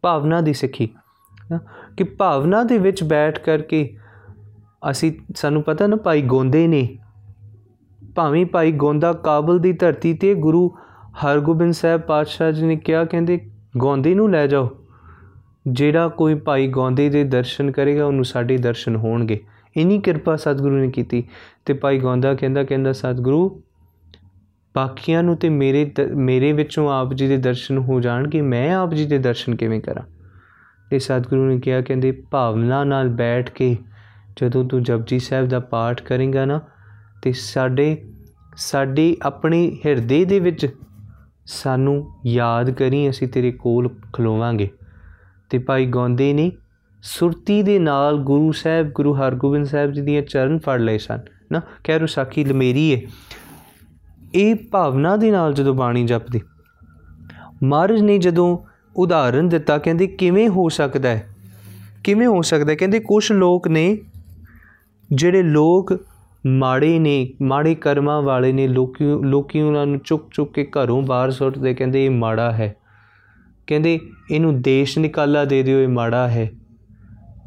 [0.02, 0.90] ਭਾਵਨਾ ਦੀ ਸਿੱਖੀ।
[1.98, 3.98] ਕਿ ਭਾਵਨਾ ਦੇ ਵਿੱਚ ਬੈਠ ਕਰਕੇ
[4.92, 6.98] ਅਸੀਂ, ਸਾਨੂੰ ਪਤਾ ਨਾ, ਭਾਈ ਗੋਂਦੇ ਨੇ।
[8.16, 10.76] ਭਾਵੇਂ ਭਾਈ ਗੋਂਦਾ ਕਾਬਲ ਦੀ ਧਰਤੀ ਤੇ ਗੁਰੂ
[11.26, 14.70] ਹਰਗੋਬਿੰਦ ਸਾਹਿਬ ਪਾਤਸ਼ਾਹ ਜੀ ਨੇ ਕਿਹਾ, ਕਹਿੰਦੇ, ਗੋਂਦੇ ਨੂੰ ਲੈ ਜਾਓ।
[15.68, 19.40] ਜਿਹੜਾ ਕੋਈ ਭਾਈ ਗੋਂਦੇ ਦੇ ਦਰਸ਼ਨ ਕਰੇਗਾ, ਉਹਨੂੰ ਸਾਡੇ ਦਰਸ਼ਨ ਹੋਣਗੇ।
[19.78, 21.24] ਇਨੀ ਕਿਰਪਾ ਸਤਿਗੁਰੂ ਨੇ ਕੀਤੀ।
[21.66, 23.62] ਤੇ ਭਾਈ ਗੋਂਦਾ ਕਹਿੰਦਾ ਕਹਿੰਦਾ, ਸਤਿਗੁਰੂ,
[24.76, 29.06] ਬਾਕੀਆਂ ਨੂੰ ਤੇ ਮੇਰੇ ਮੇਰੇ ਵਿੱਚੋਂ ਆਪ ਜੀ ਦੇ ਦਰਸ਼ਨ ਹੋ ਜਾਣਗੇ, ਮੈਂ ਆਪ ਜੀ
[29.06, 30.04] ਦੇ ਦਰਸ਼ਨ ਕਿਵੇਂ ਕਰਾਂ?
[30.90, 33.78] ਤੇ ਸਤਿਗੁਰੂ ਨੇ ਕਿਹਾ, ਕਹਿੰਦੇ, ਭਾਵਨਾ ਨਾਲ ਬੈਠ ਕੇ
[34.42, 36.62] ਜਦੋਂ ਤੂੰ ਜਪਜੀ ਸਾਹਿਬ ਦਾ ਪਾਠ ਕਰੇਂਗਾ ਨਾ,
[37.22, 38.10] ਤੇ ਸਾਡੇ,
[38.56, 40.68] ਸਾਡੀ ਆਪਣੀ ਹਿਰਦੇ ਦੇ ਵਿੱਚ
[41.46, 44.70] ਸਾਨੂੰ ਯਾਦ ਕਰੀ, ਅਸੀਂ ਤੇਰੇ ਕੋਲ ਖਲੋਵਾਂਗੇ।
[45.50, 46.52] ਤੇ ਭਾਈ ਗੋਂਦੇ ਨੇ
[47.04, 51.20] ਸੁਰਤੀ ਦੇ ਨਾਲ ਗੁਰੂ ਸਾਹਿਬ, ਗੁਰੂ ਹਰਗੋਬਿੰਦ ਸਾਹਿਬ ਜੀ ਦੀਆਂ ਚਰਨ ਫੜ ਲਏ ਸਨ।
[51.52, 53.02] ਨਾ, ਕਹਿ ਰੋ ਸਾਖੀ, ਲਮੇਰੀ ਹੈ
[54.36, 56.42] ਇਹ ਭਾਵਨਾ ਦੇ ਨਾਲ ਜਦੋਂ ਬਾਣੀ ਜਪਦੀ,
[57.64, 58.58] ਮਹਾਰਾਜ ਨੇ ਜਦੋਂ
[58.96, 61.28] ਉਦਾਹਰਨ ਦਿੱਤਾ, ਕਹਿੰਦੇ, ਕਿਵੇਂ ਹੋ ਸਕਦਾ ਹੈ?
[62.04, 63.98] ਕਿਵੇਂ ਹੋ ਸਕਦਾ ਕਹਿੰਦੇ ਕੁਝ ਲੋਕ ਨੇ,
[65.12, 65.98] ਜਿਹੜੇ ਲੋਕ
[66.48, 71.32] ਮਾੜੇ ਨੇ, ਮਾੜੇ ਕਰਮਾਂ ਵਾਲੇ ਨੇ, ਲੋਕੀ ਲੋਕੀ ਉਹਨਾਂ ਨੂੰ ਚੁੱਕ ਚੁੱਕ ਕੇ ਘਰੋਂ ਬਾਹਰ
[71.32, 72.76] ਸੁੱਟਦੇ, ਕਹਿੰਦੇ, ਇਹ ਮਾੜਾ ਹੈ।
[73.68, 74.00] ਕਹਿੰਦੇ,
[74.32, 76.50] ਇਹਨੂੰ ਦੇਸ਼ ਨਿਕਾਲਾ ਦੇ ਦਿਓ, ਇਹ ਮਾੜਾ ਹੈ।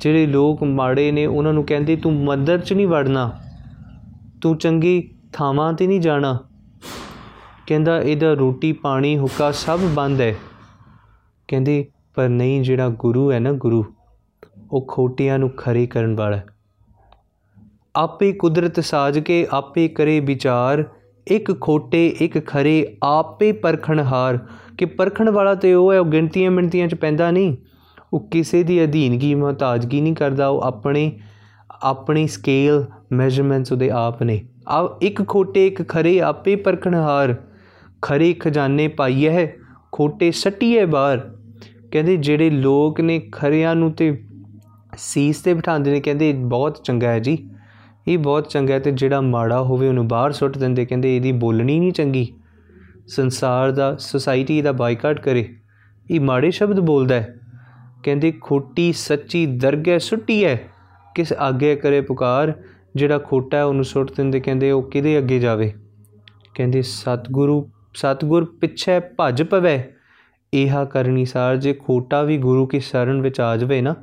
[0.04, 3.32] ਜਿਹੜੇ ਲੋਕ ਮਾੜੇ ਨੇ, ਉਹਨਾਂ ਨੂੰ ਕਹਿੰਦੇ, ਤੂੰ ਮੰਦਰ 'ਚ ਨਹੀਂ ਵੜਨਾ।
[4.40, 6.38] ਤੂੰ ਚੰਗੀ ਥਾਵਾਂ ਤੇ ਨਹੀਂ ਜਾਣਾ।
[7.66, 10.34] ਕਹਿੰਦਾ, ਇਹਦਾ ਰੋਟੀ, ਪਾਣੀ, ਹੁੱਕਾ ਸਭ ਬੰਦ ਹੈ
[11.48, 13.84] ਕਹਿੰਦੇ, ਪਰ ਨਹੀਂ, ਜਿਹੜਾ ਗੁਰੂ ਹੈ ਨਾ ਗੁਰੂ,
[14.72, 16.40] ਉਹ ਖੋਟਿਆਂ ਨੂੰ ਖਰੇ ਕਰਨ ਵਾਲਾ
[17.96, 20.84] ਆਪੇ ਕੁਦਰਤ ਸਾਜ ਕੇ, ਆਪੇ ਕਰੇ ਵਿਚਾਰ।
[21.28, 24.38] ਇੱਕ ਖੋਟੇ, ਇੱਕ ਖਰੇ, ਆਪੇ ਪਰਖਣ ਹਾਰ
[24.78, 27.56] ਕਿ ਪਰਖਣ ਵਾਲਾ ਤੇ ਉਹ ਹੈ ਉਹ ਗਿਣਤੀਆਂ ਮਿੰਟੀਆਂ 'ਚ ਪੈਂਦਾ ਨਹੀਂ।
[28.12, 31.18] ਉਹ ਕਿਸੇ ਦੀ ਅਧੀਨਗੀ, ਮਹਤਾਜਗੀ ਨਹੀਂ ਕਰਦਾ, ਉਹ ਆਪਣੇ,
[31.82, 37.34] ਆਪਣੀ ਸਕੇਲ ਮੈਜ਼ਰਮੈਂਟਸ ਉਹਦੇ ਆਪ ਨੇ। ਆ ਇੱਕ ਖੋਟੇ, ਇੱਕ ਖਰੇ ਆਪੇ ਪਰਖਣਹਾਰ,
[38.02, 39.52] ਖਰੇ ਖਜ਼ਾਨੇ ਪਾਈਏ ਹੈ,
[39.92, 41.18] ਖੋਟੇ ਸੱਟੀਏ ਬਾਹਰ।
[41.92, 44.24] ਕਹਿੰਦੇ ਜਿਹੜੇ ਲੋਕ ਨੇ ਖਰਿਆਂ ਨੂੰ ਤੇ
[44.98, 47.50] ਸੀਸ ਤੇ ਬਿਠਾਉਂਦੇ ਨੇ, ਕਹਿੰਦੇ ਬਹੁਤ ਚੰਗਾ ਹੈ ਜੀ।
[48.08, 51.80] ਇਹ ਬਹੁਤ ਚੰਗਾ ਹੈ ਤੇ ਜਿਹੜਾ ਮਾੜਾ ਹੋਵੇ ਉਹਨੂੰ ਬਾਹਰ ਸੁੱਟ ਦਿੰਦੇ, ਕਹਿੰਦੇ ਇਹਦੀ ਬੋਲਣੀ
[51.80, 52.34] ਨਹੀਂ ਚੰਗੀ।
[53.06, 55.48] ਸੰਸਾਰ ਦਾ ਸੁਸਾਇਟੀ ਦਾ ਬਾਈਕਾਟ ਕਰੇ।
[56.10, 57.34] ਇਹ ਮਾੜੇ ਸ਼ਬਦ ਬੋਲਦਾ ਹੈ।
[58.04, 60.60] ਕਹਿੰਦੇ, ਖੋਟੀ ਸੱਚੀ ਦਰਗਹਿ ਸੁੱਟੀ ਹੈ
[61.14, 62.52] ਕਿਸ ਅੱਗੇ ਕਰੇ ਪੁਕਾਰ?
[62.96, 65.74] ਜਿਹੜਾ ਖੋਟਾ ਹੈ ਉਹਨੂੰ ਸੁੱਟ ਦਿੰਦੇ। ਕਹਿੰਦੇ, ਉਹ ਕਿਹਦੇ ਅੱਗੇ ਜਾਵੇ?
[66.54, 69.82] ਕਹਿੰਦੇ, ਸਤਿਗੁਰੂ, ਸਤਿਗੁਰ ਪਿੱਛੇ ਭੱਜ ਪਵੇ।
[70.54, 73.94] ਇਹਾ ਕਰਨੀ ਸਾਰ, ਜੇ ਖੋਟਾ ਵੀ ਗੁਰੂ ਕੀ ਸ਼ਰਨ ਵਿੱਚ ਆ ਜਾਵੇ ਨਾ।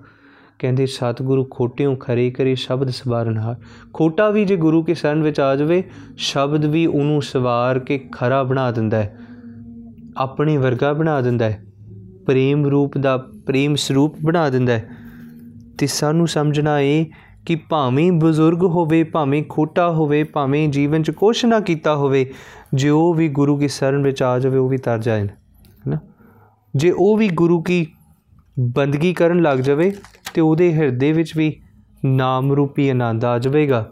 [0.59, 3.55] ਕਹਿੰਦੇ, ਸਤਿਗੁਰੂ ਖੋਟਿਓਂ ਖਰੇ ਕਰੇ ਸ਼ਬਦ ਸਵਾਰਨ ਹਾਰ।
[3.93, 5.83] ਖੋਟਾ ਵੀ ਜੇ ਗੁਰੂ ਕੀ ਸ਼ਰਨ ਵਿੱਚ ਆ ਜਾਵੇ,
[6.17, 9.17] ਸ਼ਬਦ ਵੀ ਉਹਨੂੰ ਸਵਾਰ ਕੇ ਖਰਾ ਬਣਾ ਦਿੰਦਾ ਹੈ
[10.17, 11.65] ਆਪਣੇ ਵਰਗਾ ਬਣਾ ਦਿੰਦਾ ਹੈ
[12.31, 14.89] ਪ੍ਰੇਮ ਰੂਪ ਦਾ ਪ੍ਰੇਮ ਸਰੂਪ ਬਣਾ ਦਿੰਦਾ ਹੈ।
[15.77, 17.05] ਤੇ ਸਾਨੂੰ ਸਮਝਣਾ ਇਹ
[17.45, 22.33] ਕਿ ਭਾਵੇਂ ਬਜ਼ੁਰਗ ਹੋਵੇ, ਭਾਵੇਂ ਖੋਟਾ ਹੋਵੇ, ਭਾਵੇਂ ਜੀਵਨ 'ਚ ਕੁਛ ਨਾ ਕੀਤਾ ਹੋਵੇ,
[22.73, 25.27] ਜੇ ਉਹ ਵੀ ਗੁਰੂ ਕੀ ਸ਼ਰਨ ਵਿੱਚ ਆ ਜਾਵੇ, ਉਹ ਵੀ ਤਰ ਜਾਏ
[25.87, 25.97] ਨਾ
[26.75, 27.85] ਜੇ ਉਹ ਵੀ ਗੁਰੂ ਕੀ
[28.59, 29.93] ਬੰਦਗੀ ਕਰਨ ਲੱਗ ਜਾਵੇ,
[30.33, 31.61] ਤੇ ਉਹਦੇ ਹਿਰਦੇ ਵਿੱਚ ਵੀ
[32.05, 33.91] ਨਾਮ ਰੂਪੀ ਆਨੰਦ ਆ ਜਾਵੇਗਾ।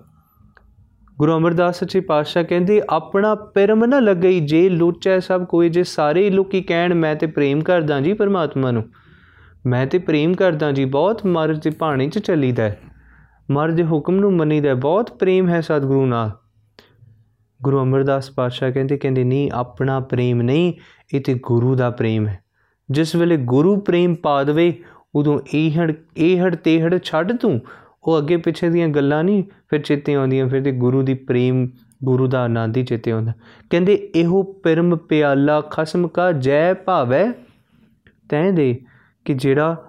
[1.20, 6.30] ਗੁਰੂ ਅਮਰਦਾਸ ਸੱਚੇ ਪਾਤਸ਼ਾਹ ਕਹਿੰਦੇ, ਆਪਣਾ ਪਰਮ ਨਾ ਲੱਗਈ ਜੇ ਲੋਚੈ ਸਭ ਕੋਈ ਜੇ ਸਾਰੇ
[6.30, 8.84] ਲੋਕੀ ਕਹਿਣ, ਮੈਂ ਤੇ ਪ੍ਰੇਮ ਕਰਦਾ ਜੀ ਪਰਮਾਤਮਾ ਨੂੰ।
[9.66, 12.80] ਮੈਂ ਤੇ ਪ੍ਰੇਮ ਕਰਦਾ ਜੀ, ਬਹੁਤ ਮਰਜ਼ ਦੇ ਭਾਣੇ 'ਚ ਚੱਲੀਦਾ ਹੈ।
[13.52, 16.32] ਮਰਜ਼ ਦੇ ਹੁਕਮ ਨੂੰ ਮੰਨੀਦਾ ਬਹੁਤ ਪ੍ਰੇਮ ਹੈ ਸਤਿਗੁਰੂ ਨਾਲ।
[17.64, 20.74] ਗੁਰੂ ਅਮਰਦਾਸ ਪਾਤਸ਼ਾਹ ਕਹਿੰਦੇ ਕਹਿੰਦੇ ਨਹੀਂ, ਆਪਣਾ ਪ੍ਰੇਮ ਨਹੀਂ,
[21.14, 22.40] ਇਹ ਤੇ ਗੁਰੂ ਦਾ ਪ੍ਰੇਮ ਹੈ।
[22.92, 24.84] ਜਿਸ ਵੇਲੇ ਗੁਰੂ ਪ੍ਰੇਮ ਪਾ ਦੇਵੇ,
[25.16, 27.62] ਉਦੋਂ ਇਹੜ ਇਹੜ ਤੇਹੜ ਛੱਡ ਤੂੰ
[28.04, 31.68] ਉਹ ਅੱਗੇ ਪਿੱਛੇ ਦੀਆਂ ਗੱਲਾਂ ਨਹੀਂ, ਫਿਰ ਚੇਤੇ ਆਉਂਦੀਆਂ, ਫਿਰ ਤੇ ਗੁਰੂ ਦੀ ਪ੍ਰੇਮ,
[32.04, 33.34] ਗੁਰੂ ਦਾ ਆਨੰਦ ਹੀ ਚੇਤੇ ਆਉਂਦਾ।
[33.70, 37.32] ਕਹਿੰਦੇ, ਇਹੋ ਪਰਮ ਪਿਆਲਾ ਖਸਮ ਕਾ ਜੈ ਭਾਵੈ?
[38.30, 38.82] ਤੈਂ ਦੇ
[39.26, 39.86] ਕਿ ਜਿਹੜਾ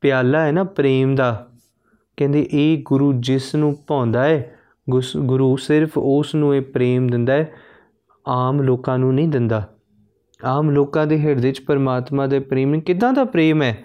[0.00, 1.48] ਪਿਆਲਾ ਹੈ ਨਾ, ਪ੍ਰੇਮ ਦਾ,
[2.16, 4.54] ਕਹਿੰਦੇ, ਇਹ ਗੁਰੂ ਜਿਸ ਨੂੰ ਭਾਉਂਦਾ ਹੈ
[5.18, 7.52] ਗੁਰੂ ਸਿਰਫ ਉਸ ਨੂੰ ਇਹ ਪ੍ਰੇਮ ਦਿੰਦਾ ਹੈ,
[8.28, 9.68] ਆਮ ਲੋਕਾਂ ਨੂੰ ਨਹੀਂ ਦਿੰਦਾ।
[10.44, 13.78] ਆਮ ਲੋਕਾਂ ਦੇ ਹਿਰਦੇ 'ਚ ਪਰਮਾਤਮਾ ਦੇ ਪ੍ਰੇਮ ਕਿਦਾਂ ਦਾ ਪ੍ਰੇਮ ਹੈ?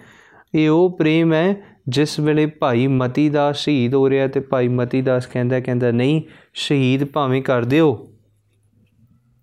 [0.56, 5.01] ਇਹ ਉਹ ਪ੍ਰੇਮ ਹੈ ਜਿਸ ਵੇਲੇ ਭਾਈ ਮਤੀ ਦਾਸ ਸ਼ਹੀਦ ਹੋ ਰਿਹਾ ਤੇ ਭਾਈ ਮਤੀ
[5.01, 6.21] ਦਾਸ ਕਹਿੰਦਾ ਕਹਿੰਦਾ, ਨਹੀਂ,
[6.53, 8.11] ਸ਼ਹੀਦ ਭਾਵੇਂ ਕਰ ਦਿਓ।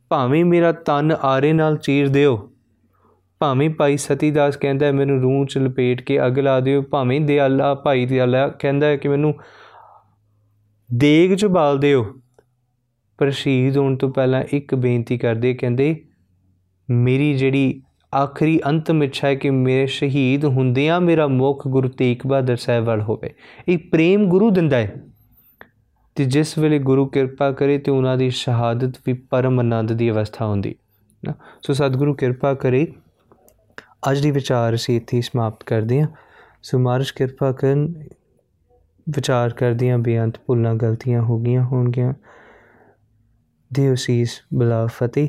[0.08, 2.52] ਭਾਵੇਂ ਮੇਰਾ ਤਨ ਆਰੇ ਨਾਲ ਚੀਰ ਦਿਓ।
[3.38, 7.74] ਭਾਵੇਂ ਭਾਈ ਸਤੀ ਦਾਸ ਕਹਿੰਦਾ, ਮੈਨੂੰ ਰੂਹ ਚ ਲਪੇਟ ਕੇ ਅਗ ਲਾ ਦਿਓ। ਭਾਵੇਂ ਦਿਆਲਾ,
[7.74, 9.34] ਭਾਈ ਦਿਆਲਾ ਕਹਿੰਦਾ ਕਿ ਮੈਨੂੰ
[10.94, 12.20] ਦੇਗ ਚ ਬਾਲ ਦਿਓ।
[13.18, 16.04] ਪਰ ਸ਼ਹੀਦ ਹੋਣ ਤੋਂ ਪਹਿਲਾਂ ਇੱਕ ਬੇਨਤੀ ਕਰਦੇ, ਕਹਿੰਦੇ,
[16.90, 17.82] ਮੇਰੀ ਜਿਹੜੀ
[18.14, 23.00] ਆਖਰੀ ਅੰਤਮ ਇੱਛਾ ਹੈ ਕਿ ਮੇਰੇ ਸ਼ਹੀਦ ਹੁੰਦਿਆਂ ਮੇਰਾ ਮੁਖ ਗੁਰੂ ਤੇਗ ਬਹਾਦਰ ਸਾਹਿਬ ਵੱਲ
[23.00, 23.34] ਹੋਵੇ।
[23.68, 24.94] ਇਹ ਪ੍ਰੇਮ ਗੁਰੂ ਦਿੰਦਾ ਹੈ।
[26.14, 30.46] ਤੇ ਜਿਸ ਵੇਲੇ ਗੁਰੂ ਕਿਰਪਾ ਕਰੇ ਤੇ ਉਹਨਾਂ ਦੀ ਸ਼ਹਾਦਤ ਵੀ ਪਰਮ ਆਨੰਦ ਦੀ ਅਵਸਥਾ
[30.46, 30.74] ਹੁੰਦੀ।
[31.24, 32.92] ਨਾ, ਸੋ ਸਤਿਗੁਰੂ ਕਿਰਪਾ ਕਰੇ।
[34.10, 36.08] ਅੱਜ ਦੀ ਵਿਚਾਰ ਅਸੀਂ ਇੱਥੇ ਸਮਾਪਤ ਕਰਦੇ ਹਾਂ।
[36.62, 37.94] ਸੋ ਮਾਰਸ਼ ਕਿਰਪਾ ਕਰਨ,
[39.10, 42.14] ਵਿਚਾਰ ਕਰਦਿਆਂ ਬੇਅੰਤ ਭੁੱਲਾਂ ਗਲਤੀਆਂ ਹੋ ਗਈਆਂ ਹੋਣਗੀਆਂ।
[43.72, 45.28] ਦੇਵ ਸੀਸ ਬਲਾ ਫਤਿਹ।